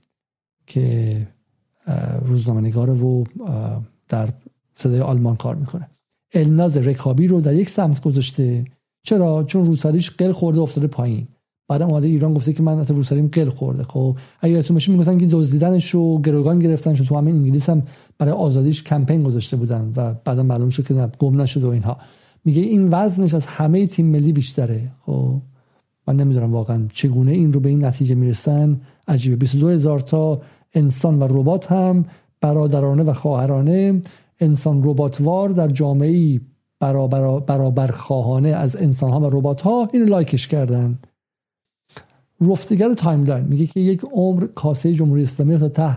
[0.66, 1.16] که
[2.24, 3.24] روزنامه نگاره و
[4.08, 4.28] در
[4.76, 5.88] صدای آلمان کار می‌کنه.
[6.34, 8.64] الناز رکابی رو در یک سمت گذاشته.
[9.02, 11.28] چرا؟ چون روسریش قل خورده افتاده پایین.
[11.68, 13.82] بعد اومده ایران گفته که من از روسریم قل خورده.
[13.82, 17.82] خب اگه یادتون باشه می‌گفتن که دزدیدنش و گروگان گرفتنش تو همین انگلیس هم
[18.18, 21.96] برای آزادیش کمپین گذاشته بودن و بعدا معلوم شد که گم نشد و اینها.
[22.44, 24.90] میگه این وزنش از همه تیم ملی بیشتره.
[25.06, 25.40] خب
[26.08, 28.80] من نمی‌دونم واقعا چگونه این رو به این نتیجه می‌رسن.
[29.08, 29.36] عجیبه.
[29.36, 30.40] 22 هزار تا
[30.74, 32.04] انسان و ربات هم
[32.40, 34.02] برادرانه و خواهرانه.
[34.40, 36.40] انسان رباتوار در جامعه
[36.80, 40.98] برابر برابر خواهانه از انسان ها و ربات ها این لایکش کردن.
[42.40, 43.44] رفتگر timeline.
[43.44, 45.96] میگه که یک عمر کاسه جمهوری اسلامی تا ته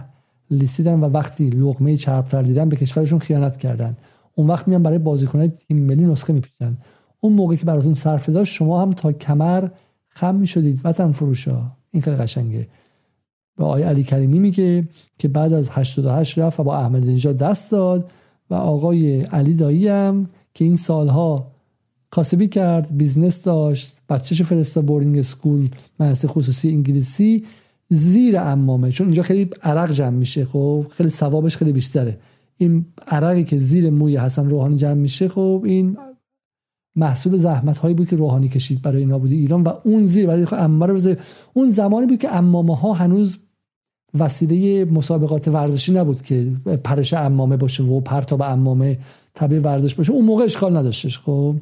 [0.52, 3.98] لیسیدن و وقتی لقمه چربتر دیدن به کشورشون خیانت کردن.
[4.36, 6.78] اون وقت میان برای بازیکنهای تیم ملی نسخه میپیچن.
[7.20, 9.68] اون موقع که براتون صرفه داشت شما هم تا کمر
[10.08, 10.82] خم می‌شدید.
[10.84, 11.62] وطن فروشا.
[11.92, 12.68] این خیلی قشنگه.
[13.58, 17.72] به آقای علی کریمی میگه که بعد از 88 رفت و با احمدی نژاد دست
[17.72, 18.12] داد
[18.50, 21.52] و آقای علی دایی هم که این سالها
[22.12, 27.46] کاسبی کرد business داشت بچهش فرستاد boarding school مدرسه خصوصی انگلیسی
[27.90, 28.92] زیر امامه.
[28.92, 32.20] چون اینجا خیلی عرق جمع میشه خب؟ خیلی ثوابش خیلی بیشتره.
[32.58, 35.98] این عرقی که زیر موی حسن روحانی جمع میشه خب این
[36.96, 41.18] محصول زحمت هایی بود که روحانی کشید برای نابودی ایران و اون زیر برای امامه
[41.54, 43.38] اون زمانی بود که امامه ها هنوز
[44.20, 46.48] وسیله مسابقات ورزشی نبود که
[46.84, 48.98] پرش امامه باشه و پرتاب امامه
[49.34, 50.12] تبع ورزش باشه.
[50.12, 51.20] اون موقع اشکال نداشتش.
[51.20, 51.56] خب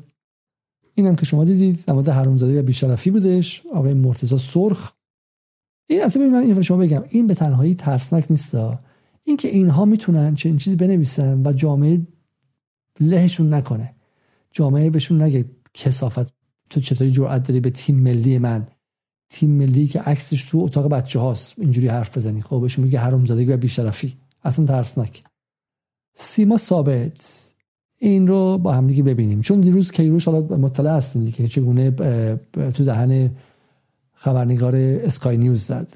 [0.96, 1.84] اینم که شما دیدید.
[1.88, 3.62] نماد حرومزاده یا بیشرفی بودش.
[3.74, 4.94] آقای مرتضی سرخ.
[5.88, 7.04] این اصلا من این شما بگم.
[7.10, 8.56] این به تنهایی ترسناک نیست.
[9.24, 12.02] این که اینها می‌تونن چنین چیزی بنویسن و جامعه
[13.00, 13.96] لهشون نکنه.
[14.52, 15.46] جامعه بهشون نگه.
[15.74, 16.34] کسافت.
[16.70, 18.68] تو چطوری جرأت داری به تیم ملی من؟
[19.30, 22.42] تیم ملی که عکسش تو اتاق بچه هاست اینجوری حرف بزنی.
[22.42, 24.18] خب بهشون میگه حرومزادگی و بیشرفی.
[24.44, 25.24] اصلا ترسناک.
[26.16, 27.51] سیما ثابت.
[28.04, 29.42] این رو با هم دیگه ببینیم.
[29.42, 31.92] چون دیروز کیروش حالا مطلع هستین که چگونه
[32.74, 33.30] تو دهن
[34.14, 35.94] خبرنگار اسکای نیوز زد.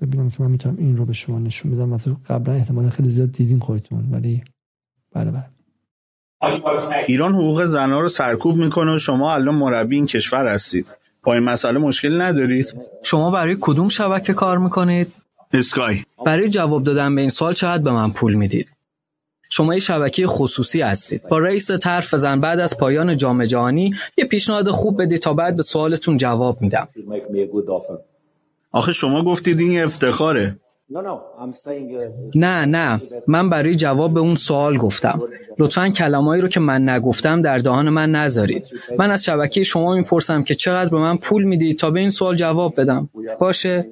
[0.00, 1.88] ببینم که من می‌تونم این رو به شما نشون بدم.
[1.88, 4.42] مثلا قبلا احتمال خیلی زیاد دیدین خودتون ولی
[5.12, 5.44] بله بله.
[7.06, 10.86] ایران حقوق زنها رو سرکوب می‌کنه و شما الان مربی این کشور هستید.
[11.22, 12.74] با این مسئله مشکل ندارید.
[13.02, 15.12] شما برای کدوم شبکه کار می‌کنید؟
[15.52, 16.02] اسکای.
[16.26, 18.70] برای جواب دادن به این سوال چقدر به من پول می‌دید؟
[19.48, 21.22] شما یه شبکه خصوصی هستید.
[21.28, 25.56] با رئیس طرف زن بعد از پایان جام جهانی یه پیشنهاد خوب بدید تا بعد
[25.56, 26.88] به سوالتون جواب میدم.
[28.72, 30.56] آخه شما گفتید این افتخاره.
[32.34, 33.00] نه نه.
[33.26, 35.22] من برای جواب به اون سوال گفتم.
[35.58, 38.66] لطفا کلمایی رو که من نگفتم در دهان من نذارید.
[38.98, 42.36] من از شبکه شما می‌پرسم که چقدر به من پول می‌دید تا به این سوال
[42.36, 43.08] جواب بدم.
[43.40, 43.86] باشه.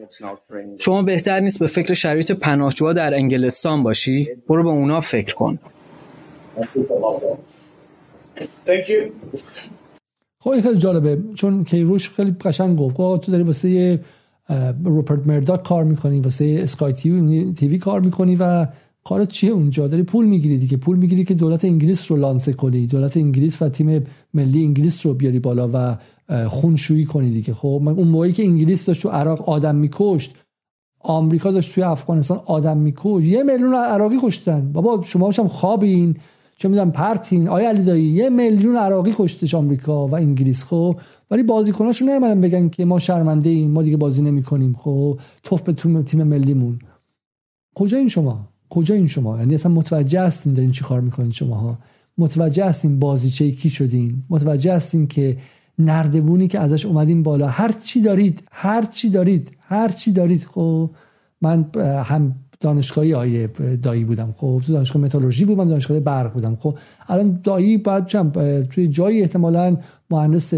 [0.79, 5.59] شما بهتر نیست به فکر شرایط پناهجوها در انگلستان باشی؟ برو به اونا فکر کن.
[10.41, 11.19] خب این خیلی جالبه.
[11.35, 12.97] چون کیروش خیلی قشنگ گفت.
[12.97, 14.01] تو داری واسه
[14.85, 18.67] روپرت مرداک کار می‌کنی واسه اسکای تیوی کار می‌کنی و
[19.05, 20.77] کارت چیه اونجا؟ داری پول می‌گیری دیگه.
[20.77, 22.87] پول می‌گیری که دولت انگلیس رو لانسه کنی.
[22.87, 24.05] دولت انگلیس و تیم
[24.35, 25.97] ملی انگلیس رو بیاری بالا و
[26.49, 27.55] خونشویی کنی دیگه.
[27.55, 30.35] خب من اون موقعی که انگلیس داشت تو عراق آدم میکشت
[31.01, 33.25] آمریکا داشت توی افغانستان آدم میکشت.
[33.25, 34.73] یه میلیون عراقی کشتن.
[34.73, 36.17] بابا شما هم خوابین.
[36.59, 41.01] چه می‌دونم پرتین آیا علی دایی یه میلیون عراقی کشتش آمریکا و انگلیس خب.
[41.31, 45.21] ولی بازیکناشو نمیدن بگن که ما شرمنده ایم ما دیگه بازی نمی‌کنیم خب.
[45.43, 45.73] توف به
[46.03, 46.79] تیم ملیمون.
[47.75, 51.79] کجا این شما؟ کجا این شما؟ یعنی اصلا متوجه هستین دارین چی کار می‌کنین شماها؟
[52.19, 55.37] متوجه هستین بازیچه کی شدین؟ متوجه هستین که
[55.79, 60.91] نردبونی که ازش اومدین بالا؟ هر چی دارید هر چی دارید هر چی دارید خب.
[61.41, 61.71] من
[62.05, 63.51] هم دانشگاهی آیه
[63.83, 64.35] دایی بودم.
[64.37, 66.57] خب تو دانشگاه متالورژی بودم دانشگاه برق بودم.
[66.61, 66.79] خب
[67.09, 68.31] الان دایی بعد چم
[68.71, 69.77] توی جایی احتمالاً
[70.11, 70.55] مهندس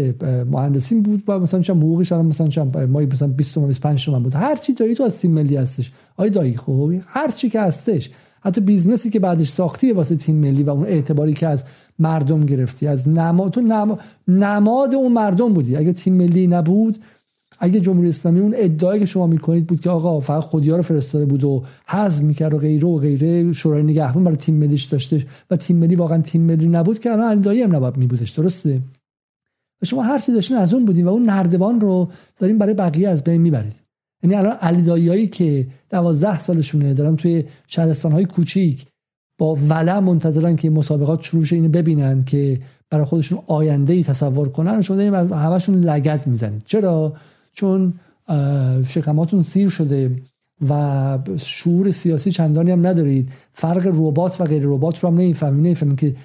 [0.51, 4.23] مهندسی بود با مثلا چم حقوقش الان مثلا چم ما مثلا 20 تومن 25 تومن
[4.23, 4.35] بود.
[4.35, 5.91] هر چی داری تو از تیم ملی هستش.
[6.17, 8.09] آی دایی خب هر چی که هستش.
[8.41, 11.63] حتی business ی که بعدش ساختی واسه تیم ملی و اون اعتباری که از
[11.99, 13.61] مردم گرفتی از نماد تو
[14.27, 15.75] نماد اون مردم بودی.
[15.75, 16.97] اگه تیم ملی نبود
[17.59, 21.25] اگه جمهوری اسلامی اون ادعایی که شما می‌کنید بود که آقا فقط خودیا رو فرستاده
[21.25, 25.55] بود و حذف می‌کرد و غیره و غیره شورای نگهبان برای تیم ملیش داشته و
[25.55, 28.81] تیم ملی واقعا تیم ملی نبود که الان علی هم نباید میبودش درسته؟
[29.81, 32.09] و شما هر چی داشتین از اون بودین و اون نردبان رو
[32.39, 33.75] دارین برای بقیه از بین می‌برید.
[34.23, 38.85] یعنی الان علی که 12 سالشونه دارن توی شهرستان های کوچیک
[39.37, 42.59] با ولع منتظرن که مسابقات شروع شه اینو ببینن که
[42.89, 44.97] برای خودشون آینده ای تصور کنن شما
[45.35, 46.61] همشون لگت می‌زنید.
[46.65, 47.13] چرا؟
[47.59, 47.93] چون
[48.87, 50.11] شکماتون سیر شده
[50.69, 53.29] و شعور سیاسی چندانی هم ندارید.
[53.53, 55.65] فرق ربات و غیر ربات رو هم نمی‌فهمید.
[55.65, 56.15] نمی‌فهمید که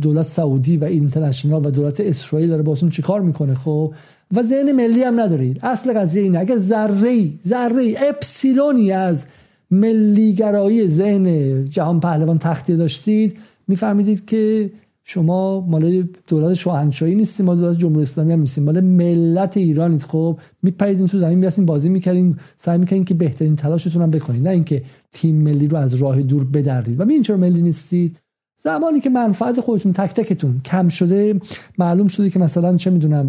[0.00, 3.94] دولت سعودی و اینترنشنال و دولت اسرائیل داره باتون چیکار می‌کنه خب؟
[4.36, 5.60] و ذهن ملی هم ندارید.
[5.62, 6.38] اصل قضیه اینه.
[6.38, 9.26] اگه ذره ذره اپسیلونی از
[9.70, 11.24] ملیگرایی ذهن
[11.64, 13.36] جهان پهلوان تختی داشتید
[13.68, 14.70] میفهمیدید که
[15.10, 18.64] شما مال دولت شاهنشاهی نیستیم ما دولت جمهوری اسلامی هم نیستیم.
[18.64, 24.02] مال ملت ایرانید خب میپریدین تو زمین می‌رسین بازی می‌کردین سعی می‌کنین که بهترین تلاشتون
[24.02, 24.82] هم بکنید نه اینکه
[25.12, 27.00] تیم ملی رو از راه دور بدرید.
[27.00, 28.18] و ببین چرا ملی نیستید؟
[28.62, 31.40] زمانی که منفعت خودتون تک تکتون کم شده
[31.78, 33.28] معلوم شده که مثلا چه می‌دونم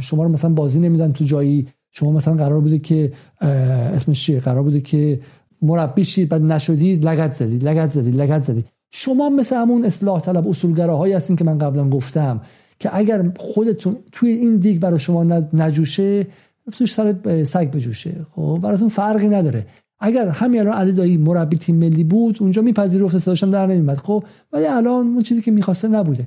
[0.00, 4.62] شما رو مثلا بازی نمیدن تو جایی شما مثلا قرار بوده که اسمش چیه؟ قرار
[4.62, 5.20] بوده که
[5.62, 8.64] مربی شید بعد نشدید لگت زدید لگت زدید لگت زدید.
[8.90, 12.40] شما مثل همون اصلاح طلب اصولگراهایی هستین که من قبلا گفتم
[12.78, 16.26] که اگر خودتون توی این دیگ برای شما نجوشه
[16.72, 17.14] توش سر
[17.44, 18.26] سگ بجوشه.
[18.30, 19.66] خب براتون فرقی نداره.
[20.00, 24.24] اگر همین الان علی دایی مربی تیم ملی بود اونجا میپذیرفت صداشم در نمیمد خب
[24.52, 26.26] ولی الان اون چیزی که می‌خواسته نبوده.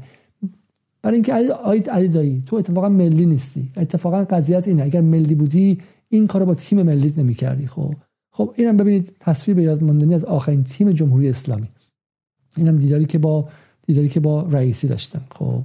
[1.02, 3.70] برای اینکه علی, علی دایی تو اتفاقا ملی نیستی.
[3.78, 4.84] اتفاقا قضیت اینه.
[4.84, 5.78] اگر ملی بودی
[6.10, 7.68] این کارو با تیم ملی نمی‌کردی.
[7.68, 7.94] خب
[8.32, 11.68] خب اینم ببینید تصویر به یاد ماندنی از آخرین تیم جمهوری اسلامی.
[12.58, 13.50] اینم دیداری که با
[13.88, 15.62] دیداری که با رئیسی داشتن خب.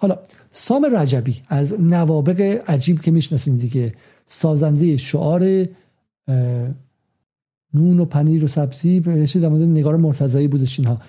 [0.00, 0.18] حالا
[0.52, 3.94] سام رجبی از نوابق عجیب که می‌شناسین دیگه
[4.26, 5.66] سازنده شعار
[7.74, 11.00] نون و پنیر و سبزی در مورد نگار مرتضایی بودش اینها.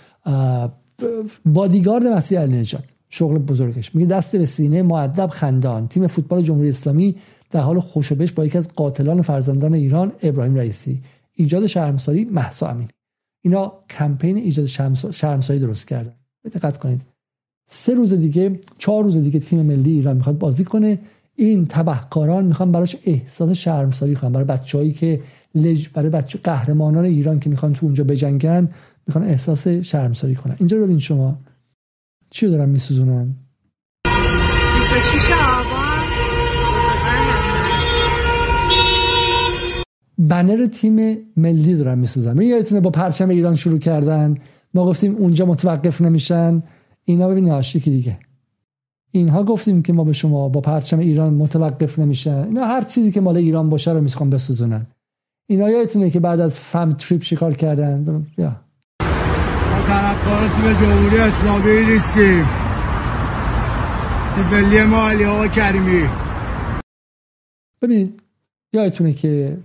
[1.46, 3.96] بادیگارد مسیح علی نجات شغل بزرگش.
[3.96, 7.16] میگه دست به سینه معدب خندان تیم فوتبال جمهوری اسلامی
[7.52, 11.02] در حال خوشبش با یکی از قاتلان فرزندان ایران ابراهیم رئیسی.
[11.34, 12.90] ایجاد شرمساری محسا امینی
[13.42, 14.66] اینا کمپین ایجاد
[15.12, 16.14] شرمسایی درست کردن.
[16.54, 17.02] دقت کنید.
[17.66, 21.00] سه روز دیگه چهار روز دیگه تیم ملی ایران می‌خواد بازی کنه.
[21.36, 24.32] این تبهکاران می‌خوان براش احساس شرمساری کنن.
[24.32, 25.22] برای بچههایی که
[25.56, 28.70] لج برای بچه قهرمانان ایران که می‌خوان تو اونجا بجنگن
[29.08, 30.56] می‌خوان احساس شرمساری کنن.
[30.60, 31.38] اینجا رو ببین شما.
[32.30, 33.36] چی دارن میسوزونن؟
[40.30, 42.38] بنر تیم ملی دارن میسوزن.
[42.38, 44.38] می یادتونه با پرچم ایران شروع کردن.
[44.74, 46.64] ما گفتیم اونجا متوقف نمیشن.
[47.06, 48.20] اینا ببین که دیگه.
[49.12, 52.46] اینها گفتیم که ما به شما با پرچم ایران متوقف نمیشن.
[52.48, 54.88] اینا هر چیزی که مال ایران باشه رو می‌خوان بسوزونن.
[55.50, 58.56] اینا یادتونه که بعد از فم تریپ شکار کردن؟ یا.
[59.88, 62.46] طرفدار تیم جمهوری اسلامی نیستیم.
[64.36, 66.04] تیم ملی ما علی آقا کریمی.
[67.82, 68.22] ببینید
[68.74, 69.58] یادتونه که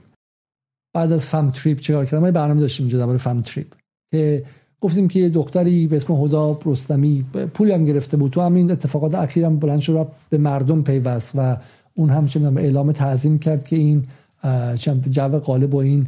[0.97, 3.67] بعد از فم تریپ چیکار کردم؟ ما برنامه داشتیم اینجا درباره فم تریپ
[4.11, 4.45] که
[4.81, 7.25] گفتیم که یه دختری به اسم هدا رستمی
[7.55, 8.33] پولی هم گرفته بود.
[8.33, 11.57] تو همین اتفاقات اخیرم بلند شد به مردم پیوست و
[11.95, 14.05] اون هم چه اعلام تعظیم کرد که این
[15.11, 16.07] جو قالب و این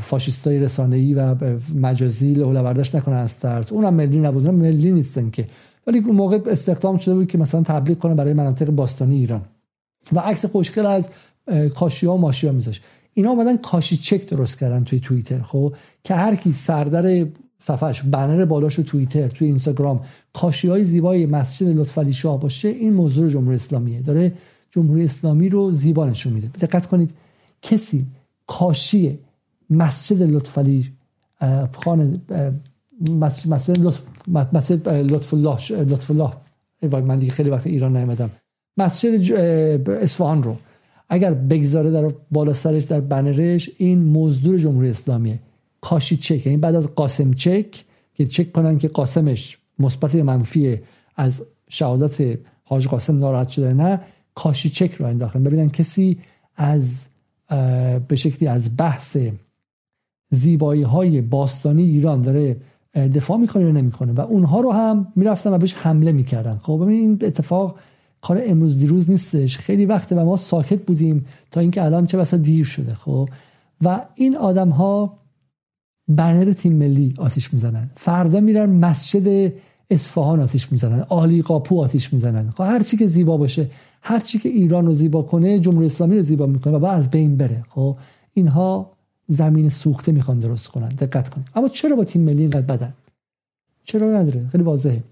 [0.00, 1.34] فاشیستای رسانه‌ای و
[1.74, 5.46] مجازی لهو برداشت نکنه از ترس اونم ملی نبود اونم ملی نیستن که.
[5.86, 9.42] ولی اون موقع استخدام شده بود که مثلا تبلیغ کنه برای مناطق باستانی ایران.
[10.12, 11.08] و عکس خوشگل از
[11.74, 12.82] کاشیا و ماشیا میذاشت.
[13.18, 15.74] اینا اومدن کاشی چک درست کردن توی توییتر خب؟
[16.04, 17.26] که هر کی سردر
[17.60, 20.00] صفحش بنر بالاش رو توییتر توی اینستاگرام
[20.32, 24.32] کاشی های زیبای مسجد لطفعلی شاه باشه این موضوع جمهوری اسلامیه داره.
[24.70, 26.48] جمهوری اسلامی رو زیبا نشون میده.
[26.48, 27.10] دقت کنید
[27.62, 28.06] کسی
[28.46, 29.18] کاشی
[29.70, 30.92] مسجد لطفعلی
[31.84, 32.20] خان
[33.10, 34.02] مسجد لطف
[34.52, 36.32] مسجد لطف الله لطف الله.
[37.00, 38.30] من دیگه خیلی وقت ایران نیومدم.
[38.76, 39.32] مسجد
[39.90, 40.56] اصفهان رو.
[41.08, 45.38] اگر بگذاره در بالا سرش در بنرش این مزدور جمهوری اسلامیه.
[45.80, 50.78] کاشی چک یعنی بعد از قاسم چک که چک کنن که قاسمش مثبت یا منفی
[51.16, 54.00] از شهادت حاج قاسم ناراحت شده نه
[54.34, 55.42] کاشی چک رو انداختن.
[55.42, 56.18] ببینن کسی
[56.56, 57.04] از
[58.08, 59.16] به شکلی از بحث
[60.30, 62.56] زیبایی های باستانی ایران داره
[62.94, 64.12] دفاع می‌کنه یا نمی‌کنه.
[64.12, 66.58] و اونها رو هم می‌رفتن و بهش حمله می‌کردن.
[66.62, 67.78] خب ببین این اتفاق
[68.20, 69.58] کار امروز دیروز نیستش.
[69.58, 73.28] خیلی وقته و ما ساکت بودیم تا اینکه الان چه بسا دیر شده خب؟
[73.84, 75.18] و این آدم ها
[76.08, 77.90] بنر تیم ملی آتیش می‌زنن.
[77.96, 79.52] فردا میرن مسجد
[79.90, 81.04] اصفهان آتیش می‌زنن.
[81.08, 82.50] آلی قاپو آتیش می‌زنن.
[82.50, 83.70] خب هر چی که زیبا باشه
[84.02, 87.10] هر چی که ایران رو زیبا کنه جمهوری اسلامی رو زیبا می‌کنه و بعد از
[87.10, 87.64] بین بره.
[87.70, 87.96] خب
[88.34, 88.90] اینها
[89.28, 90.88] زمین سوخته می‌خوان درست کنن.
[90.88, 92.94] دقت کن اما چرا با تیم ملی اینقدر بدن؟
[93.84, 95.02] چرا نداره؟ خیلی واضحه.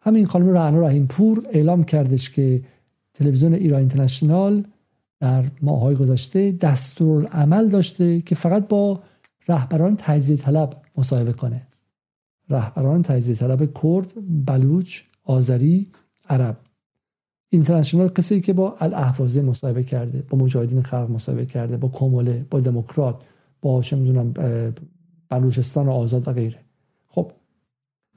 [0.00, 2.62] همین خانم رعنا رحیم پور اعلام کردش که
[3.14, 4.64] تلویزیون ایران اینترنشنال
[5.20, 9.00] در ماهای گذشته دستور عمل داشته که فقط با
[9.48, 11.62] رهبران تجزیه طلب مصاحبه کنه.
[12.48, 14.12] رهبران تجزیه طلب کرد
[14.46, 15.86] بلوچ آذری
[16.28, 16.56] عرب.
[17.50, 22.60] اینترنشنال کسی که با الاحوازی مصاحبه کرده با مجاهدین خلق مصاحبه کرده با کومله با
[22.60, 23.22] دموکرات
[23.62, 24.34] با چه می‌دونم
[25.28, 26.58] بلوچستان آزاد و غیره.
[27.08, 27.32] خب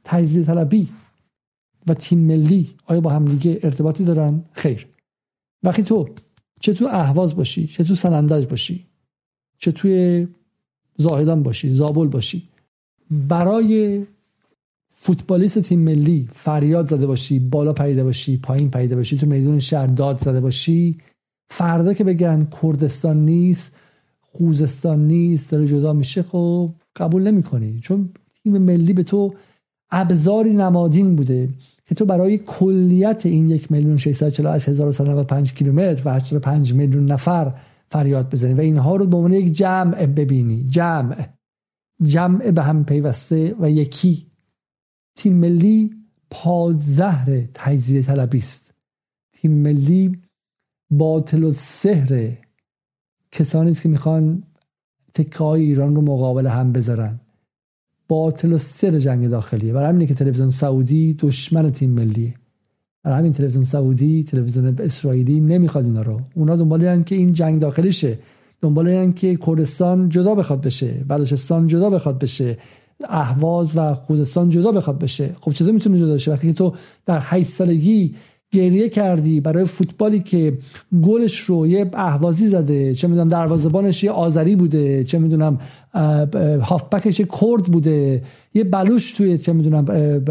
[0.04, 0.90] تجزیه طلبی
[1.88, 4.88] و تیم ملی آیا با هم دیگه ارتباطی دارن؟ خیر.
[5.64, 6.10] وقتی تو
[6.60, 8.86] چه تو اهواز باشی چه تو سنندج باشی
[9.58, 10.28] چه توی
[10.98, 12.50] زاهدان باشی زابل باشی
[13.12, 14.06] برای
[14.88, 19.88] فوتبالیست تیم ملی فریاد زده باشی بالا پریده باشی پایین پریده باشی تو میدون شهر
[19.88, 20.98] داد زده باشی
[21.50, 23.76] فردا که بگن کردستان نیست
[24.22, 27.80] خوزستان نیست داره جدا میشه خب قبول نمی‌کنی.
[27.80, 28.10] چون
[28.44, 29.34] تیم ملی به تو
[29.92, 31.50] ابزاری نمادین بوده
[31.86, 33.98] که تو برای کلیت این یک میلیون
[35.00, 37.54] و پنج کیلومتر و 85 میلیون نفر
[37.92, 40.64] فریاد بزنی و اینها رو به عنوان یک جمع ببینی.
[40.64, 41.28] جمع.
[42.04, 44.28] جمع به هم پیوسته و یکی.
[45.16, 45.92] تیم ملی
[46.30, 48.74] پادزهر تجزیه طلبی است.
[49.34, 50.18] تیم ملی
[50.90, 52.38] باطل و سهر
[53.32, 54.44] کسانی است که می‌خوان
[55.14, 57.20] تکه ایران رو مقابل هم بذارن.
[58.12, 59.74] باطل و سر جنگ داخلیه.
[59.74, 62.34] برای همینه که تلویزیون سعودی دشمن تیم ملیه.
[63.04, 66.22] برای همین تلویزیون سعودی تلویزیون اسرائیلی نمی‌خواد اینا رو.
[66.36, 68.20] اونا دنبال که این جنگ داخلیشه.
[68.62, 71.06] دنبال که کردستان جدا بخواد بشه.
[71.08, 72.58] بلوچستان جدا بخواد بشه.
[73.10, 75.36] اهواز و خوزستان جدا بخواد بشه.
[75.40, 76.74] خب چطور می‌تونه جدا بشه؟ وقتی که تو
[77.06, 78.16] در 8 سالگی
[78.52, 80.58] گریه کردی برای فوتبالی که
[81.04, 85.60] گلش رو یه اهوازی زده چه می‌دونم دروازه‌بانش یه آذری بوده چه می‌دونم
[86.62, 88.24] هافبکش یه کرد بوده
[88.54, 89.86] یه بلوش توی چه می‌دونم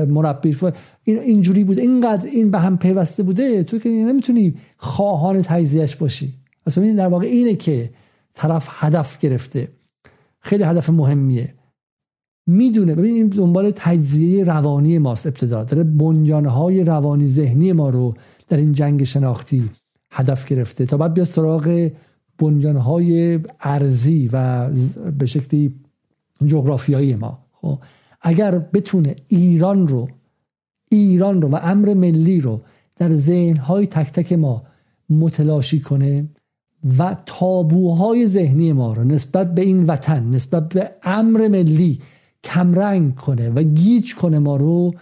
[0.08, 0.56] مربی
[1.04, 1.82] این اینجوری بوده.
[1.82, 6.32] اینقدر این به هم پیوسته بوده تو که نمی‌تونی خواهان تجزیهش باشی.
[6.66, 7.90] پس ببینید در واقع اینه که
[8.34, 9.68] طرف هدف گرفته.
[10.40, 11.54] خیلی هدف مهمیه.
[12.46, 12.94] می‌دونه.
[12.94, 15.64] ببین این دنبال تجزیه روانی ماست ابتدا.
[15.64, 18.14] داره بنیانهای روانی ذهنی ما رو
[18.48, 19.70] در این جنگ شناختی
[20.10, 21.90] هدف گرفته تا بعد بیا سراغ
[22.38, 24.68] بنیانهای ارزی و
[25.18, 25.74] به شکلی
[26.46, 27.38] جغرافیایی ما.
[27.52, 27.78] خب
[28.22, 30.08] اگر بتونه ایران رو
[30.90, 32.60] ایران رو و امر ملی رو
[32.96, 34.62] در ذهنهای تک تک ما
[35.10, 36.28] متلاشی کنه
[36.98, 42.00] و تابوهای ذهنی ما رو نسبت به این وطن نسبت به امر ملی
[42.44, 44.94] کمرنگ کنه و گیج کنه ما رو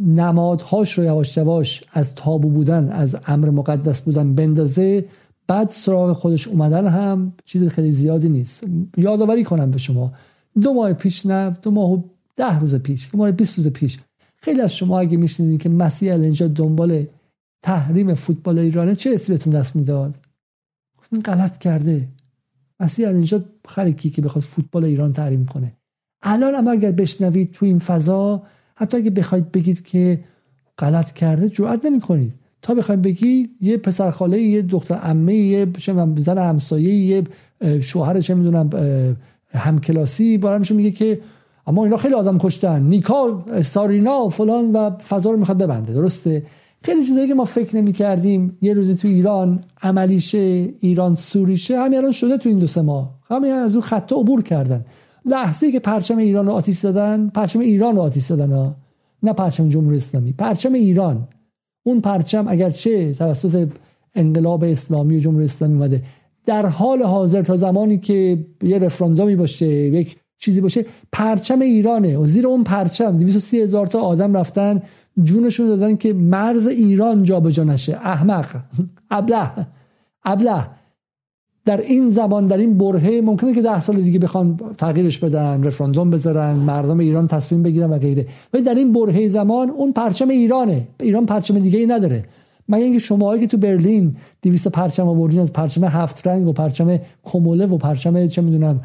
[0.00, 5.04] نمادهاش رو یواش یواش از تابو بودن از امر مقدس بودن بندازه.
[5.46, 8.64] بعد سراغ خودش اومدن هم چیز خیلی زیادی نیست.
[8.96, 10.12] یادآوری کنم به شما.
[10.60, 12.02] دو ماه پیش نه دو ماه و
[12.36, 13.98] ده روز پیش دو ماه بیست روز پیش.
[14.36, 17.06] خیلی از شما اگه میشنیدین که مسیح اینجا دنبال
[17.62, 20.16] تحریم فوتبال ایرانه چه اسمی بهتون دست می‌داد؟
[21.12, 22.08] این غلط کرده.
[22.80, 25.72] مسیح النجات خرکی که بخواد فوتبال ایران تحریم کنه.
[26.22, 28.42] الان اما اگر بشنوید تو این فضا
[28.74, 30.20] حتی اگه بخواید بگید که
[30.78, 32.32] غلط کرده جرئت نمی‌کنید.
[32.62, 35.66] تا بخواید بگید یه پسر خاله یه دختر عمه یه
[36.16, 37.24] زن همسایه یه
[37.80, 38.70] شوهر چه می‌دونم
[39.54, 41.20] همکلاسی بارم میگه که
[41.66, 42.82] اما اینا خیلی آدم کشتن.
[42.82, 45.92] نیکا سارینا فلان و فضا رو می‌خواد ببنده.
[45.92, 46.42] درسته؟
[46.82, 50.38] خیلی چیزایی که ما فکر نمی کردیم یه روزی تو ایران عملیشه
[50.80, 53.14] ایران سوریشه همین الان شده تو این دو سه ماه.
[53.30, 54.84] همین از اون خطا عبور کردن.
[55.24, 58.76] لحظه که پرچم ایران رو آتیش دادن پرچم ایران رو آتیش دادن ها
[59.22, 61.28] نه پرچم جمهوری اسلامی پرچم ایران.
[61.82, 63.68] اون پرچم اگرچه توسط
[64.14, 66.02] انقلاب اسلامی و جمهوری اسلامی اومده
[66.46, 72.18] در حال حاضر تا زمانی که یه رفراندومی باشه یک چیزی باشه پرچم ایرانه.
[72.18, 74.82] و زیر اون پرچم 230 هزار تا آدم رفتن
[75.22, 77.92] جونشون دادن که مرز ایران جابجا نشه.
[77.92, 78.46] احمق.
[79.10, 79.50] ابله.
[80.24, 80.66] ابله.
[81.70, 86.10] در این زمان در این برهه ممکنه که ده سال دیگه بخوان تغییرش بدن رفراندوم
[86.10, 88.26] بذارن مردم ایران تصمیم بگیرن و غیره.
[88.54, 90.88] ولی در این برهه زمان اون پرچم ایرانه.
[91.00, 92.24] ایران پرچم دیگه ای نداره.
[92.68, 96.98] مگه اینکه شما که تو برلین 200 پرچم آوردین از پرچم هفت رنگ و پرچم
[97.22, 98.80] کموله و پرچم چه می‌دونم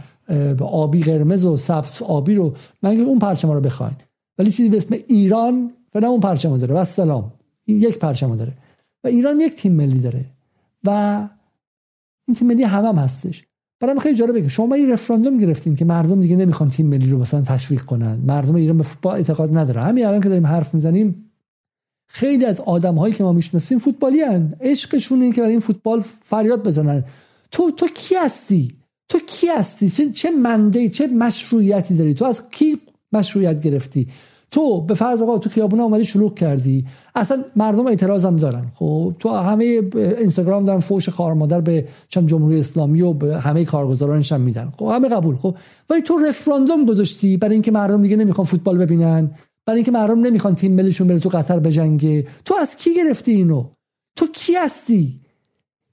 [0.61, 2.53] آبی قرمز و سبز آبی رو
[2.83, 3.95] مگه اون پرچم رو بخواین؟
[4.37, 6.75] ولی چیزی به اسم ایران فعلا اون پرچم داره.
[6.75, 7.31] و سلام
[7.67, 8.51] یک پرچم داره.
[9.03, 10.25] و ایران یک تیم ملی داره.
[10.83, 11.27] و
[12.27, 13.43] این تیم ملی هم, هم هستش.
[13.79, 17.19] برای خیلی جالبه که شما این رفراندوم گرفتین که مردم دیگه نمی‌خوان تیم ملی رو
[17.19, 18.19] مثلا تشویق کنن.
[18.27, 21.31] مردم ایران به فوتبال اعتقاد نداره همین الان که داریم حرف می‌زنیم
[22.07, 24.53] خیلی از آدم هایی که ما می‌شناسیم فوتبالی هن.
[24.61, 27.03] عشقشون این که برای این فوتبال فریاد بزنن.
[27.51, 28.75] تو تو کی هستی؟
[29.09, 32.77] تو کی هستی؟ چه چه منده چه مشروعیتی داری؟ تو از کی
[33.11, 34.07] مشروعیت گرفتی؟
[34.55, 36.85] تو به فرض آقا تو خیابون اومدی شلوغ کردی.
[37.15, 38.65] اصلا مردم اعتراض هم دارن.
[38.75, 39.81] خب تو همه
[40.19, 44.73] اینستاگرام دارن فوش خار مادر به چم جمهوری اسلامی و به همه کارگزارانش هم میدن.
[44.77, 45.35] خب همه قبول.
[45.35, 45.55] خب
[45.89, 49.31] ولی تو رفراندوم گذاشتی برای اینکه مردم دیگه نمی‌خوان فوتبال ببینن.
[49.65, 53.65] برای اینکه مردم نمی‌خوان تیم ملیشون بره تو قطر بجنگه تو از کی گرفتی اینو؟
[54.15, 55.19] تو کی هستی؟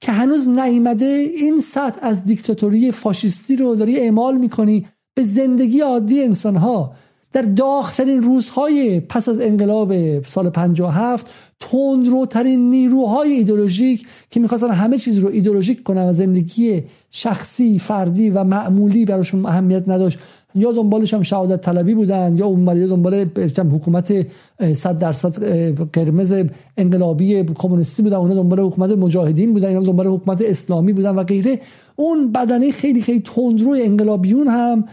[0.01, 4.87] که هنوز نیامده این سطح از دیکتاتوری فاشیستی رو داری اعمال می‌کنی.
[5.15, 6.93] به زندگی عادی انسانها.
[7.33, 11.27] در داغترین روزهای پس از انقلاب سال 57
[11.61, 18.45] تندروترین نیروهای ایدولوژیک که می‌خواستن همه چیز رو ایدولوژیک کنن و زندگی شخصی فردی و
[18.45, 20.19] معمولی براشون اهمیت نداشت.
[20.55, 23.27] یا دنبالش هم شهادت طلبی بودن یا اون یا دنبال
[23.59, 24.27] حکومت
[24.75, 25.45] 100 درصد
[25.93, 26.35] قرمز
[26.77, 28.17] انقلابی کمونیستی بودن.
[28.17, 31.61] اونا دنبال حکومت مجاهدین بودن اینا دنبال حکومت اسلامی بودن و غیره.
[31.97, 34.85] اون بدنه خیلی خیلی تندروی انقلابیون هم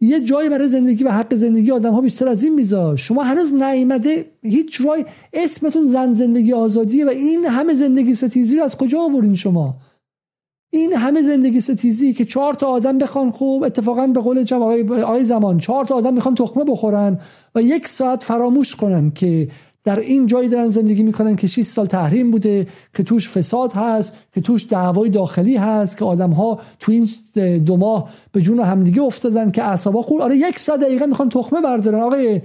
[0.00, 3.54] یه جایی برای زندگی و حق زندگی آدم ها بیشتر از این میذار شما هنوز
[3.54, 9.00] نیامده هیچ جای اسمتون زن زندگی آزادیه و این همه زندگی ستیزی رو از کجا
[9.00, 9.76] آورین شما؟
[10.72, 14.52] این همه زندگی ستیزی که چهار تا آدم بخوان خوب اتفاقا به قول
[15.02, 17.20] آقای زمان چهار تا آدم می‌خوان تخمه بخورن
[17.54, 19.48] و یک ساعت فراموش کنن که
[19.88, 24.12] در این جایی دارن زندگی می‌کنن که 6 سال تحریم بوده که توش فساد هست
[24.34, 27.08] که توش دعوای داخلی هست که آدم ها تو این
[27.58, 31.60] دو ماه به جون همدیگه افتادن که اعصابا خور آره یک ساعت دقیقه می‌خوان تخمه
[31.60, 32.40] بردارن آقای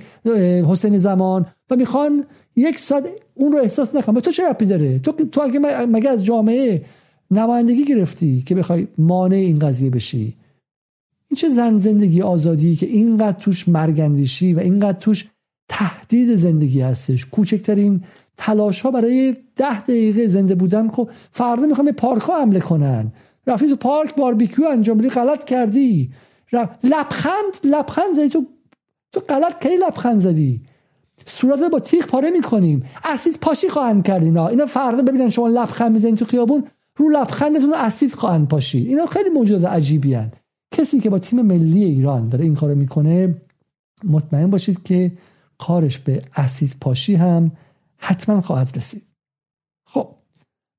[0.61, 2.23] حسین زمان و می‌خوان
[2.55, 3.03] یک ساعت
[3.33, 4.15] اون رو احساس نکنن.
[4.15, 6.85] به تو چه ربطی داره؟ تو تو اگه مگه از جامعه
[7.31, 10.33] نمایندگی گرفتی که بخوای مانع این قضیه بشی؟
[11.29, 15.25] این چه زن زندگی آزادی که اینقدر توش مرگندیشی و اینقدر توش
[15.67, 17.25] تهدید زندگی هستش.
[17.25, 18.03] کوچکترین
[18.37, 23.11] تلاش ها برای ده دقیقه زنده بودن خب فردا می‌خوام به پارک ها حمله کنن.
[23.47, 26.11] رفتی تو پارک باربیکیو انجام بدی غلط کردی.
[26.83, 28.45] لبخند لبخند زدی تو
[29.11, 30.61] تو غلط کردی لبخند زدی؟
[31.25, 32.83] صورت با تیغ پاره می‌کنیم.
[33.03, 34.47] اسید پاشی خواهند کرد اینا.
[34.47, 36.63] اینا فردا ببینن شما لبخند می‌زنید تو خیابون
[36.97, 38.87] رو لبخندتون اسید خواهند پاشید.
[38.87, 40.31] اینا خیلی موجودات عجیبی هن.
[40.71, 43.35] کسی که با تیم ملی ایران داره این کارو می‌کنه
[44.03, 45.11] مطمئن باشید که
[45.57, 47.51] کارش به اسید پاشی هم
[47.97, 49.03] حتما خواهد رسید.
[49.85, 50.09] خب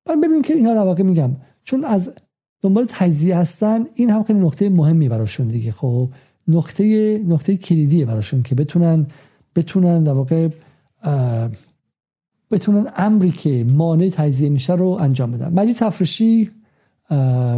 [0.08, 2.12] من ببینیم که اینا در واقع میگم چون از
[2.62, 5.72] دنبال تجزیه هستن این هم خیلی نقطه مهمی براشون دیگه.
[5.72, 6.08] خب
[6.48, 9.06] نقطه نقطه کلیدیه براشون که بتونن
[9.56, 10.48] بتونن در واقع
[12.50, 15.52] بتونن امری که مانع تجزیه میشه رو انجام بدن.
[15.52, 16.50] مجید تفرشی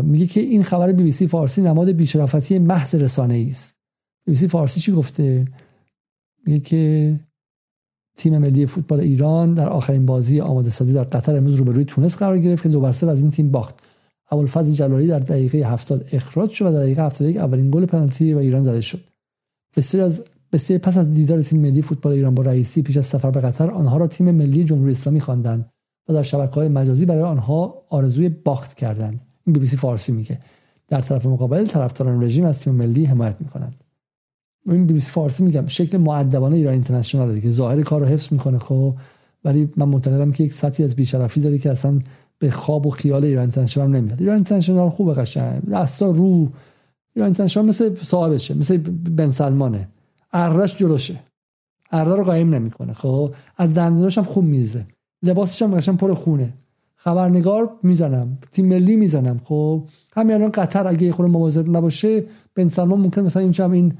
[0.02, 3.76] میگه که این خبر بی بی سی فارسی نماد بیشرافتی محض رسانه است.
[4.24, 5.44] بی بی سی فارسی چی گفته؟
[6.46, 7.14] میگه که
[8.16, 12.38] تیم ملی فوتبال ایران در آخرین بازی آماده سازی در قطر امروز روبروی تونس قرار
[12.38, 13.74] گرفت که دو بر از این تیم باخت.
[14.30, 18.38] ابوالفضل جلالی در دقیقه 70 اخراج شد و در دقیقه 71 اولین گل پنالتی و
[18.38, 19.00] ایران زده شد.
[19.76, 23.30] بسیار از بسیار پس از دیدار تیم ملی فوتبال ایران با رئیسی پیش از سفر
[23.30, 25.70] به قطر آنها را تیم ملی جمهوری اسلامی خواندند
[26.08, 29.20] و در های مجازی برای آنها آرزوی باخت کردند.
[29.46, 30.38] این بی بی سی فارسی میگه.
[30.88, 33.74] در طرف مقابل طرفداران رژیم از تیم ملی حمایت می‌کنند.
[34.72, 37.50] این بی بی سی فارسی میگم شکل مؤدبانه ایران اینترنشنال دیگه.
[37.50, 38.94] ظاهر کار رو حفظ می‌کنه خب
[39.44, 41.98] ولی من معتقدم که یک سطحی از بیشرفی داره که اصلا
[42.38, 44.20] به خواب و خیال ایران اینترنشنال نمیاد.
[44.20, 45.62] ایران اینترنشنال خوبه قشنگ.
[45.62, 46.48] دستا رو
[47.14, 48.76] ایران اینترنشنال مثل صاحبشه مثل
[49.16, 49.88] بن سلمانه.
[50.32, 51.20] ارش جلوشه.
[51.90, 53.34] اره رو قایم نمی‌کنه خب.
[53.56, 54.86] از دندوناش هم خوب میزه
[55.22, 56.54] لباسش هم قشنگ پر خونه.
[56.96, 59.84] خبرنگار می‌زنم تیم ملی می‌زنم خب.
[60.16, 62.24] همین الان قطر اگه خود مواظب نباشه
[62.54, 63.94] بن سلمان ممکن مثلا این این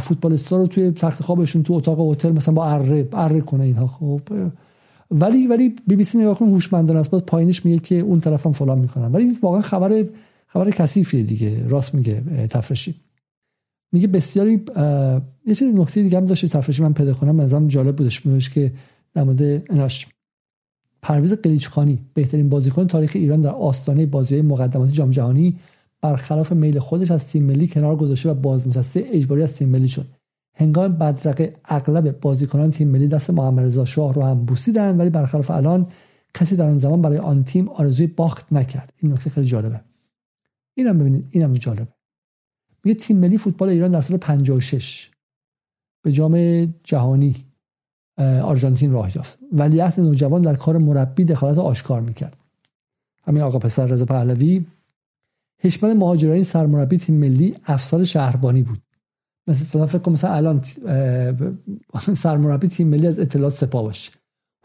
[0.00, 3.86] فوتبالیستا رو توی تخت خوابشون تو اتاق هتل مثلا با اره اره کنه اینها.
[3.86, 4.20] خب
[5.10, 7.10] ولی ولی بی بی سی نگاه کن هوشمندانه است.
[7.10, 9.12] باز پایینش میگه که اون طرفم فلان می‌کنن.
[9.12, 10.04] ولی واقعا خبر
[10.46, 11.68] خبر کثیفیه دیگه.
[11.68, 12.94] راست میگه تفرشی.
[13.92, 14.64] میگه بسیاری
[15.46, 16.82] یه چیز نکته دیگه هم داشت تفرشی.
[16.82, 18.26] من پیدا کنم ازم جالب بودش.
[18.26, 18.72] میگه که
[19.14, 20.06] در مورد اناش
[21.02, 25.56] پرویز قلیچخانی بهترین بازیکن تاریخ ایران در آستانه بازی مقدماتی جام جهانی
[26.06, 30.06] برخلاف میل خودش از تیم ملی کنار گذاشته و بازنشسته اجباری از تیم ملی شد.
[30.54, 35.50] هنگام بدرقه اغلب بازیکنان تیم ملی دست محمد رضا شاه رو هم بوسیدن ولی برخلاف
[35.50, 35.86] الان
[36.34, 38.92] کسی در آن زمان برای آن تیم آرزوی باخت نکرد.
[39.02, 39.80] این نکته خیلی جالبه.
[40.74, 41.88] اینم ببینید اینم جالبه.
[42.84, 45.10] میگه تیم ملی فوتبال ایران در سال 56
[46.02, 47.34] به جام جهانی
[48.42, 49.38] آرژانتین راه یافت.
[49.52, 52.36] ولیعهد نوجوان در کار مربی دخالت آشکار می‌کرد.
[53.26, 54.66] همین آقا پسر رضا پهلوی
[55.66, 58.78] حشمت مهاجرانی سرمربی تیم ملی افسر شهربانی بود.
[59.46, 60.60] مثلا فکر کنم مثلا الان
[62.24, 64.12] سرمربی تیم ملی از اطلاعات سپاه باشه.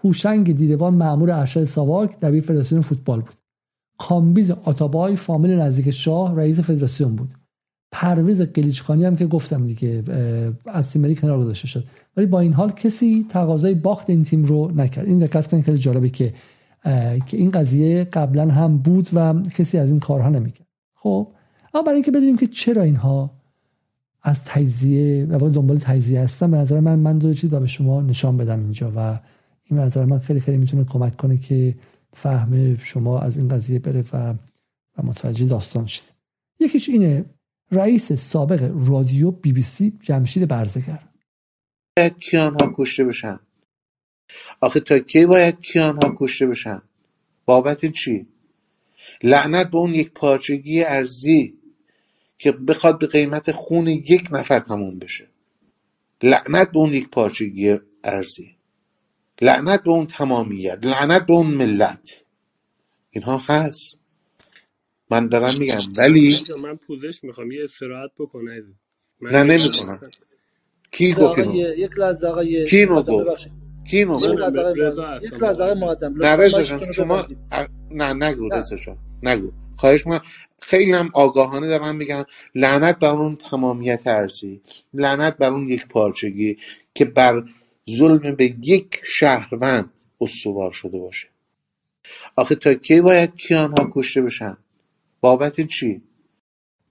[0.04, 3.36] هوشنگ دیدوان مامور ارشد ساواک دبیر فدراسیون فوتبال بود.
[3.98, 7.30] کامبیز آتابای فامیل نزدیک شاه رئیس فدراسیون بود.
[7.92, 10.04] پرویز قلیچخانی هم که گفتم دیگه
[10.66, 11.84] از تیم ملی کنار گذاشته شد.
[12.18, 15.06] ولی با این حال کسی تقاضای باخت این تیم رو نکرد.
[15.06, 16.34] این دقت کنید خیلی جالبه که
[17.26, 20.68] که این قضیه قبلا هم بود و کسی از این کارها نمی‌کرد.
[21.04, 21.28] خب؟
[21.74, 23.32] اما برای اینکه بدونیم که چرا اینها
[24.24, 28.38] از تجزیه و دنبال تجزیه هستن به نظر من من دو چیز به شما نشان
[28.38, 29.20] بدم اینجا و
[29.64, 31.76] این به نظر من خیلی خیلی می‌تونه کمک کنه که
[32.14, 34.34] فهم شما از این قضیه بره و,
[34.98, 36.04] و متوجه داستان شید.
[36.60, 37.26] یکیش اینه
[37.72, 41.00] رئیس سابق رادیو بی بی سی جمشید برزگر.
[41.98, 43.40] باید ها کشته بشن.
[44.62, 46.82] آخه تا کی باید کیان ها کشته بشن؟
[47.46, 48.28] بابت چی؟
[49.24, 51.58] لعنت به اون یک پارچگی ارزی
[52.38, 55.28] که بخواد به قیمت خون یک نفر تموم بشه.
[56.24, 58.56] لعنت به اون یک پارچگی ارزی.
[59.42, 60.86] لعنت به اون تمامیت.
[60.86, 62.22] لعنت به اون ملت.
[63.10, 63.98] اینها هست.
[65.10, 65.80] من دارم میگم.
[65.98, 67.52] ولی من پوزش می‌خوام.
[67.52, 68.64] یه استراحت بکنه
[69.22, 70.00] نه نمی‌کنم.
[70.92, 71.40] کی گفت
[71.78, 74.74] یک لحظه آقای کی اینو گفت؟ کی مقدم.
[76.16, 76.64] نه رضا
[76.94, 77.28] شما
[77.92, 78.98] نه نگو رضا جان.
[79.24, 79.52] نگو.
[79.76, 80.20] خواهش من
[80.62, 82.24] خیلی هم آگاهانه دارم میگم
[82.56, 84.62] لعنت بر اون تمامیت ارزی
[84.94, 86.58] لعنت بر اون یک پارچگی
[86.94, 87.44] که بر
[87.90, 89.90] ظلم به یک شهروند
[90.22, 91.28] استوار شده باشه.
[92.36, 94.58] آخه تا کی باید کیان ها کشته بشن؟
[95.22, 96.02] بابت چی؟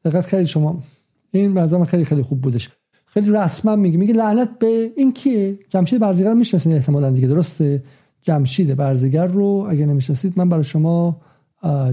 [0.05, 0.83] دقت خیلی شما.
[1.31, 2.69] این بعضا خیلی خیلی خوب بودش.
[3.13, 3.99] خیلی رسما میگه.
[3.99, 7.29] میگه لعنت به این کیه؟ جمشید برزگر می‌شناسید احتمالاً دیگه.
[7.29, 7.83] درسته؟
[8.23, 11.17] جمشید برزگر رو اگه نمی‌شناسید من برای شما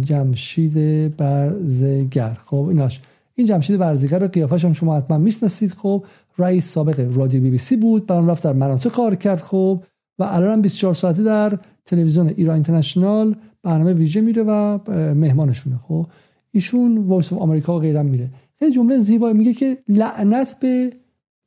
[0.01, 3.01] جمشید برزگر خب ایناش
[3.35, 5.71] این جمشید برزگر رو قیافش هم شما حتما می‌شناسید.
[5.71, 6.03] خب
[6.37, 8.05] رئیس سابق رادیو بی بی سی بود.
[8.05, 9.39] بعد رفت در مناطق کار کرد.
[9.39, 9.83] خب
[10.19, 14.79] و الان هم 24 ساعته در تلویزیون ایران اینترنشنال برنامه ویژه میره و
[15.13, 15.75] مهمانشونه.
[15.87, 16.05] خب
[16.51, 18.29] ایشون Voice آمریکا و غیره میره.
[18.59, 20.91] خیلی جمله زیبایی میگه که لعنت به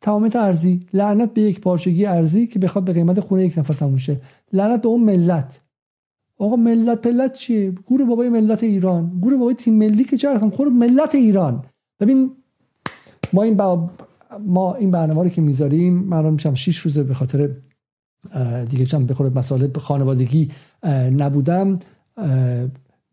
[0.01, 3.97] تمامیت ارضی لعنت به یک پارچگی ارضی که بخواد به قیمت خونه یک نفر تموم
[3.97, 4.20] شه.
[4.52, 5.60] لعنت به اون ملت.
[6.39, 9.20] آقا ملت پلت چیه؟ گور بابای ملت ایران.
[9.20, 11.64] گور بابای تیم ملی که چرا خور ملت ایران.
[12.01, 12.31] ببین
[13.32, 13.90] ما این با...
[14.47, 17.51] ما این برنامه رو که می‌ذاریم من میشم 6 روزه به خاطر
[18.70, 20.51] دیگه چم بخوره مسائل خانوادگی
[21.18, 21.78] نبودم.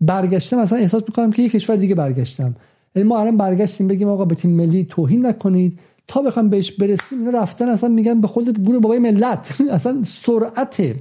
[0.01, 2.55] برگشتم مثلا احساس می‌کنم که یک کشور دیگه برگشتم.
[2.95, 5.79] یعنی ما الان برگشتیم بگیم آقا به تیم ملی توهین نکنید.
[6.07, 9.61] تا بخوام بهش برسیم اینا رفتن اصلا میگن به خود گور بابای ملت.
[9.71, 10.95] اصلا سرعت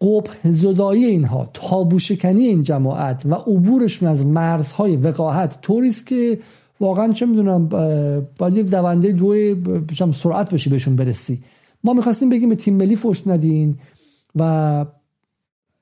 [0.00, 5.60] قبح زدایی اینها تابو شکنی این جماعت و عبورشون از مرزهای وقاحت.
[5.62, 6.38] طوریست که
[6.80, 7.68] واقعا چه می‌دونم
[8.38, 11.42] باید یک دونده دو سرعت باشی بهشون برسی.
[11.84, 13.74] ما می‌خواستیم بگیم به تیم ملی فوش ندین
[14.36, 14.84] و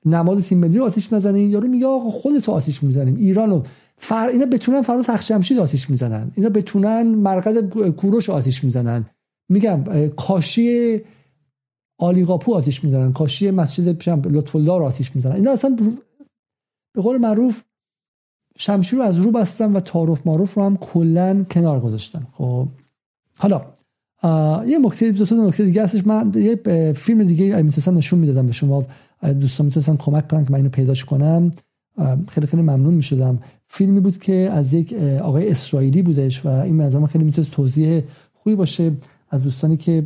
[0.05, 1.49] نماد تیم ملی رو آتیش نزنین.
[1.49, 3.15] یارو میگه آقا خودتو آتیش می‌زنیم.
[3.15, 3.61] ایرانو
[4.03, 4.27] فر...
[4.27, 6.31] اینا بتونن فردا تخت جمشید آتیش می‌زنن.
[6.35, 9.05] اینا بتونن مرقد کوروش آتیش می‌زنن.
[9.49, 11.01] میگم کاشی
[11.97, 13.13] آلیقاپو آتیش می‌زنن.
[13.13, 15.35] کاشی مسجد لطف الله رو آتیش می‌زنن.
[15.35, 15.75] اینا اصلا
[16.95, 17.63] به قول معروف
[18.57, 22.27] شمشیر رو از رو بستن و تعارف معروف رو هم کلا کنار گذاشتن.
[22.31, 22.67] خب.
[23.37, 23.61] حالا
[24.65, 26.07] یه نکته دو تا نکته دیگه هستش.
[26.07, 28.85] من یه فیلم دیگه می‌تونستم نشون می‌دادم به شما.
[29.41, 31.51] دوستان می‌تونستن کمک کنن که من اینو پیداش کنم.
[32.27, 33.39] خیلی خیلی ممنون می‌شدم.
[33.75, 38.55] فیلمی بود که از یک آقای اسرائیلی بودش و این منظر خیلی می‌تونست توضیح خوبی
[38.55, 38.91] باشه.
[39.29, 40.03] از دوستانی که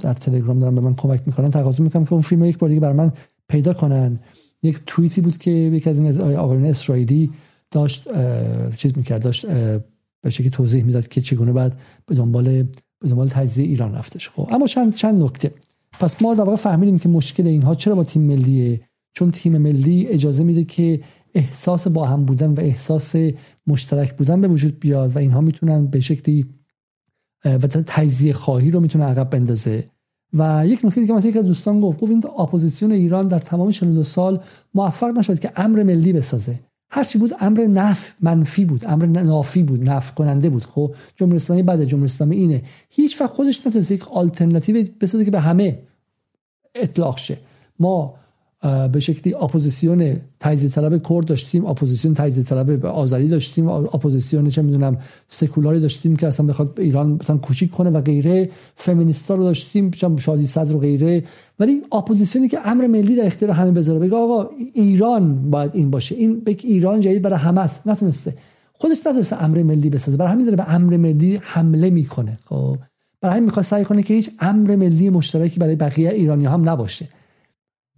[0.00, 2.80] در تلگرام دارن به من کمک می‌کنن تقاضا می‌کنم که اون فیلم یک بار دیگه
[2.80, 3.12] بر من
[3.48, 4.18] پیدا کنن.
[4.62, 7.30] یک توییتی بود که یکی از این آقایان اسرائیلی
[7.70, 8.08] داشت
[8.76, 9.46] چیز می‌کرد داشت
[10.22, 11.76] به شکلی توضیح می‌داد که چگونه بعد
[12.06, 12.44] به دنبال
[13.00, 14.28] به دنبال تجزیه ایران رفتش.
[14.30, 15.50] خب اما چند چند نکته.
[16.00, 18.80] پس ما در واقع فهمیدیم که مشکل اینها چرا با تیم ملیه؟
[19.12, 21.00] چون تیم ملی اجازه میده که
[21.36, 23.14] احساس با هم بودن و احساس
[23.66, 26.46] مشترک بودن به وجود بیاد و اینها می‌تونن به شکلی
[27.44, 29.84] و تجزیه خواهی رو می‌تونه عقب بندازه.
[30.32, 33.70] و یک نکته دیگه مثلا یک از دوستان گفت گفت این اپوزیسیون ایران در تمام
[33.70, 34.40] 42 سال
[34.74, 36.60] موفق نشد که امر ملی بسازه.
[36.90, 40.64] هرچی بود امر نف منفی بود امر نافی بود نفی کننده بود.
[40.64, 42.62] خب جمهوری اسلامی بعد جمهوری اسلامی اینه.
[42.90, 45.78] هیچ وقت خودش نتونست یک آلترناتیو بسازه که به همه
[46.74, 47.38] اطلاق شه.
[47.78, 48.14] ما
[48.92, 54.98] به شکلی اپوزیسیون تجزیه طلب کرد داشتیم اپوزیسیون تجزیه طلب آذری داشتیم اپوزیسیون چه می‌دونم
[55.28, 60.46] سکولاری داشتیم که اصلا بخواد ایران مثلا کوچیک کنه و غیره فمینیستا رو داشتیم شادی
[60.46, 61.24] صدر و غیره.
[61.58, 66.14] ولی اپوزیسیونی که امر ملی در اختیار همه بذاره بگه آقا ایران باید این باشه.
[66.14, 67.86] این بک ایران جدید برای همه است.
[67.86, 68.34] نتونسته.
[68.72, 70.16] خودش نتونسته امر ملی بسازه.
[70.16, 72.38] برای همین داره به امر ملی حمله می‌کنه.
[72.44, 72.76] خب.
[73.20, 77.08] برای همین می‌خواد سعی کنه که هیچ امر ملی مشترکی برای بقیه ایرانی هم نباشه.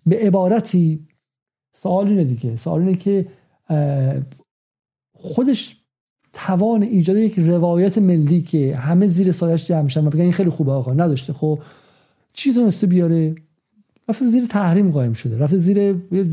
[0.09, 1.07] به عبارتی
[1.77, 2.57] سوال اینه دیگه.
[2.57, 3.27] سوال اینه که
[5.13, 5.77] خودش
[6.33, 10.51] توان ایجاد یک روایت ملی که همه زیر سایش جمع شدن و بگن این خیلی
[10.51, 11.33] خوبه آقا نداشته.
[11.33, 11.59] خب
[12.33, 13.35] چی تونسته بیاره؟
[14.09, 15.39] رفت زیر تحریم قایم شده.
[15.39, 15.93] رفت زیر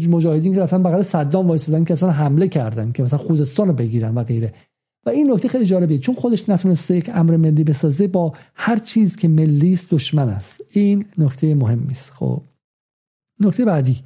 [0.09, 4.15] مجاهدین که رفتن بغل صدام وایسادن که اصلا حمله کردن که مثلا خوزستان رو بگیرن
[4.15, 4.53] و غیره.
[5.05, 5.99] و این نکته خیلی جالبیه.
[5.99, 10.61] چون خودش نتونسته یک امر ملی بسازه با هر چیز که ملی است دشمن است.
[10.69, 12.13] این نکته مهمی است.
[12.13, 12.41] خب.
[13.39, 14.01] نکته بعدی.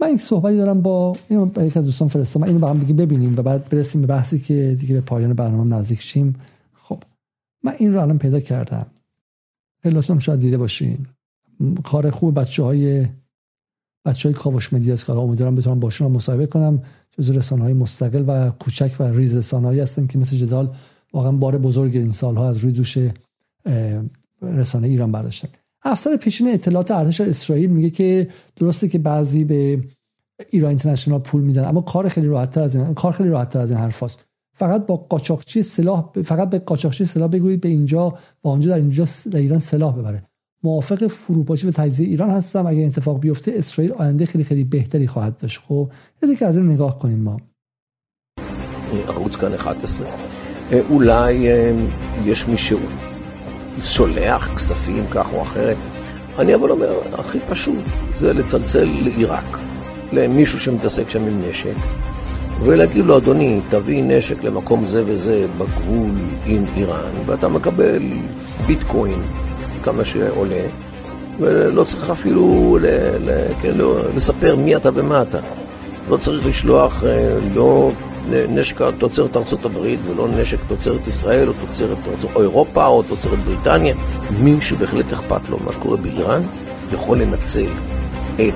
[0.00, 2.46] من یک صحبتی دارم با اینو با یک از دوستان فرستادم.
[2.46, 5.76] اینو با هم دیگه ببینیم و بعد برسیم به بحثی که دیگه به پایان برنامه
[5.76, 6.36] نزدیک شیم.
[6.74, 7.02] خب
[7.62, 8.86] من این رو الان پیدا کردم.
[9.82, 11.06] خیلیتون شاید دیده باشین.
[11.84, 13.06] کار خوب بچه های
[14.04, 15.06] بچه های کاوش مدیا است.
[15.06, 16.82] که امیدوارم بتونم باشون مصاحبه کنم.
[17.18, 20.74] جز رسانه های مستقل و کوچک و ریز رسانه هستن که مثل جدال
[21.12, 22.98] واقعا بار بزرگ این سالها از روی دوش
[24.42, 25.48] رسانه ایران برداشتن.
[25.83, 29.81] افسر پیشین اطلاعات ارتش اسرائیل میگه که درسته که بعضی به
[30.49, 33.79] ایران اینترنشنال پول میدن اما کار خیلی راحتتر از این کار خیلی راحتتر از این
[33.79, 34.25] حرفاست
[34.57, 39.05] فقط با قاچاقچی سلاح فقط به قاچاقچی سلاح بگویید به اینجا با اونجا در اینجا
[39.31, 40.23] در ایران سلاح ببره
[40.63, 45.37] موافق فروپاشی و تجزیه ایران هستم اگر اتفاق بیفته اسرائیل آینده خیلی خیلی بهتری خواهد
[45.37, 45.91] داشت خب
[46.23, 47.37] یه که از این نگاه کنیم ما
[49.07, 50.05] ערוץ כאן 11
[50.89, 51.35] אולי
[52.25, 53.08] יש מי שהוא
[53.84, 55.76] שולח כספים כך או אחרת.
[56.38, 57.84] אני אבל אומר, הכי פשוט
[58.14, 59.58] זה לצלצל לעיראק,
[60.12, 61.74] למישהו שמתעסק שם עם נשק,
[62.62, 66.10] ולהגיד לו, אדוני, תביא נשק למקום זה וזה בגבול
[66.46, 68.02] עם איראן, ואתה מקבל
[68.66, 69.22] ביטקוין,
[69.82, 70.62] כמה שעולה,
[71.40, 72.86] ולא צריך אפילו ל,
[73.30, 75.38] ל, כן, לא, לספר מי אתה ומה אתה.
[76.10, 77.04] לא צריך לשלוח
[77.54, 77.90] לא
[78.28, 81.98] נשק תוצרת ארצות הברית ולא נשק תוצרת ישראל או תוצרת
[82.34, 83.94] או אירופה או תוצרת בריטניה.
[84.40, 86.42] מי שבהחלט אכפת לו מה שקורה באיראן
[86.92, 87.70] יכול לנצל
[88.34, 88.54] את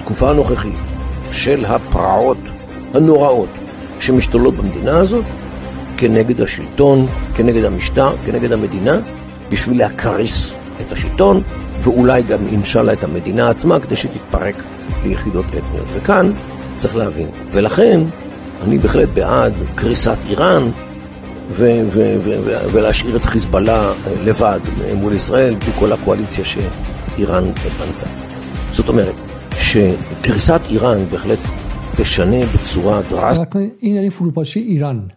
[0.00, 0.78] התקופה הנוכחית
[1.32, 2.38] של הפרעות
[2.94, 3.48] הנוראות
[4.00, 5.24] שמשתולות במדינה הזאת
[5.96, 8.98] כנגד השלטון, כנגד המשטר, כנגד המדינה,
[9.48, 11.42] בשביל להקריס את השלטון
[11.80, 14.54] ואולי גם אינשאללה את המדינה עצמה כדי שתתפרק
[15.04, 15.86] ליחידות אתניות.
[15.94, 16.32] וכאן
[16.79, 17.27] צריך להבין.
[17.51, 18.01] ולכן,
[18.63, 20.63] אני בהחלט בעד קריסת איראן
[21.51, 23.93] ו- ו- ו- ולהשאיר את חיזבאללה
[24.25, 24.59] לבד
[24.95, 28.07] מול ישראל, בלי כל הקואליציה שאיראן בנתה.
[28.71, 29.15] זאת אומרת,
[29.57, 31.39] שקריסת איראן בהחלט
[31.97, 35.11] تشنه بصورة دراسة این یعنی فروپاشی ایران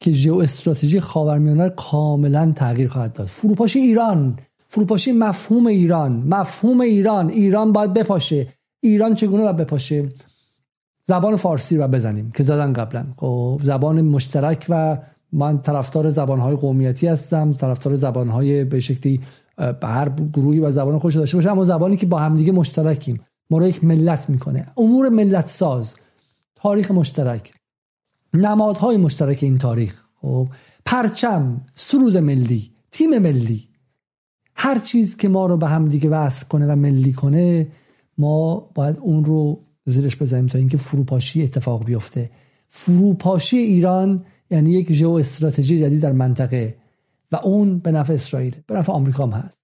[0.00, 4.36] که ژئو استراتژی خاورمیانه کاملا تغییر خواهد داد فروپاشی ایران
[4.68, 8.48] فروپاشی مفهوم ایران مفهوم ایران ایران باید بپاشه
[8.82, 10.08] ایران چگونه باید بپاشه
[11.09, 13.05] زبان فارسی رو بزنیم که زدن قبلا.
[13.17, 14.97] خب زبان مشترک و
[15.31, 19.21] من طرفدار زبانهای قومیتی هستم طرفدار زبانهای به شکلی
[19.57, 23.19] به هر گروهی و زبان خوش داشته باشه اما زبانی که با همدیگه مشترکیم.
[23.49, 24.67] ما رو یک ملت می‌کنه.
[24.77, 25.95] امور ملت ساز
[26.55, 27.53] تاریخ مشترک
[28.33, 30.03] نمادهای مشترک این تاریخ.
[30.21, 30.47] خب
[30.85, 33.67] پرچم سرود ملی تیم ملی.
[34.55, 37.67] هر چیز که ما رو به هم دیگه وصل کنه و ملی کنه
[38.17, 42.29] ما باید اون رو زیرش بزنیم تا اینکه فروپاشی اتفاق بیفته.
[42.69, 46.75] فروپاشی ایران یعنی یک ژئو استراتژی جدید در منطقه
[47.31, 49.61] و اون به نفع اسرائیل به نفع آمریکا هم هست.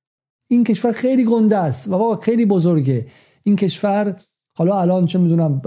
[0.47, 1.87] این کشور خیلی گنده است.
[1.87, 3.05] و واقعا خیلی بزرگه.
[3.43, 4.15] این کشور
[4.55, 5.61] حالا الان چه می‌دونم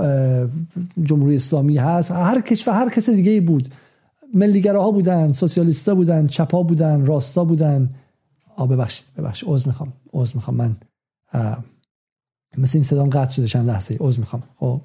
[1.03, 2.11] جمهوری اسلامی هست.
[2.11, 3.69] هر کشور هر کس دیگه بود.
[4.35, 7.91] ملیگراها بودن سوسیالیستا بودن چپا بودن راستا بودن.
[8.57, 9.49] آ ببخشید ببخشید.
[9.49, 10.57] عذر می‌خوام عذر می‌خوام.
[10.57, 10.77] من
[12.59, 13.97] مثل این صدام قطع شده چند لحظه.
[14.01, 14.43] عذر می‌خوام.
[14.57, 14.81] خب.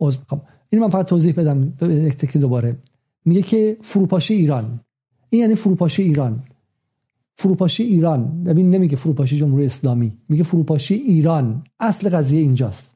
[0.00, 0.40] عذر می‌خوام.
[0.70, 1.72] اینو من فقط توضیح بدم.
[1.82, 2.76] یک تکی دوباره.
[3.24, 4.80] میگه که فروپاشی ایران.
[5.30, 6.42] این یعنی فروپاشی ایران.
[7.34, 8.44] فروپاشی ایران.
[8.44, 10.12] ببین نمیگه فروپاشی جمهوری اسلامی.
[10.28, 11.64] میگه فروپاشی ایران.
[11.80, 12.86] اصل قضیه اینجاست.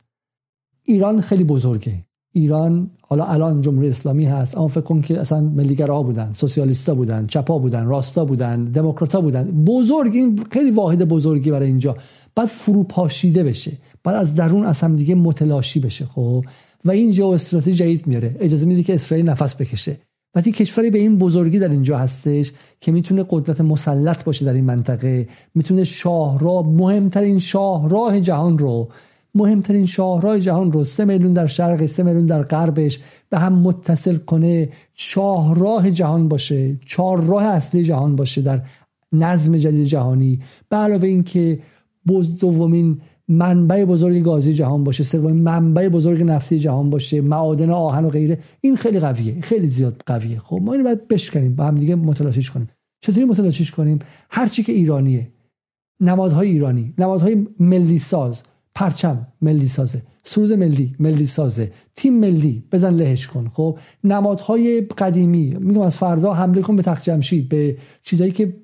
[0.82, 2.04] ایران خیلی بزرگه.
[2.32, 7.26] ایران حالا الان جمهوری اسلامی هست اما فکر کن که اصلا ملیگراها بودن سوسیالیستا بودن
[7.26, 9.44] چپا بودن راستا بودن دموکراتا بودن.
[9.44, 11.96] بزرگ این خیلی واحد بزرگی برای اینجا.
[12.34, 13.72] بعد فروپاشیده بشه.
[14.04, 16.44] بعد از درون از هم دیگه متلاشی بشه خب؟
[16.84, 18.36] و این جو استراتژی جدید میاره.
[18.40, 19.96] اجازه میده که اسرائیل نفس بکشه.
[20.34, 24.64] وقتی کشوری به این بزرگی در اینجا هستش که می‌تونه قدرت مسلط باشه در این
[24.64, 28.88] منطقه می‌تونه شاهراه مهمترین شاهراه جهان رو
[29.34, 33.00] مهمترین شاهراه جهان رو سه میلیون در شرق سه میلیون در غربش
[33.30, 38.62] به هم متصل کنه شاهراه جهان باشه چهار راه اصلی جهان باشه در
[39.12, 40.40] نظم جدید جهانی.
[40.68, 41.58] به علاوه اینکه
[42.08, 48.04] بز دومین منبع بزرگ گازی جهان باشه سومین منبع بزرگ نفتی جهان باشه معادن آهن
[48.04, 48.38] و غیره.
[48.60, 50.38] این خیلی قویه خیلی زیاد قویه.
[50.38, 52.68] خب ما اینو باید بشکنیم با هم دیگه متلاشیش کنیم.
[53.00, 53.98] چطوری متلاشیش کنیم؟
[54.30, 55.28] هر چی که ایرانیه.
[56.00, 58.42] نمادهای ایرانی نمادهای ملی ساز
[58.74, 63.48] پرچم ملی سازه سرود ملی ملی سازه تیم ملی بزن لهش کن.
[63.48, 65.56] خب نمادهای قدیمی.
[65.60, 68.54] میگم از فردا حمله کن به تخت جمشید به چیزایی که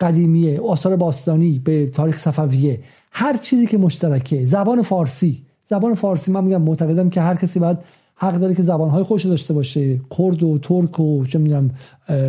[0.00, 2.80] قدیمیه آثار باستانی به تاریخ صفویه
[3.12, 4.46] هر چیزی که مشترکه.
[4.46, 5.42] زبان فارسی.
[5.64, 7.78] زبان فارسی من میگم معتقدم که هر کسی باید
[8.16, 10.00] حق داره که زبانهای خوش داشته باشه.
[10.18, 11.70] کرد و ترک و چه می‌دونم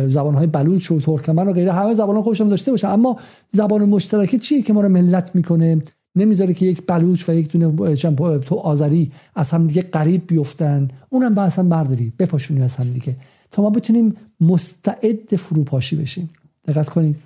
[0.08, 2.88] زبانهای بلوچ و ترکمن و غیره همه زبان خوش هم داشته باشه.
[2.88, 3.16] اما
[3.48, 5.80] زبان مشترکه چیه که ما رو ملت می‌کنه؟
[6.16, 7.98] نمی‌ذاره که یک بلوچ و یک دونه
[8.38, 10.88] تو آذری از هم دیگه قریب بیفتن.
[11.10, 12.12] اونم با اصلا برداری.
[12.18, 13.16] بپاشونی از هم دیگه.
[13.50, 16.30] تا ما بتونیم مستعد فروپاشی بشیم.
[16.68, 17.16] دقت کنید.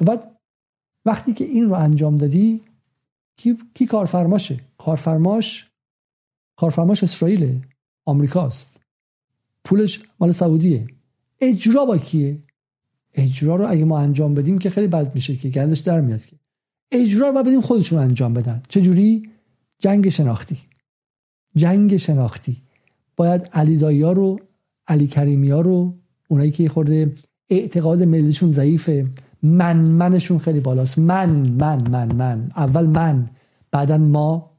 [0.00, 0.36] و بعد
[1.04, 2.60] وقتی که این رو انجام دادی
[3.36, 5.66] کی, کی کارفرماشه؟ کارفرماش
[6.56, 7.60] کارفرماش اسرائیل
[8.04, 8.80] آمریکاست
[9.64, 10.86] پولش مال سعودیه.
[11.40, 12.38] اجرا با کیه؟
[13.14, 16.36] اجرا رو اگه ما انجام بدیم که خیلی بد میشه که گندش در میاد که.
[16.92, 18.62] اجرا رو بدیم خودشون انجام بدن.
[18.68, 19.30] چه جوری؟
[19.78, 20.58] جنگ شناختی.
[21.56, 22.56] جنگ شناختی.
[23.16, 24.40] باید علی ها رو
[24.86, 25.94] علی کریمی ها رو
[26.28, 27.14] اونایی که خورده
[27.50, 29.06] اعتقاد ملیشون ضعیفه
[29.42, 30.98] من منشون خیلی بالاست.
[30.98, 32.50] من من من من.
[32.56, 33.26] اول من
[33.70, 34.50] بعدا ما.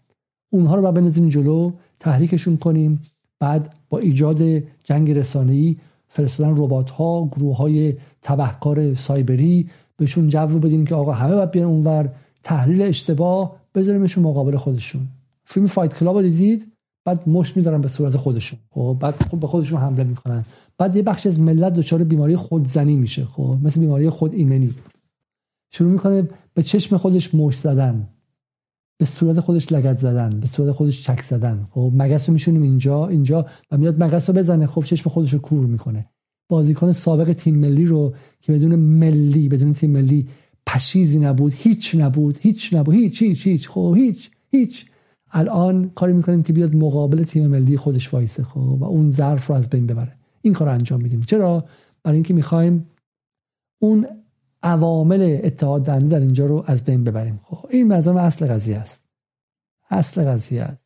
[0.49, 3.01] اونها رو باید جلو تحریکشون کنیم.
[3.39, 4.41] بعد با ایجاد
[4.83, 5.77] جنگ رسانه‌ای
[6.07, 9.69] فرستادن ربات ها گروه های تبهکار سایبری.
[9.97, 12.09] بهشون جو بدیم که آقا همه باید بیان اونور.
[12.43, 15.01] تحلیل اشتباه بذاریمشون مقابل خودشون.
[15.45, 16.71] فیلم فایت کلاب رو دیدید؟
[17.05, 18.59] بعد مشت می‌ذارن به صورت خودشون.
[18.71, 20.45] خب بعد خب به خودشون حمله می‌کنن.
[20.79, 24.73] بعد یه بخش از ملت دچار بیماری خودزنی میشه خب؟ مثل بیماری خود ایمنی.
[25.71, 28.07] شروع می‌کنه به چشم خودش مشت زدن
[28.97, 33.07] به صورت خودش لگت زدن به صورت خودش چک زدن خب؟ مگس رو میشونیم اینجا
[33.07, 36.09] اینجا و میاد مگس رو بزنه خب؟ چشم خودش رو کور می‌کنه.
[36.49, 40.27] بازیکن سابق تیم ملی رو که بدون ملی بدون تیم ملی
[40.67, 44.85] پشیزی نبود هیچ نبود هیچ نبود هیچ هیچ هیچ خب؟ هیچ هیچ.
[45.31, 49.55] الان کاری می‌کنیم که بیاد مقابل تیم ملی خودش وایسه خب؟ و اون ظرف رو
[49.55, 50.18] از بین ببره.
[50.41, 51.21] این کار انجام میدیم.
[51.21, 51.65] چرا؟
[52.03, 52.89] برای اینکه می‌خوایم
[53.79, 54.07] اون
[54.63, 57.39] عوامل اتحاد دنده در اینجا رو از بین ببریم.
[57.43, 59.05] خب این مثلا اصل قضیه است.
[59.89, 60.81] اصل قضیه است.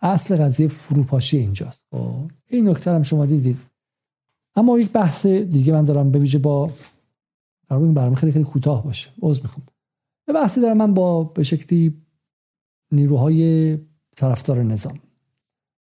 [0.00, 1.82] اصل قضیه فروپاشی اینجاست.
[1.90, 3.58] خب این نکته هم شما دیدید.
[4.56, 6.70] اما یک بحث دیگه من دارم به با
[7.68, 9.10] قرار این برنامه خیلی خیلی کوتاه باشه.
[9.22, 9.66] عذر می‌خوام.
[10.28, 12.02] یه بحثی دارم من با به شکلی
[12.92, 13.78] نیروهای
[14.16, 14.98] طرفدار نظام.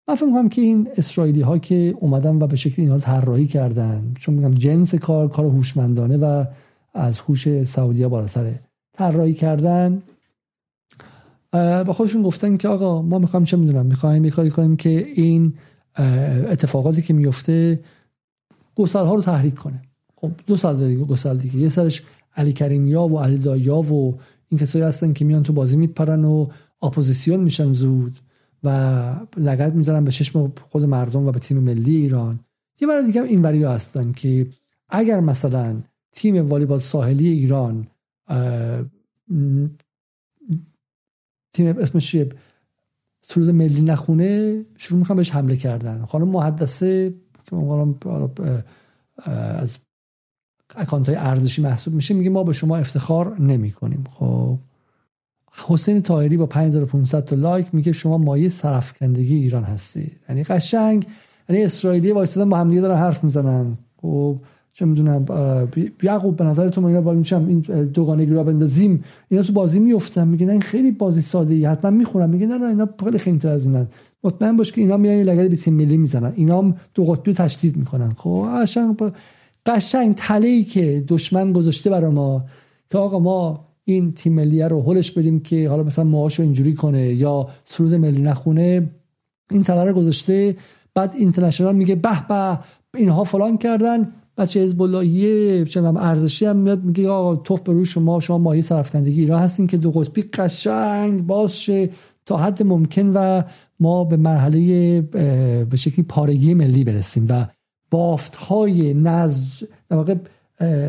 [0.09, 3.47] من فکر می‌کنم که این اسرائیلی ها که اومدن و به شکلی اینها رو طراحی
[3.47, 6.45] کردن چون میگم جنس کار کار هوشمندانه و
[6.95, 8.61] از هوش سعودی بالاتره.
[8.93, 10.03] طراحی کردن
[11.53, 15.55] با خودشون گفتن که آقا ما می‌خوایم چه می‌دونم می‌خوایم یه کاری کنیم که این
[16.49, 17.81] اتفاقاتی که میفته
[18.75, 19.83] گسل ها رو تحریک کنه.
[20.17, 21.57] خب دو سال دیگه گسل دیگه.
[21.57, 22.03] یه سرش
[22.37, 24.19] علی کریمیا و علی دایا و
[24.49, 26.47] این کسایی هستن که میان تو بازی میپرن و
[26.83, 28.19] اپوزیسیون میشن زود.
[28.67, 28.71] و
[29.37, 32.41] لگت می‌ذارن به چشم خود مردم و به تیم ملی ایران.
[32.81, 34.47] یه برای دیگه این وریا هستن که
[34.89, 35.83] اگر مثلا
[36.13, 37.87] تیم والیبال ساحلی ایران
[41.53, 42.17] تیم اسمش
[43.23, 46.05] سرود ملی نخونه شروع می‌کنن بهش حمله کردن.
[46.05, 47.15] خانم محدثه
[47.45, 47.57] که
[49.17, 49.79] از
[50.77, 54.59] اکانت های ارزشی محسوب میشه میگه ما به شما افتخار نمی کنیم خب.
[55.67, 61.07] حسین تایری با 5500 تا لایک میگه شما مایه سرفکندگی ایران هستید یعنی قشنگ
[61.49, 63.79] یعنی اسرائیلی وایسادن با همدیگه دارن حرف می‌زنن.
[64.03, 64.37] خب
[64.73, 65.27] چه می‌دونم
[66.03, 70.51] یعقوب به نظر ما اینا با این دوگانگی را بندازیم اینا تو بازی میفتن میگن
[70.51, 72.31] این خیلی بازی ساده ای حتما می‌خورن.
[72.31, 73.87] میگن نه نه اینا خیلی خیلی از اینن.
[74.25, 76.33] مطمئن باش که اینا میرن لگد به تیم ملی می‌زنن.
[76.37, 78.13] اینا هم دو قطبی رو تشدید می‌کنن.
[78.13, 79.13] خب قشنگ
[79.67, 82.45] قشنگ تله ای که دشمن گذاشته برای ما
[82.91, 87.15] که آقا ما این تیم ملی رو هلش بدیم که حالا مثلا ماهاشو اینجوری کنه
[87.15, 88.91] یا سرود ملی نخونه.
[89.51, 90.57] این رو گذاشته
[90.95, 92.59] بعد اینترنشنال میگه به به
[92.95, 94.13] اینها فلان کردن.
[94.39, 99.21] بچه حزب اللهیه ارزشی هم میاد میگه آقا توف به روی شما شما ماهی سرفکندگی
[99.21, 101.91] ایران هستین که دو قطبی قشنگ باز شه
[102.27, 103.43] تا حد ممکن و
[103.81, 105.01] ما به مرحله
[105.71, 107.27] به شکلی پارگی ملی برسیم.
[107.29, 107.47] و
[107.91, 110.15] بافت های نز در واقع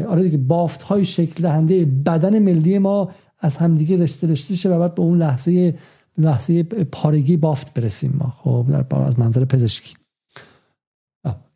[0.07, 4.79] آره دیگه بافت های شکل دهنده بدن ملی ما از همدیگه رشته رشته شه و
[4.79, 5.75] بعد به اون لحظه
[6.17, 9.95] لحظه پارگی بافت برسیم ما خب در از منظر پزشکی.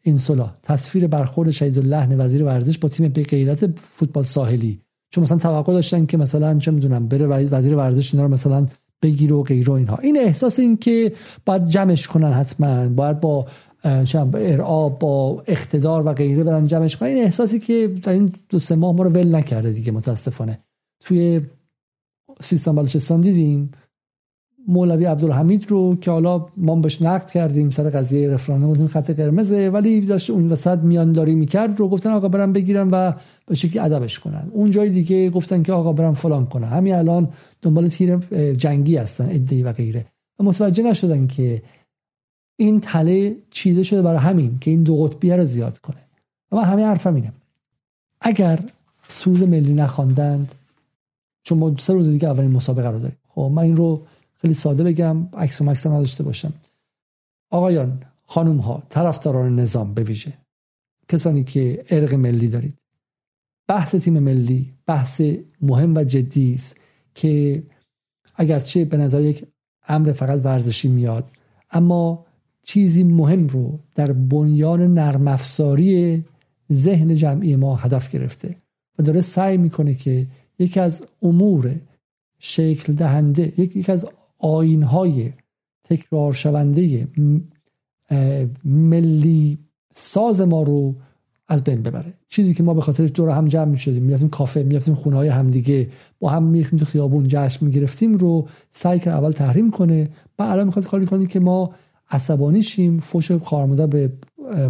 [0.03, 4.81] این صلح تصویر برخورد شهید الله وزیر ورزش با تیم به غیرت فوتبال ساحلی.
[5.09, 8.67] چون مثلا توقع داشتن که مثلا چه می‌دونم بره وزیر ورزش اینا رو مثلا
[9.01, 9.97] بگیره و غیره اینها.
[9.97, 11.13] این احساس این که
[11.45, 13.45] باید جمعش کنن حتما باید با
[13.83, 17.09] ارعا با اقتدار و غیره برن جمعش کنن.
[17.09, 20.59] این احساسی که در این دو سه ماه ما رو ول نکرده دیگه متاسفانه.
[20.99, 21.41] توی
[22.41, 23.71] سیستان بلوچستان دیدیم
[24.67, 30.01] مولوی عبدالحمید رو که حالا ما بهش نقد کردیم سر قضیه رفراندوم خط قرمزه ولی
[30.01, 33.13] داشت اون وسط میانداری می‌کرد رو گفتن آقا برم بگیرم و
[33.45, 34.51] به شکلی ادبش کنن.
[34.51, 36.67] اون جای دیگه گفتن که آقا برم فلان کنن.
[36.67, 37.29] همین الان
[37.61, 38.17] دنبال تیر
[38.53, 40.05] جنگی هستن ادعی و غیره.
[40.39, 41.61] و متوجه نشدن که
[42.61, 46.05] این تله چیده شده برای همین که این دو قطبیه رو زیاد کنه.
[46.51, 47.33] و من همین حرفم اینه.
[48.21, 48.59] اگر
[49.07, 50.55] سود ملی نخواندند
[51.43, 53.17] چون ما سه روز دیگه اولین مسابقه رو داریم.
[53.27, 54.01] خب من این رو
[54.41, 56.53] خیلی ساده بگم عکس و مکس نداشته باشم.
[57.51, 60.33] آقایان خانم ها طرفداران نظام به ویژه
[61.07, 62.77] کسانی که ارق ملی دارید.
[63.67, 65.21] بحث تیم ملی بحث
[65.61, 66.77] مهم و جدی است
[67.15, 67.63] که
[68.35, 69.45] اگرچه به نظر یک
[69.87, 71.29] امر فقط ورزشی میاد
[71.71, 72.25] اما
[72.63, 76.23] چیزی مهم رو در بنیان نرم افزاری
[76.73, 78.55] ذهن جمعی ما هدف گرفته
[78.99, 80.27] و داره سعی می‌کنه که
[80.59, 81.75] یکی از امور
[82.39, 84.07] شکل دهنده یکی از
[84.39, 85.31] آین های
[85.83, 87.07] تکرار شونده
[88.65, 89.57] ملی
[89.93, 90.95] ساز ما رو
[91.47, 92.13] از بین ببره.
[92.29, 95.27] چیزی که ما به خاطرش دور هم جمع می شدیم می‌رفتیم کافه می‌رفتیم خونه های
[95.27, 95.89] همدیگه
[96.19, 100.09] با هم می‌رفتیم تو خیابون جشن می‌گرفتیم رو سعی که اول تحریم کنه
[100.39, 101.73] و الان می‌خواد کاری کنی که ما
[102.11, 104.11] عصبانی شیم فوش به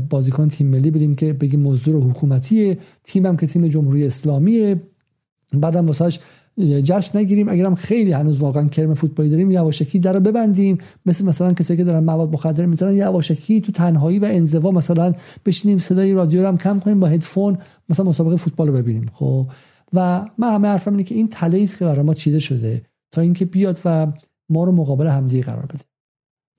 [0.09, 4.81] بازیکن تیم ملی بدیم که بگیم مزدور حکومتیه تیمم که تیم جمهوری اسلامیه.
[5.53, 6.19] بعدم واسهش
[6.59, 7.49] جشن نگیریم.
[7.49, 10.77] اگرم خیلی هنوز واقعا کرم فوتبالی داریم یواشکی در رو ببندیم.
[11.05, 15.13] مثل مثلا کسی که دارن مواد مخدر می‌تونن یواشکی تو تنهایی و انزوا مثلا
[15.45, 17.57] بشینیم صدای رادیو رو هم کم کنیم با هدفون
[17.89, 19.05] مثلا مسابقه فوتبال رو ببینیم.
[19.13, 19.47] خب؟
[19.93, 22.81] و من همه حرفم اینه که این تله است که برای ما چیده شده
[23.11, 24.07] تا اینکه بیاد و
[24.49, 25.90] ما رو مقابل همدیگه قرار بده.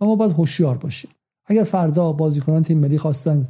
[0.06, 1.10] ما باید هوشیار باشیم.
[1.46, 3.48] اگر فردا بازیکنان تیم ملی خواستن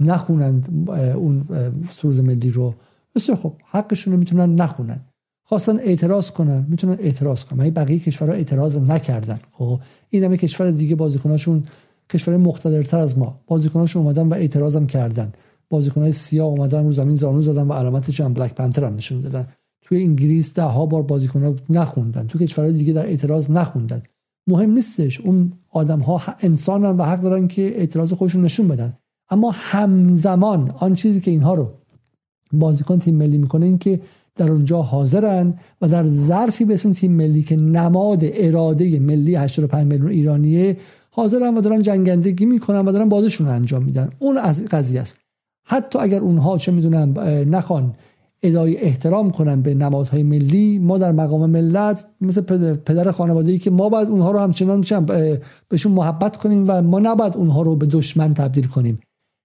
[0.00, 1.44] نخونند اون
[1.90, 2.74] سرود ملی رو
[3.14, 5.00] بسیار خب حقشون رو می‌تونن نخونن.
[5.44, 7.70] خواستن اعتراض کنن می‌تونن اعتراض کنن.
[7.70, 9.38] بقیه کشورها اعتراض نکردن.
[9.52, 11.62] خب این همه کشور دیگه بازیکناشون
[12.10, 13.40] کشور مقتدرتر از ما.
[13.46, 15.32] بازیکناشون اومدن و اعتراض هم کردن.
[15.70, 19.46] بازیکنای سیاه اومدن رو زمین زانو زدن و علامت جام بلک پنتر هم نشون دادن.
[19.82, 22.26] توی انگلیس ده ها بار بازیکن‌ها نخوندن.
[22.26, 24.02] تو کشورهای دیگه در اعتراض نخوندن.
[24.46, 25.20] مهم نیستش.
[25.20, 28.92] اون آدم ها انسانن و حق دارن که اعتراض خودشون نشون بدن.
[29.30, 31.70] اما همزمان آن چیزی که اینها رو
[32.52, 34.00] بازیکن تیم ملی می‌کنه این که
[34.34, 40.10] در اونجا حاضرن و در ظرفی به تیم ملی که نماد اراده ملی 85 میلیون
[40.10, 40.76] ایرانیه
[41.10, 44.10] حاضرن و دارن جنگندگی می‌کنن و دارن بازشون انجام میدن.
[44.18, 45.16] اون از قضیه است.
[45.66, 47.12] حتی اگر اونها چه می‌دونن
[47.48, 47.94] نخوان
[48.42, 50.78] ادای احترام کنن به نمادهای ملی.
[50.78, 52.40] ما در مقام ملت مثل
[52.74, 54.84] پدر خانواده ای که ما باید اونها رو همچنان
[55.68, 58.98] بهشون محبت کنیم و ما نباید اونها رو به دشمن تبدیل کنیم.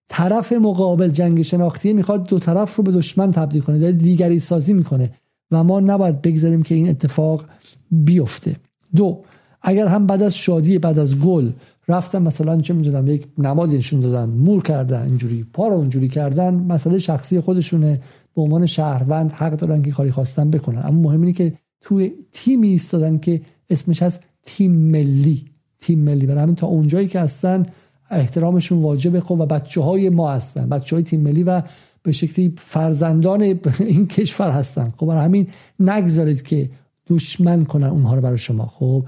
[0.10, 4.74] طرف مقابل جنگ شناختی می‌خواد دو طرف رو به دشمن تبدیل کنه داره دیگری سازی
[4.74, 5.12] می‌کنه
[5.52, 7.46] و ما نباید بگذاریم که این اتفاق
[7.92, 8.56] بیفته.
[8.96, 9.24] دو
[9.62, 11.52] اگر هم بعد از شادی بعد از گل
[11.88, 16.54] رفتن مثلا چه می‌دونم یک نمادی نشون دادن مور کردن اینجوری پا رو اونجوری کردن
[16.54, 18.02] مسئله شخصی خودشونه.
[18.38, 20.82] به عنوان شهروند حق دارن که کاری خواستن بکنن.
[20.86, 25.46] اما مهم اینه که توی تیمی ایستادن که اسمش از تیم ملی.
[25.80, 26.26] تیم ملی.
[26.26, 27.66] برای همین تا اونجایی که هستن
[28.10, 29.20] احترامشون واجبه.
[29.22, 30.70] خب و بچه های ما هستن.
[30.70, 31.62] بچه های تیم ملی و
[32.04, 33.42] به شکلی فرزندان
[33.80, 34.94] این کشور هستن.
[34.98, 35.48] خب برای همین
[35.80, 36.70] نگذارید که
[37.08, 38.66] دشمن کنن اونها رو برای شما.
[38.66, 39.06] خب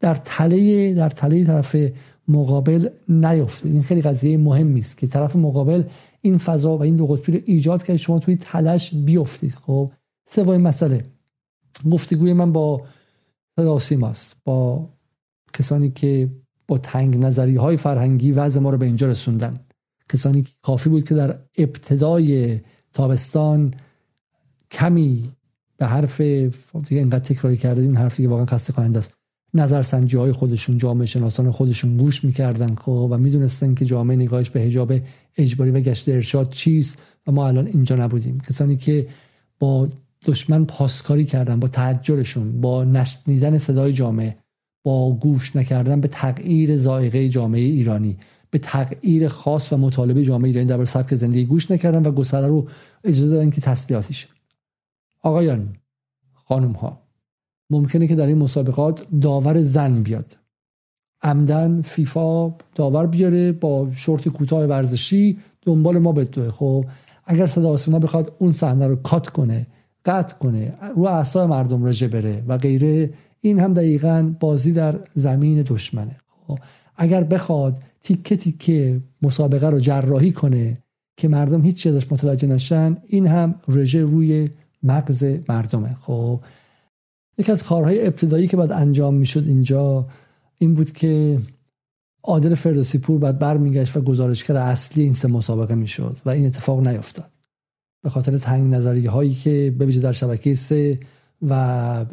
[0.00, 1.76] در تله در تله طرف
[2.28, 3.72] مقابل نیفتید.
[3.72, 5.82] این خیلی قضیه مهمی است که طرف مقابل
[6.22, 9.54] این فضا و این دو قطبی رو ایجاد کرد شما توی تلش بیفتید.
[9.54, 9.90] خب
[10.28, 11.02] سومین مسئله.
[11.90, 12.82] گفتگوی من با
[13.56, 14.88] صدا سیماست با
[15.52, 16.28] کسانی که
[16.68, 19.54] با تنگ نظری های فرهنگی وضع ما رو به اینجا رسوندن.
[20.08, 22.60] کسانی که کافی بود که در ابتدای
[22.92, 23.74] تابستان
[24.70, 25.32] کمی
[25.76, 29.21] به حرف دیگه اینقدر تکراری کرده این حرفی که واقعا خسته کننده است.
[29.54, 34.60] نظرسنجی های خودشون جامعه شناسان خودشون گوش می‌کردن خب و می‌دونستن که جامعه نگاهش به
[34.60, 34.92] حجاب
[35.36, 38.40] اجباری و گشت ارشاد چیست و ما الان اینجا نبودیم.
[38.40, 39.06] کسانی که
[39.58, 39.88] با
[40.24, 44.36] دشمن پاسکاری کردن با تحجرشون با نشنیدن صدای جامعه
[44.82, 48.16] با گوش نکردن به تغییر زائقه جامعه ایرانی
[48.50, 52.68] به تغییر خاص و مطالبه جامعه ایرانی در سبک زندگی گوش نکردن و گسله رو
[53.04, 54.28] اجازه دادن که تسلیحاتی شه
[55.22, 55.76] آقایان
[56.34, 57.01] خانم ها
[57.72, 60.36] ممکنه که در این مسابقات داور زن بیاد.
[61.22, 66.84] عمدن فیفا داور بیاره با شورت کوتاه ورزشی دنبال ما بدوه خب
[67.24, 69.66] اگر صدا ما بخواد اون صحنه رو کات کنه
[70.04, 75.62] قطع کنه رو اعصاب مردم رژه بره و غیره این هم دقیقا بازی در زمین
[75.66, 76.16] دشمنه.
[76.46, 76.58] خب
[76.96, 80.78] اگر بخواد تیکه تیکه مسابقه رو جراحی کنه
[81.16, 84.50] که مردم هیچ ازش متوجه نشن این هم رژه روی
[84.82, 85.96] مغز مردمه.
[86.00, 86.40] خب
[87.38, 90.06] یکی از کارهای ابتدایی که باید انجام می‌شد اینجا
[90.58, 91.38] این بود که
[92.22, 96.88] عادل فردوسی پور باید برمیگشت و گزارشگر اصلی این سه مسابقه می‌شد و این اتفاق
[96.88, 97.30] نیفتاد
[98.02, 100.98] به خاطر تنگ نظری هایی که به در شبکه سه
[101.48, 102.04] و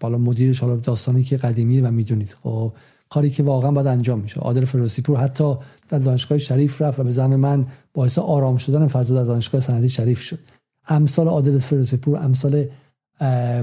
[0.00, 2.36] بالا مدیرش حالا داستانی که قدیمی و می‌دونید.
[2.42, 2.72] خب
[3.08, 5.54] کاری که واقعا باید انجام میشه عادل فردوسی پور حتی
[5.88, 9.88] در دانشگاه شریف رفت و به زن من باعث آرام شدن فضا در دانشگاه سندی
[9.88, 10.38] شریف شد.
[10.88, 12.66] امثال عادل فردوسی پور امثال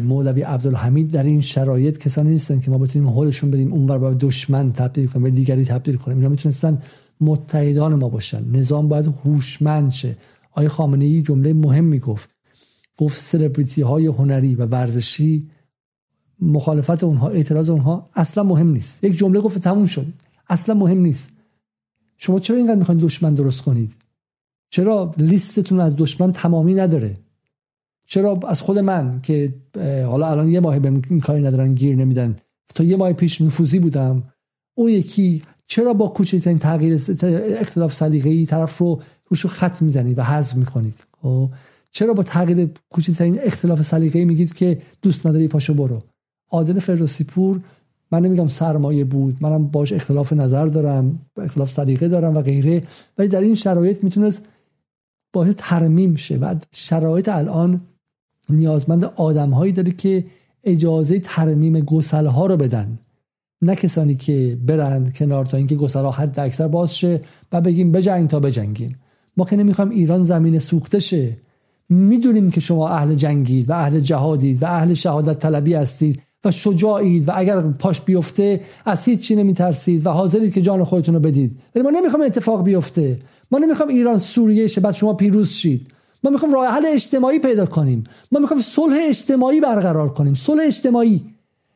[0.03, 4.73] مولوی عبدالحمید در این شرایط کسانی نیستن که ما بتونیم حالشون بدیم اونور به دشمن
[4.73, 6.17] تبدیل کنیم به دیگری تبدیل کنیم.
[6.17, 6.81] اینا می‌تونستن
[7.21, 8.51] متحدان ما باشن.
[8.51, 10.15] نظام باید هوشمند شه.
[10.51, 12.29] آیه خامنه ای جمله مهم گفت
[12.97, 15.47] گفت سلبریتی های هنری و ورزشی
[16.41, 19.03] مخالفت اونها اعتراض اونها اصلا مهم نیست.
[19.03, 20.05] یک جمله گفت تموم شد.
[20.49, 21.31] اصلا مهم نیست.
[22.17, 23.91] شما چرا اینقدر می‌خواین دشمن درست کنید؟
[24.69, 27.17] چرا لیستتون از دشمن تمامی نداره؟
[28.07, 29.49] چرا از خود من که
[30.05, 32.37] حالا الان یه ماه به این کاری ندارن گیر نمیدن.
[32.75, 34.23] تا یه ماه پیش نفوذی بودم.
[34.77, 36.99] اون یکی چرا با کوچکترین تغییر
[37.59, 41.49] اختلاف سلیقه‌ای طرف رو روشو خط می‌زنید و حذف می‌کنید؟ خب؟
[41.91, 45.99] چرا با تغییر کوچکترین اختلاف سلیقه‌ای میگید که دوست نداری پاشو برو؟
[46.51, 47.59] عادل فردوسی پور
[48.11, 52.83] من نمیگم سرمایه بود منم باش اختلاف نظر دارم اختلاف سلیقه دارم و غیره
[53.17, 54.47] ولی در این شرایط می‌تونست
[55.33, 57.81] باعث ترمیم شه و شرایط الان
[58.49, 60.23] نیازمند آدمهایی داره که
[60.63, 62.99] اجازه ترمیم گسله ها رو بدن.
[63.61, 67.21] نه کسانی که برند کنار تا اینکه گسلا حد اکثر باز شه
[67.51, 68.95] و بگیم بجنگ تا بجنگیم.
[69.37, 71.37] ما که نمی‌خوایم ایران زمین سوخته شه.
[71.89, 77.29] می‌دونیم که شما اهل جنگید و اهل جهادید و اهل شهادت طلبی هستید و شجاعید
[77.29, 81.59] و اگر پاش بیفته از هیچ چی نمیترسید و حاضرید که جان خودتون رو بدید.
[81.75, 83.19] ولی ما نمی‌خوایم اتفاق بیفته.
[83.51, 85.87] ما نمی‌خوایم ایران سوریه شه بعد شما پیروز شید.
[86.23, 88.03] ما می‌خوایم راه حل اجتماعی پیدا کنیم.
[88.31, 90.33] ما می‌خوایم صلح اجتماعی برقرار کنیم.
[90.33, 91.23] صلح اجتماعی.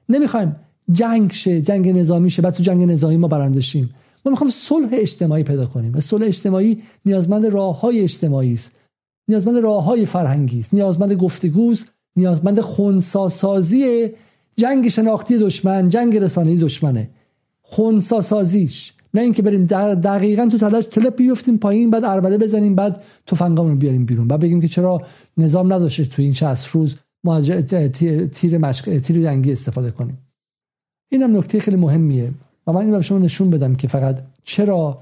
[0.09, 0.55] نمی‌خوایم
[0.91, 3.89] جنگ شه جنگ نظامی شه بعد تو جنگ نظامی ما برنده شیم.
[4.25, 5.93] ما می‌خوایم صلح اجتماعی پیدا کنیم.
[5.95, 8.71] و صلح اجتماعی نیازمند راه های اجتماعی است.
[9.27, 10.73] نیازمند راه های فرهنگی است.
[10.73, 14.09] نیازمند گفتگوست نیازمند خونساسازی
[14.57, 17.09] جنگ شناختی دشمن جنگ رسانه‌ای دشمنه.
[17.61, 18.93] خونساسازیش.
[19.13, 19.65] نه اینکه بریم
[19.95, 24.27] دقیقا تو تلاش تلپ بیفتیم پایین بعد اربده بزنیم بعد تفنگامون رو بیاریم بیرون.
[24.27, 25.01] بعد بگیم که چرا
[25.37, 27.47] نظام نداشته تو این 60 روز ما از
[28.31, 30.17] تیر مشق تیر رنگی استفاده کنیم.
[31.11, 32.31] این هم نکته خیلی مهمیه.
[32.67, 35.01] و من این به شما نشون بدم که فقط چرا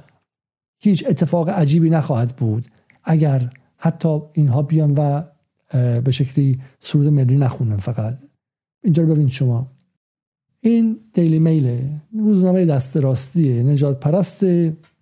[0.81, 2.65] هیچ اتفاق عجیبی نخواهد بود
[3.03, 5.23] اگر حتی اینها بیان و
[6.01, 8.17] به شکلی سرود ملی نخونن فقط.
[8.83, 9.67] اینجا رو ببینید شما.
[10.61, 14.45] این دیلی میل روزنامه دست راستیه نجات پرست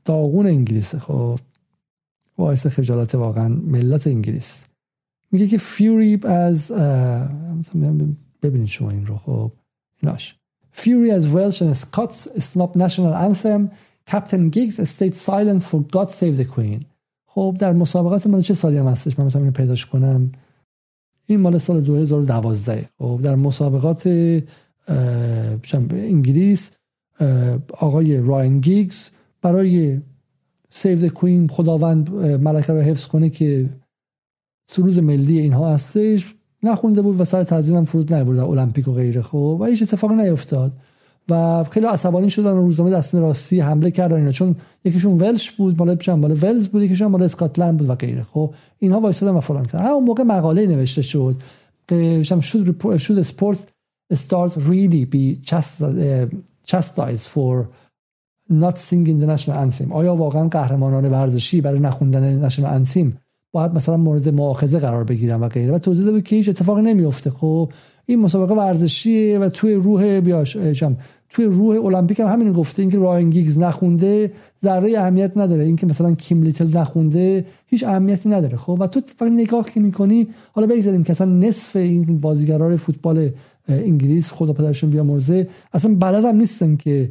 [0.06, 0.96] داغون انگلیس.
[0.96, 1.40] خب
[2.36, 4.66] باعث خجالت واقعا ملت انگلیس.
[5.32, 6.72] میگه که فیوری از
[8.42, 9.18] ببینید شما این رو.
[9.18, 9.52] خب
[10.02, 10.36] ایناش.
[10.76, 13.62] Fury as Welsh and Scots Snop National Anthem
[14.12, 16.86] Captain Giggs stayed silent for God Save the Queen.
[17.28, 20.32] خب در مسابقات مال چه سالی هم هستش؟ من می‌تونم اینو پیداش کنم.
[21.26, 24.08] این مال سال 2012 خب در مسابقات
[25.92, 26.72] انگلیس
[27.80, 29.08] آقای راین گیگز
[29.42, 30.02] برای
[30.70, 33.70] Save Queen خداوند ملکه رو حفظ کنه که
[34.70, 36.36] سرود ملی اینها هستش.
[36.64, 39.22] نخونده بود و سر تعظیم هم فرود نبود در المپیک و غیره.
[39.22, 40.72] خب و هیچ اتفاقی نیفتاد.
[41.30, 44.56] و خیلی عصبانی شدن و روزنامه دست راستی حمله کردن اینا چون
[44.86, 48.24] یکیشون Welsh بود مال چند مال ولز بود یکیشون مال اسکاتلند بود و غیره.
[48.24, 49.86] خب اینها وایسادن و فلان کردن.
[49.86, 51.36] اون موقع مقاله نوشته شد
[51.88, 53.24] که should should
[54.16, 55.40] stars really be
[56.66, 57.68] chastised for
[58.50, 59.92] not singing the national anthem.
[59.92, 63.18] آیا واقعا قهرمانان ورزشی برای نخوندن نشنال انتیم
[63.52, 67.30] باید مثلا مورد مؤاخذه قرار بگیرن و غیره؟ و توضیح داده که هیچ اتفاقی نمیفته
[67.30, 67.72] خب
[68.06, 70.58] این مسابقه ورزشیه و توی روح بیاش
[71.30, 74.32] توی روح المپیک هم همین گفته اینکه راین گیگز نخونده
[74.64, 75.64] ذره اهمیت نداره.
[75.64, 78.58] اینکه مثلا کیم لیتل نخونده هیچ اهمیتی نداره.
[78.58, 83.30] خب و تو فقط نگاه که می‌کنی حالا بگذاریم که اصلا نصف این بازیگران فوتبال
[83.68, 85.48] انگلیس خدا پدرشون بیامرزه.
[85.74, 87.10] اصلا بلد هم نیستن که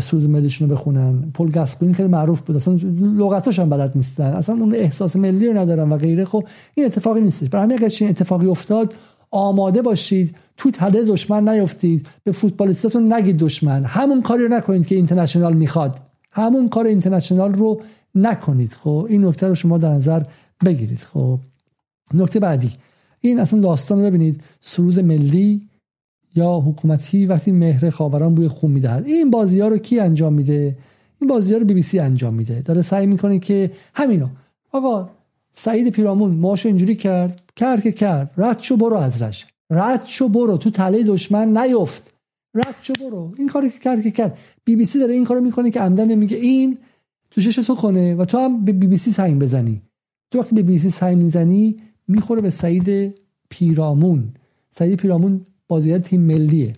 [0.00, 1.30] سرود ملیشون رو بخونن.
[1.34, 2.56] پل گاسکوین خیلی معروف بود.
[2.56, 4.24] اصلا لغتاش هم بلد نیستن.
[4.24, 6.24] اصلا اون احساس ملی رو ندارن و غیره.
[6.24, 7.48] خب این اتفاقی نیستش.
[7.48, 8.94] برای همین اگر اتفاقی افتاد
[9.30, 10.34] آماده باشید.
[10.56, 12.06] تو تله دشمن نیفتید.
[12.24, 13.84] به فوتبالیستاتون نگید دشمن.
[13.84, 16.00] همون کاری رو نکنید که اینترنشنال می‌خواد.
[16.32, 17.80] همون کار اینترنشنال رو
[18.14, 18.72] نکنید.
[18.72, 20.22] خب این نکته رو شما در نظر
[20.64, 20.98] بگیرید.
[20.98, 21.38] خب
[22.14, 22.70] نکته بعدی.
[23.20, 24.40] این اصلا داستان رو ببینید.
[24.60, 25.68] سرود ملی
[26.34, 29.06] یا حکومتی وقتی مهر خاوران بوی خون می‌دهد.
[29.06, 30.76] این بازی ها رو کی انجام میده؟
[31.20, 32.62] این بازی ها رو بی بی سی انجام میده.
[32.62, 34.28] داره سعی می‌کنه که همینو.
[34.72, 35.10] آقا
[35.52, 38.30] سعید پیرامون ماشو اینجوری کرد کرد که کرد.
[38.36, 40.56] رد شو برو ازش رد شو برو.
[40.56, 42.10] تو تله دشمن نیفت.
[42.54, 43.34] رد شو برو.
[43.38, 44.38] این کاری که کرد که کرد.
[44.64, 46.78] بی بی سی داره این کارو می‌کنه که عمدن میگه این
[47.30, 49.82] تو شش تو کنه و تو هم به بی بی سی سنگ بزنی.
[50.30, 51.76] تو وقتی به بی بی سی سنگ می‌زنی
[52.08, 53.14] می‌خوره به سعید
[53.48, 54.28] پیرامون.
[54.70, 56.72] سعید پیرامون بازیگر تیم ملیه.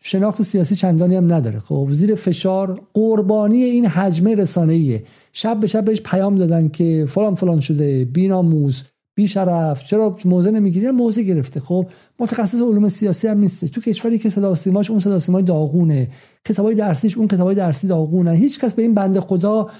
[0.00, 1.58] شناخت سیاسی چندانی هم نداره.
[1.58, 5.04] خب زیر فشار قربانی این حجمه رسانه‌ایه.
[5.32, 8.82] شب به شب بهش پیام دادن که فلان فلان شده بیناموز
[9.14, 11.60] بیشرف چرا موضع نمی‌گیری؟ موضع گرفته.
[11.60, 11.86] خب
[12.18, 13.64] متخصص علوم سیاسی هم نیست.
[13.64, 16.08] تو کشوری که صدا سیماش اون صدا سیمای داغونه.
[16.44, 18.32] کتابای درسیش اون کتابای درسی داغونه.
[18.32, 19.70] هیچ کس به این بنده خدا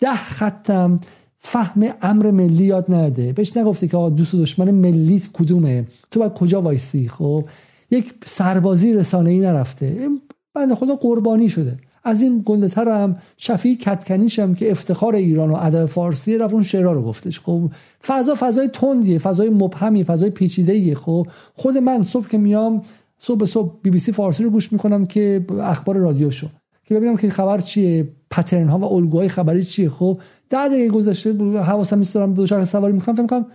[0.00, 0.96] ده خطم
[1.38, 3.32] فهم امر ملی یاد نده.
[3.32, 7.44] بهش نگفته که دوست و دشمن ملی کدومه؟ تو باید کجا وایسی؟ خب
[7.92, 10.08] یک سربازی رسانه ای نرفته
[10.54, 11.76] بنده خدا قربانی شده.
[12.04, 16.62] از این گنده هم شفیع کتکنیش هم که افتخار ایران و ادب فارسی رفت اون
[16.62, 17.40] شعرها رو گفتش.
[17.40, 17.70] خب
[18.06, 22.82] فضا فضای تندیه فضای مبهمی فضای پیچیده خب خود من صبح که میام
[23.18, 26.46] صبح صبح بی بی سی فارسی رو گوش می‌کنم که اخبار رادیو شو
[26.84, 29.88] که ببینم که خبر چیه پترن ها و الگوهای خبری چیه.
[29.88, 30.20] خب
[30.50, 33.46] ده دقیقه گذشته حواسم نیست دارم دوچرخه سواری می‌کنم فکر می‌کنم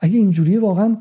[0.00, 0.96] اگه اینجوریه واقعا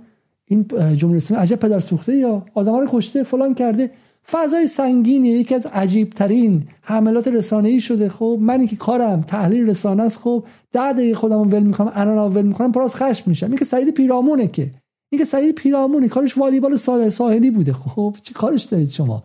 [0.52, 0.66] این
[0.96, 3.92] جمهوری اسلامی عجب پدر سوخته یا آدم رو کشته فلان کرده.
[4.32, 8.10] فضای سنگینی یکی از عجیب ترین حملات رسانه ای شده.
[8.10, 12.42] خب منی که کارم تحلیل رسانه است خب ده دقیقه خودم ول می‌کنم انا ول
[12.42, 13.48] می‌کنم پراز خشم میشم.
[13.48, 14.72] این که سعید پیرامونه که.
[15.12, 16.76] این که سعید پیرامونه کارش والیبال
[17.10, 17.74] ساحلی بوده.
[17.74, 19.24] خب چی کارش دارید شما؟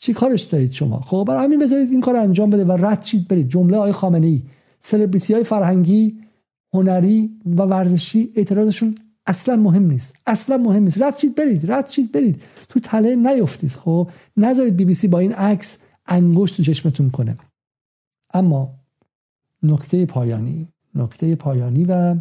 [0.00, 3.28] چی کارش دارید شما؟ خب برای همین بذارید این کار انجام بده و رد چید
[3.28, 3.48] برید.
[3.48, 4.42] جمله آقای خامنه ای
[4.80, 6.18] سلبریتی های فرهنگی
[6.74, 8.94] هنری و ورزشی اعتراضشون
[9.28, 10.16] اصلا مهم نیست.
[10.26, 11.02] اصلا مهم نیست.
[11.02, 11.72] رد چید برید.
[11.72, 12.42] رد چید برید.
[12.68, 17.36] تو تله نیفتید خب؟ نذارید بی بی سی با این عکس انگشت تو چشمتون کنه.
[18.34, 18.74] اما
[19.62, 22.16] نکته پایانی نکته پایانی و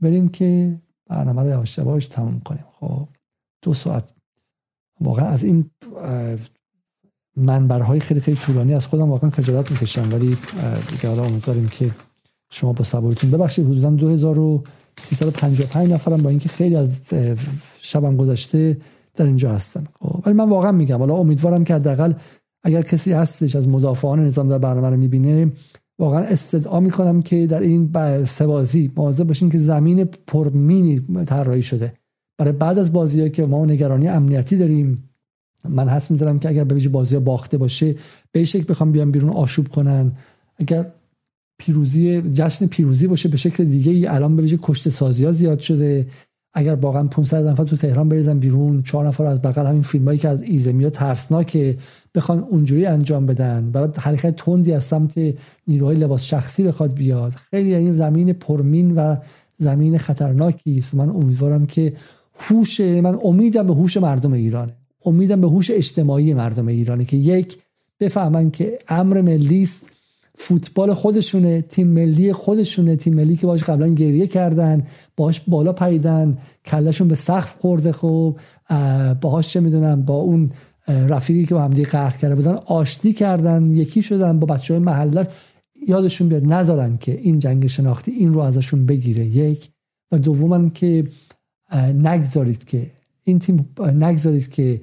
[0.00, 2.64] بریم که برنامه رو یواش یواش تموم کنیم.
[2.72, 3.08] خب؟
[3.62, 4.10] دو ساعت.
[5.00, 5.70] واقعا از این
[7.36, 10.08] منبرهای خیلی خیلی طولانی از خودم واقعا خجالت می‌کشم.
[10.12, 10.36] ولی
[10.90, 11.90] دیگه حالا امیدواریم که
[12.50, 13.30] شما با صبورتون.
[13.30, 14.62] ببخشید حدودا 2000
[14.98, 16.88] 355 نفرم با اینکه خیلی از
[17.80, 18.76] شبم گذشته
[19.14, 19.86] در اینجا هستن.
[20.00, 22.12] خب ولی من واقعا میگم حالا امیدوارم که حداقل
[22.62, 25.52] اگر کسی هستش از مدافعان نظام در برنامه رو می‌بینه
[25.98, 31.92] واقعا استدعا می‌کنم که در این سوازی مواظب باشین که زمین پرمینی طراحی شده.
[32.38, 35.10] برای بعد از بازی که ما نگرانی امنیتی داریم
[35.68, 37.94] من حس می‌ذارم که اگر به بازی باخته باشه
[38.32, 40.12] به شکل بخوام بیان بیرون آشوب کنن.
[40.58, 40.86] اگر
[41.60, 45.60] پیروزی جشن پیروزی باشه به شکل دیگه ای الان به ویژه کشت سازی ها زیاد
[45.60, 46.06] شده.
[46.54, 50.28] اگر واقعا 500 نفر تو تهران بریزن بیرون چهار نفر از بغل همین فیلمایی که
[50.28, 51.76] از ایزمیا ترسناکه
[52.14, 53.70] بخوان اونجوری انجام بدن.
[53.70, 55.14] بعد حرکت تندی از سمت
[55.68, 57.32] نیروهای لباس شخصی بخواد بیاد.
[57.32, 59.16] خیلی این یعنی زمین پرمین و
[59.58, 60.94] زمین خطرناکی است.
[60.94, 61.92] من امیدوارم که
[62.34, 64.72] هوش من امیدم به هوش مردم ایرانه.
[65.04, 67.58] امیدم به هوش اجتماعی مردم ایرانه که یک
[68.00, 69.89] بفهمن که امر ملی است.
[70.40, 72.96] فوتبال خودشونه تیم ملی خودشونه.
[72.96, 74.86] تیم ملی که باش قبلا گریه کردن
[75.16, 78.36] باش بالا پریدن کلشون به سقف خورده خب
[79.20, 80.50] باهاش چه می‌دونم با اون
[80.88, 85.28] رفیقی که با همدیگه قهر کرده بودن آشتی کردن یکی شدن با بچه های محله
[85.88, 89.24] یادشون بیاد نذارن که این جنگ شناختی این رو ازشون بگیره.
[89.24, 89.70] یک.
[90.12, 91.04] و دوما که
[91.94, 92.90] نگذارید که
[93.24, 94.80] این تیم نگذارید که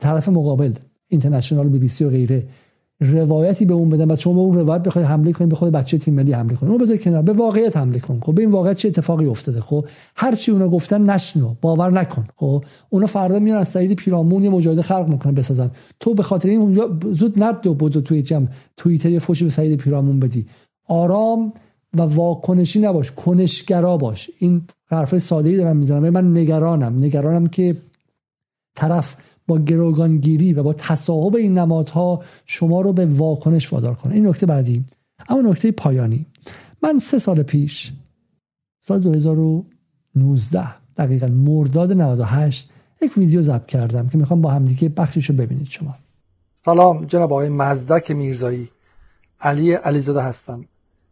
[0.00, 0.72] طرف مقابل
[1.08, 2.46] اینترنشنال بی بی سی و غیره
[3.04, 5.98] روایتی به اون بدن و شما به اون روایت بخواید حمله کنید به خود بچه
[5.98, 7.22] تیم ملی حمله کنید اون بذار کنار.
[7.22, 8.20] به واقعیت حمله کن.
[8.22, 9.60] خب این واقعیت چه اتفاقی افتاده.
[9.60, 9.86] خب
[10.16, 11.54] هر چی اونا گفتن نشنو.
[11.60, 12.24] باور نکن.
[12.36, 15.70] خب اونا فردا میان از سعید پیرامون یه مجاهده خلق می‌کنن بسازن.
[16.00, 18.46] تو به خاطر این اونجا زود ندو بود توی جمع.
[18.76, 20.46] توییتر یه فوش به سعید پیرامون بدی.
[20.88, 21.52] آرام
[21.94, 23.12] و واکنشی نباش.
[23.12, 24.30] کنشگرا باش.
[24.38, 26.10] این حرفای ساده ای دارم می‌زنم.
[26.10, 27.04] من نگرانم.
[27.04, 27.76] نگرانم که
[28.74, 34.14] طرف با گروگانگیری و با تصاحب این نمادها شما رو به واکنش وادار کنه.
[34.14, 34.84] این نکته بعدی.
[35.28, 36.26] اما نکته پایانی.
[36.82, 37.92] من سه سال پیش
[38.80, 42.70] سال 2019 دقیقا مرداد 98
[43.02, 45.94] یک ویدیو ضبط کردم که می‌خوام با همدیگه بخشش رو ببینید شما.
[46.54, 48.68] سلام جناب آقای مزدک میرزایی.
[49.40, 50.64] علی علیزاده هستم.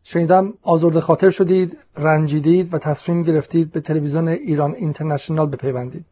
[0.02, 6.04] شنیدم آزرده خاطر شدید رنجیدید و تصمیم گرفتید به تلویزیون ایران اینترنشنال بپیوندید.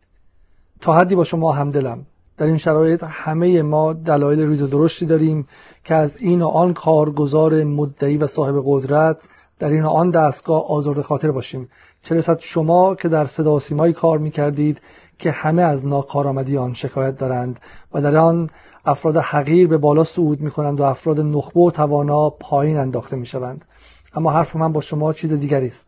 [0.81, 2.07] تا حدی با شما همدلم.
[2.37, 5.47] در این شرایط همه ما دلایل ریز و درشتی داریم
[5.85, 9.19] که از این و آن کارگزار مدعی و صاحب قدرت
[9.59, 11.69] در این و آن دستگاه آزرده خاطر باشیم.
[12.03, 14.81] چه رسد شما که در صدا سیمایی کار می‌کردید
[15.19, 17.61] که همه از ناکارآمدی آن شکایت دارند
[17.95, 18.51] و در آن
[18.85, 23.27] افراد حقیر به بالا صعود می کنند و افراد نخبه و توانا پایین انداخته می
[23.27, 23.65] شوند.
[24.15, 25.87] اما حرف من با شما چیز دیگری است.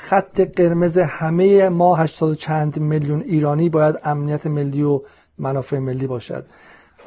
[0.00, 5.00] خط قرمز همه ما 80 چند میلیون ایرانی باید امنیت ملی و
[5.38, 6.44] منافع ملی باشد.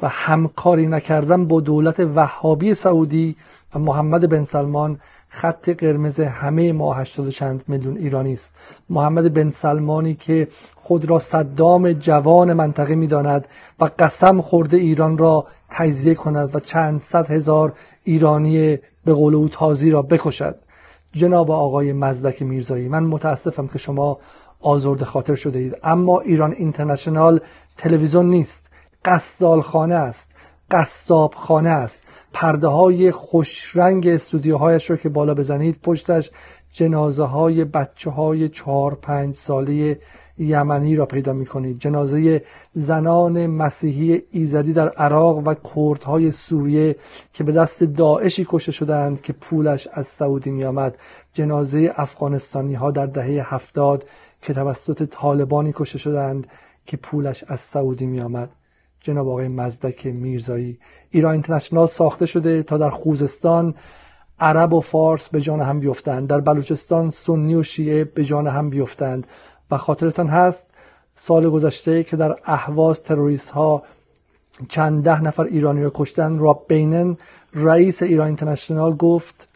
[0.02, 3.36] و همکاری نکردن با دولت وهابی سعودی
[3.74, 8.54] و محمد بن سلمان خط قرمز همه ما 80 چند میلیون ایرانی است.
[8.90, 13.44] محمد بن سلمانی که خود را صدام جوان منطقه می‌داند
[13.80, 17.72] و قسم خورده ایران را تجزیه کند و چند صد هزار
[18.04, 20.56] ایرانی به قول او تازی را بکشد.
[21.12, 24.18] جناب آقای مزدک میرزایی من متاسفم که شما
[24.60, 27.40] آزرد خاطر شده اید اما ایران اینترنشنال
[27.76, 28.70] تلویزیون نیست.
[29.04, 30.30] قصال خانه است.
[30.70, 32.02] قصاب خانه است.
[32.32, 36.30] پرده های خوش رنگ استودیوهایش رو که بالا بزنید پشتش
[36.72, 39.98] جنازه های بچه های چهار پنج ساله
[40.42, 42.42] یمنی را پیدا می کنید جنازه
[42.74, 46.96] زنان مسیحی ایزدی در عراق و کردهای سوریه
[47.32, 50.98] که به دست داعشی کشته شدند که پولش از سعودی می آمد
[51.32, 54.06] جنازه افغانستانی ها در دهه هفتاد
[54.42, 56.46] که توسط طالبانی کشته شدند
[56.86, 58.50] که پولش از سعودی می آمد
[59.00, 60.78] جناب آقای مزدک میرزایی
[61.10, 63.74] ایران اینترنشنال ساخته شده تا در خوزستان
[64.42, 66.28] عرب و فارس به جان هم بیفتند.
[66.28, 69.26] در بلوچستان سنی و شیعه به جان هم بیفتند.
[69.72, 70.70] و خاطرتان هست
[71.14, 73.82] سال گذشته که در اهواز تروریست ها
[74.68, 77.16] چند ده نفر ایرانی را کشتن را بینن
[77.54, 79.48] رئیس ایران اینترنشنال گفت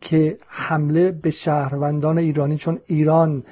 [0.00, 3.42] که حمله به شهروندان ایرانی چون ایران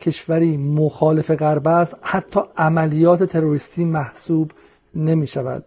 [0.00, 4.52] کشوری مخالف غرب است حتی عملیات تروریستی محسوب
[4.94, 5.64] نمی شود.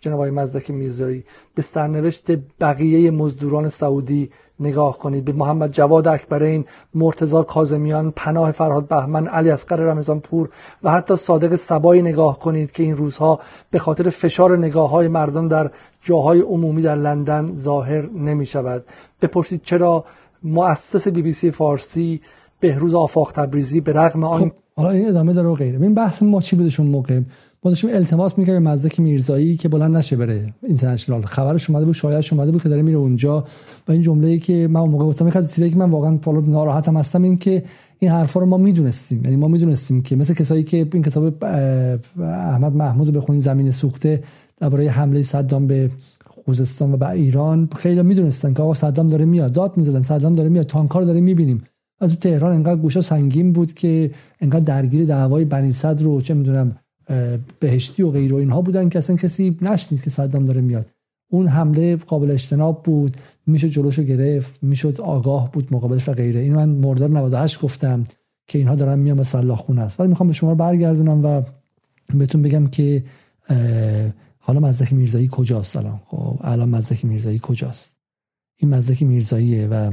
[0.00, 1.24] جناب آقای مزدک میرزایی
[1.54, 2.30] به سرنوشت
[2.60, 4.30] بقیه مزدوران سعودی
[4.60, 5.24] نگاه کنید.
[5.24, 6.64] به محمد جواد اکبرین
[6.94, 10.48] مرتزا کازمیان پناه فرهاد بهمن علی اصغر رمضان پور
[10.82, 15.48] و حتی صادق سبایی نگاه کنید که این روزها به خاطر فشار نگاه های مردم
[15.48, 15.70] در
[16.02, 18.84] جاهای عمومی در لندن ظاهر نمی شود
[19.22, 20.04] بپرسید چرا
[20.42, 22.20] مؤسس بی بی سی فارسی
[22.60, 25.80] بهروز آفاق تبریزی به رغم آن خب حالا این ادامه داره و غیره.
[25.80, 27.20] این بحث ما چی بودش اون موقع؟
[27.64, 31.22] ما التماس می‌کردیم به مزدک میرزایی که بلند نشه بره اینترنشنال.
[31.22, 33.44] خبرش اومده بود شایعش اومده بود که داره میره اونجا.
[33.88, 36.18] و این جمله ای که من اون موقع گفتم یک از چیزایی که من واقعا
[36.18, 37.62] فالو ناراحتم هستم این که
[37.98, 39.24] این حرفا رو ما می‌دونستیم.
[39.24, 41.44] یعنی ما می‌دونستیم که مثل کسایی که این کتاب
[42.20, 44.22] احمد محمود رو بخونید زمین سوخته
[44.60, 45.90] درباره حمله صدام به
[46.44, 49.52] خوزستان و به ایران خیلی می‌دونستن که آقا صدام داره میاد.
[49.52, 50.66] داد می‌زدن صدام داره میاد.
[50.66, 51.62] تانکار داره می‌بینیم.
[52.00, 54.10] از تهران انقدر گوشا سنگین بود که
[54.40, 56.76] انقدر درگیر دعوای بنی صدر رو چه می‌دونم
[57.60, 60.86] بهشتی و غیر و اینها بودن که اصلا کسی نشنید که صدام داره میاد.
[61.30, 63.16] اون حمله قابل اجتناب بود
[63.46, 66.40] میشه جلوشو گرفت می‌شد آگاه بود مقابلش و غیره.
[66.40, 68.04] این من مرداد 98 گفتم
[68.46, 70.00] که اینها دارن میان به سلاح خونه است.
[70.00, 71.42] ولی می‌خوام به شما برگردونم و
[72.14, 73.04] بهتون بگم که
[74.38, 77.96] حالا مزدک میرزایی کجاست الان؟ خب الان مزدک میرزایی کجاست؟
[78.56, 79.92] این مزدک میرزاییه و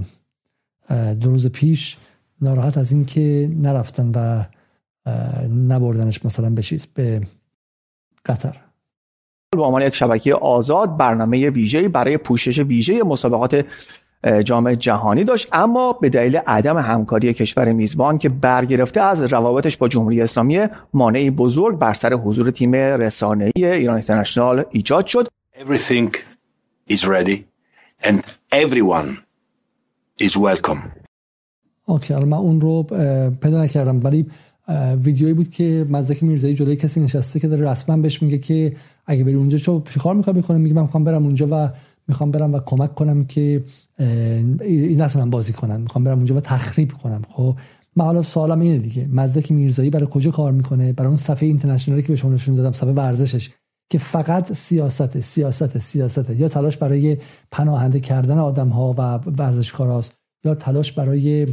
[1.14, 1.98] دو روز پیش
[2.42, 4.46] ناراحت از اینکه نرفتن و
[5.68, 7.22] نبردنش مثلا به چیز به
[8.26, 8.56] قطر.
[9.52, 13.68] به عنوان یک شبکه آزاد برنامه ویژه برای پوشش ویژه مسابقات
[14.44, 15.48] جام جهانی داشت.
[15.52, 21.30] اما به دلیل عدم همکاری کشور میزبان که برگرفته از روابطش با جمهوری اسلامی مانعی
[21.30, 25.28] بزرگ بر سر حضور تیم رسانه‌ای ایران اینترنشنال ایجاد شد.
[25.56, 26.16] Everything
[26.90, 27.38] is ready
[28.04, 28.20] and
[28.52, 29.18] everyone
[30.22, 30.80] is welcome.
[31.86, 32.84] اوکی من اون رو
[33.42, 34.26] پیدا نکردم ولی
[35.04, 38.76] ویدیویی بود که مزدک میرزایی جلوی کسی نشسته که داره رسما بهش میگه که
[39.06, 41.70] اگه بری اونجا چه کار می‌خوای بکنه میگه من می‌خوام برم اونجا و
[42.08, 43.64] می‌خوام برم و کمک کنم که
[44.62, 47.22] این نتونم بازی کنن می‌خوام برم اونجا و تخریب کنم.
[47.30, 47.56] خب
[47.96, 49.08] من حالا سوالم اینه دیگه.
[49.12, 52.72] مزدک میرزایی برای کجا کار می‌کنه؟ برای اون صفحه اینترنشنالی که به شما نشون دادم
[52.72, 53.50] صفحه ورزشش
[53.90, 56.30] که فقط سیاست سیاست سیاست.
[56.30, 57.18] یا تلاش برای
[57.52, 59.02] پناهنده کردن آدم ها و
[59.38, 60.14] ورزشکاراست
[60.46, 61.48] یا تلاش برای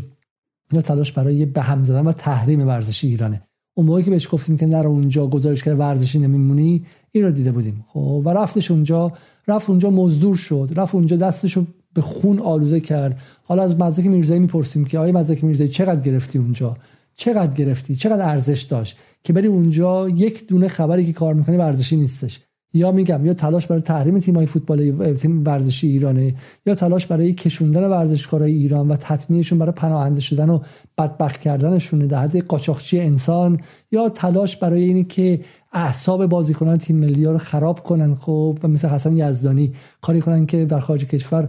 [0.72, 3.42] یا تلاش برای به هم زدن و تحریم ورزشی ایرانه.
[3.76, 7.84] اون موقعی که بهش گفتیم که نرو اونجا گزارشگر ورزشی نمیمونی این رو دیده بودیم.
[7.88, 9.12] خب و رفتش اونجا
[9.48, 13.20] رفت اونجا مزدور شد رفت اونجا دستشو به خون آلوده کرد.
[13.44, 16.76] حالا از مزدک میرزایی می‌پرسیم که آیا مزدک میرزایی چقدر گرفتی اونجا؟
[17.16, 21.96] چقدر گرفتی؟ چقدر ارزش داشت؟ که بری اونجا یک دونه خبری که کار می‌کنی ورزشی
[21.96, 22.40] نیستش.
[22.74, 26.34] یا میگم یا تلاش برای تحریم تیم‌های فوتبال تیم ورزشی ایرانه
[26.66, 30.58] یا تلاش برای کشوندن ورزشکارای ایران و تطمیعشون برای پناهنده شدن و
[30.98, 33.60] بدبخت کردنشون در حد قاچاقچی انسان
[33.92, 35.40] یا تلاش برای اینی که
[35.72, 38.14] اعصاب بازیکنان تیم ملی رو خراب کنن.
[38.14, 41.48] خب و مثل حسن یزدانی کاری کنن که در خارج کشور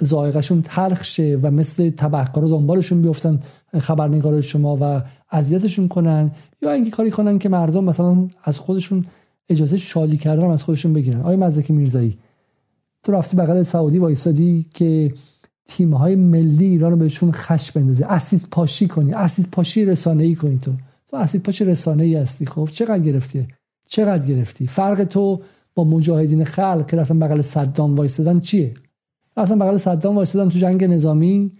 [0.00, 3.40] زائقشون تلخ شه و مثل تبهکارا دنبالشون بیفتن
[3.78, 6.30] خبرنگار شما و اذیتشون کنن.
[6.62, 9.04] یا اینکه کاری کنن که مردم مثلا از خودشون
[9.48, 11.20] اجازه شالی کردن از خودشون بگیرن.
[11.20, 12.18] آیا مزدک میرزایی
[13.02, 15.12] تو رفتی بغل سعودی وایسادی که
[15.64, 18.04] تیم های ملی ایران رو بهشون خش بندازی.
[18.04, 20.72] اسید پاشی کنی اسید پاشی رسانه ای کنی تو.
[21.08, 23.46] تو اسید پاشی رسانه ای هستی خب؟ چقدر گرفتی؟
[23.88, 25.42] چقدر گرفتی؟ فرق تو
[25.74, 28.74] با مجاهدین خلق که رفتن بغل صدام وایسادن چیه؟
[29.36, 31.52] رفتن بغل صدام وایسادن تو جنگ نظامی؟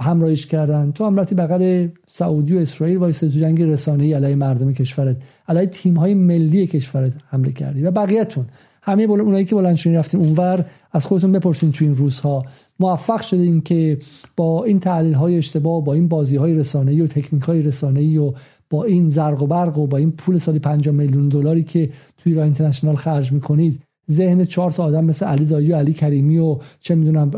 [0.00, 0.92] همراهیش کردن.
[0.92, 5.16] تو هم رفتی بغل سعودی و اسرائیل وایسه تو جنگ رسانه‌ای علیه مردم کشورت
[5.48, 8.46] علیه تیم‌های ملی کشورت حمله کردی و بقیه‌تون.
[8.82, 12.44] همه بول اونایی که بلند شدین رفتین اونور از خودتون بپرسین تو این روزها.
[12.80, 13.98] موفق شدین که
[14.36, 18.32] با این تحلیل های اشتباه با این بازی های رسانه‌ای و تکنیک های رسانه‌ای و
[18.70, 22.32] با این زرق و برق و با این پول سالی 5 میلیون دلاری که توی
[22.32, 26.58] ایران اینترنشنال خرج می‌کنید ذهن چهار تا آدم مثل علی دایی و علی کریمی و
[26.80, 27.30] چه می‌دونم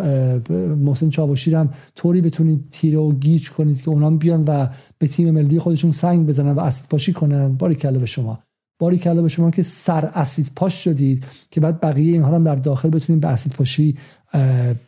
[0.78, 4.66] محسن چاوشی هم طوری بتونید تیره و گیج کنید که اونام بیان و
[4.98, 7.52] به تیم ملی خودشون سنگ بزنن و اسید پاشی کنن.
[7.52, 8.38] باری کله به شما.
[8.78, 12.54] باری کله به شما که سر اسید پاش شدید که بعد بقیه اینها هم در
[12.54, 13.96] داخل بتونید به اسید پاشی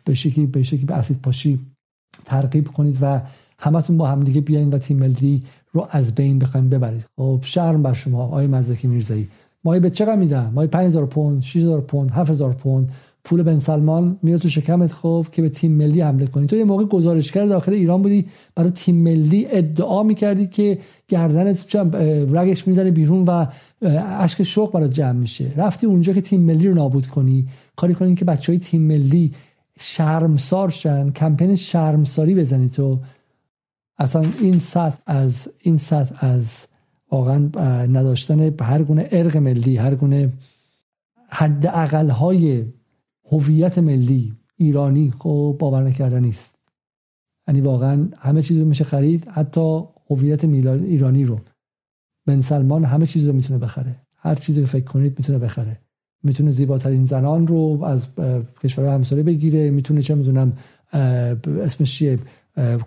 [0.04, 1.58] به شکلی به شکلی به اسید پاشی
[2.24, 3.20] ترغیب کنید و
[3.58, 5.42] همتون با همدیگه بیاین و تیم ملی
[5.72, 7.04] رو از بین بخواید ببرید.
[7.16, 9.28] خب شرم بر شما آقای مزدکی میرزایی.
[9.64, 12.92] ماهی به چقدر میدن؟ ماهی 5000 پوند 6000 پوند 7000 پوند.
[13.24, 16.46] پول بن سلمان میاد تو شکمت خوب که به تیم ملی حمله کنی.
[16.46, 20.78] تو یه موقع گزارشگر داخل ایران بودی برای تیم ملی ادعا می‌کردی که
[21.08, 21.76] گردنت
[22.32, 23.46] رگش می‌زنه بیرون و
[24.18, 25.52] اشک شوق برات جمع میشه.
[25.56, 27.48] رفتی اونجا که تیم ملی رو نابود کنی.
[27.76, 29.32] کاری کنی که بچه های تیم ملی
[29.78, 32.98] شرمسار شن کمپین شرمساری بزنی تو.
[33.98, 36.66] اصلا این سطح از این سطح از
[37.14, 37.38] واقعا
[37.86, 40.32] نداشتن هر گونه ارق ملی هر گونه
[41.28, 42.64] حد اقل های
[43.30, 46.58] هویت ملی ایرانی خب باور نکردنی نیست.
[47.48, 51.38] یعنی واقعا همه چیز رو میشه خرید حتی هویت ایرانی رو.
[52.26, 53.96] بن سلمان همه چیز رو می‌تونه بخره.
[54.16, 55.78] هر چیزی که فکر کنید می‌تونه بخره.
[56.22, 58.06] می‌تونه زیباترین زنان رو از
[58.62, 59.70] کشور همسایه بگیره.
[59.70, 60.52] می‌تونه چه می‌دونم
[61.62, 62.18] اسمش چیه؟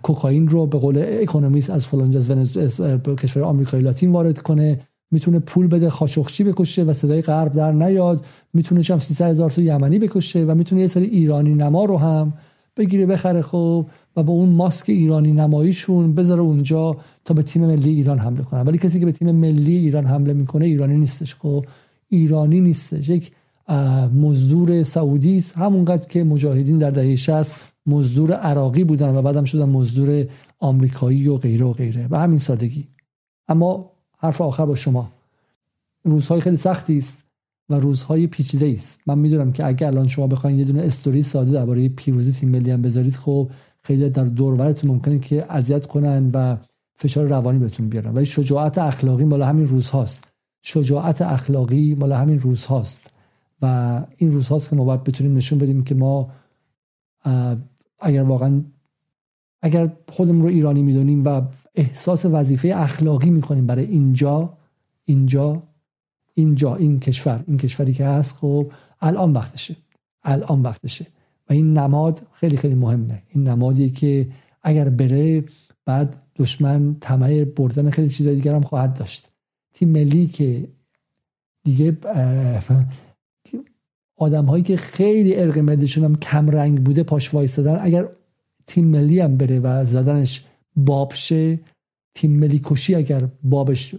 [0.02, 2.80] کوکائین رو به قول اکونومیست از فلانجا از
[3.18, 4.80] کشور آمریکای لاتین وارد کنه
[5.10, 8.24] می‌تونه پول بده خاشخچی بکشه و صدای غرب در نیاد
[8.54, 12.32] می‌تونه چم 300 هزار تو یمنی بکشه و می‌تونه یه سری ایرانی نما رو هم
[12.76, 13.86] بگیره بخره خب
[14.16, 18.62] و با اون ماسک ایرانی نماییشون بذاره اونجا تا به تیم ملی ایران حمله کنه
[18.62, 21.34] ولی کسی که به تیم ملی ایران حمله می‌کنه ایرانی نیستش.
[21.34, 21.64] خب
[22.08, 23.08] ایرانی نیستش.
[23.08, 23.32] یک
[24.14, 25.58] مزدور سعودی است.
[25.58, 27.54] همونقدر که مجاهدین در دهه 60
[27.88, 30.26] مزدور عراقی بودن و بعدم شدن مزدور
[30.58, 32.08] آمریکایی و غیره و غیره.
[32.10, 32.88] و همین سادگی.
[33.48, 35.12] اما حرف آخر با شما.
[36.04, 37.24] روزهای خیلی سختی است
[37.68, 39.00] و روزهای پیچیده است.
[39.06, 42.70] من می‌دونم که اگر الان شما بخواید یه دونه استوری ساده درباره پیروزی تیم ملی
[42.70, 43.50] هم بذارید خب
[43.82, 46.56] خیلی در دورورتون ممکنه که اذیت کنن و
[46.96, 48.14] فشار روانی بهتون بیارن.
[48.14, 50.28] ولی شجاعت اخلاقی مال همین روزهاست.
[50.62, 53.10] شجاعت اخلاقی مال همین روزهاست.
[53.62, 56.30] و این روزهاست که ما باید بتونیم نشون بدیم که ما
[57.98, 58.62] اگر واقعا
[59.62, 61.42] اگر خودمون رو ایرانی می‌دونیم و
[61.74, 64.58] احساس وظیفه اخلاقی می‌کنیم برای اینجا
[65.04, 65.62] اینجا
[66.34, 69.76] اینجا این کشور این کشوری که هست خب الان وقتشه
[70.22, 71.06] الان وقتشه.
[71.48, 73.22] و این نماد خیلی خیلی مهمه.
[73.28, 74.28] این نمادی که
[74.62, 75.44] اگر بره
[75.84, 79.30] بعد دشمن طمع بردن خیلی چیزای دیگر هم خواهد داشت.
[79.74, 80.68] تیم ملی که
[81.64, 81.96] دیگه
[84.18, 88.08] آدم هایی که خیلی ارق ملیشون هم کم رنگ بوده پاش وایستادن اگر
[88.66, 90.44] تیم ملی هم بره و زدنش
[90.76, 91.60] باب شه
[92.14, 93.94] تیم ملی کشی اگر بابش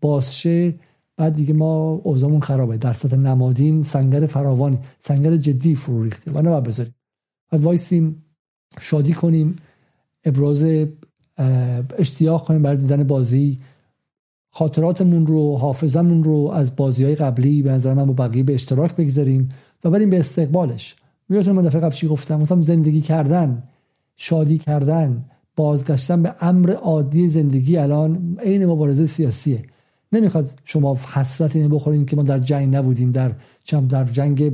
[0.00, 0.74] باز شه
[1.16, 2.76] بعد دیگه ما اوضاعمون خرابه.
[2.76, 6.94] در سطح نمادین سنگر فراوانی سنگر جدی فرو ریخته و نباید بذاریم.
[7.52, 8.24] بعد وایسیم
[8.80, 9.56] شادی کنیم
[10.24, 10.64] ابراز
[11.98, 13.60] اشتیاق کنیم برای دیدن بازی.
[14.50, 18.96] خاطراتمون رو حافظمون رو از بازی های قبلی به نظر من با بقیه به اشتراک
[18.96, 19.48] بگذاریم
[19.84, 20.96] و بریم به استقبالش.
[21.28, 23.62] می‌تونم من دفعه قبل چی گفتم؟ گفتم زندگی کردن
[24.16, 25.24] شادی کردن
[25.56, 29.62] بازگشتن به امر عادی زندگی الان عین مبارزه سیاسیه.
[30.12, 33.32] نمی‌خواد شما حسرت اینو بخورین که ما در جنگ نبودیم در
[33.64, 34.52] چم در جنگ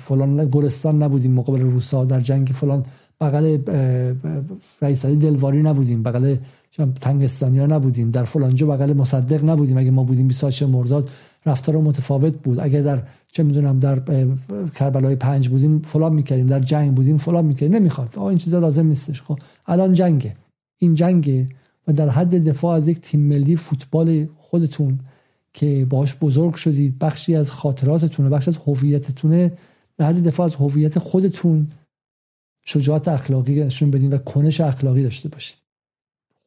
[0.00, 2.84] فلان گلستان نبودیم مقابل روسا در جنگ فلان.
[3.20, 3.58] بغل
[4.82, 6.36] رئیس علی دلواری نبودیم بغل
[7.00, 8.10] تنگستانیا نبودیم.
[8.10, 9.78] در فلانجا بغل مصدق نبودیم.
[9.78, 11.10] اگه ما بودیم 28 مرداد
[11.46, 12.60] رفتار متفاوت بود.
[12.60, 13.02] اگر در
[13.32, 14.02] چه می‌دونم در
[14.74, 16.46] کربلای پنج بودیم فلان می‌کردیم.
[16.46, 17.76] در جنگ بودیم فلان می‌کردیم.
[17.76, 18.10] نمی‌خواد.
[18.16, 19.22] آه این چیزا لازم نیستش.
[19.22, 20.36] خب الان جنگه.
[20.78, 21.48] این جنگه
[21.88, 25.00] و در حد دفاع از یک تیم ملی فوتبال خودتون
[25.54, 29.52] که باش بزرگ شدید بخشی از خاطراتتونه بخشی از هویتتونه
[29.96, 31.66] در حد دفاع از هویت خودتون
[32.64, 35.59] شجاعت اخلاقی نشون بدین و کنش اخلاقی داشته باشید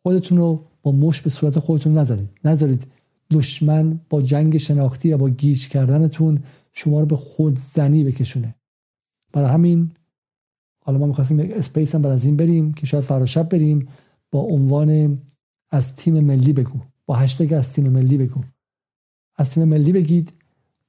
[0.03, 2.29] خودتون رو با مشت به صورت خودتون نذارید.
[2.45, 2.87] نذارید
[3.31, 6.39] دشمن با جنگ شناختی و با گیج کردنتون
[6.71, 8.55] شما رو به خود زنی بکشونه.
[9.33, 9.91] برای همین
[10.85, 13.87] حالا ما می‌خواستیم یک space هم بعد از این بریم که شاید فردا شب بریم
[14.31, 15.17] با عنوان
[15.71, 16.79] از تیم ملی بگو.
[17.05, 18.41] با هشتگ از تیم ملی بگو.
[19.35, 20.33] از تیم ملی بگید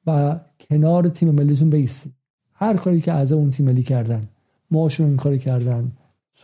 [0.07, 2.12] و کنار تیم ملیتون بیستید
[2.55, 4.28] هر کاری که اعضا اون تیم ملی کردن
[4.70, 5.93] ماشون این کاری کردن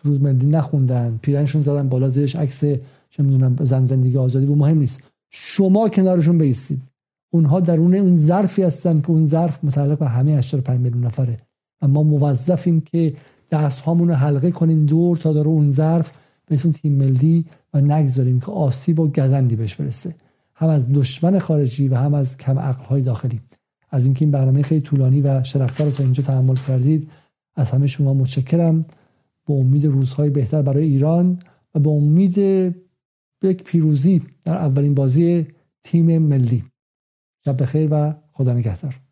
[0.03, 2.61] سرود ملی نخوندن پیرنشون زدن بالا زیرش عکس
[3.11, 5.03] چه می‌دونم زن زندگی آزادی بود مهم نیست.
[5.31, 6.83] شما کنارشون بیستید.
[7.33, 11.37] اونها درون اون ظرفی هستن که اون ظرف متعلق به همه 85 میلیون نفره.
[11.83, 13.13] و ما موظفیم که
[13.51, 16.13] دست رو حلقه کنیم دور تا داره اون ظرف
[16.47, 17.45] به اون تیم ملی
[17.75, 20.15] و نگذاریم که آسیب و گزندی بهش برسه.
[20.55, 23.41] هم از دشمن خارجی و هم از کم عقل های داخلی.
[23.91, 27.11] از اینکه این برنامه خیلی طولانی و شرفته رو تا اینجا تحمل کردید
[27.57, 28.85] از همه شما متشکرم.
[29.51, 31.39] به امید روزهای بهتر برای ایران
[31.75, 32.39] و به امید
[33.43, 35.47] یک پیروزی در اولین بازی
[35.85, 36.65] تیم ملی.
[37.45, 39.10] شب بخیر و خدا نگهدار.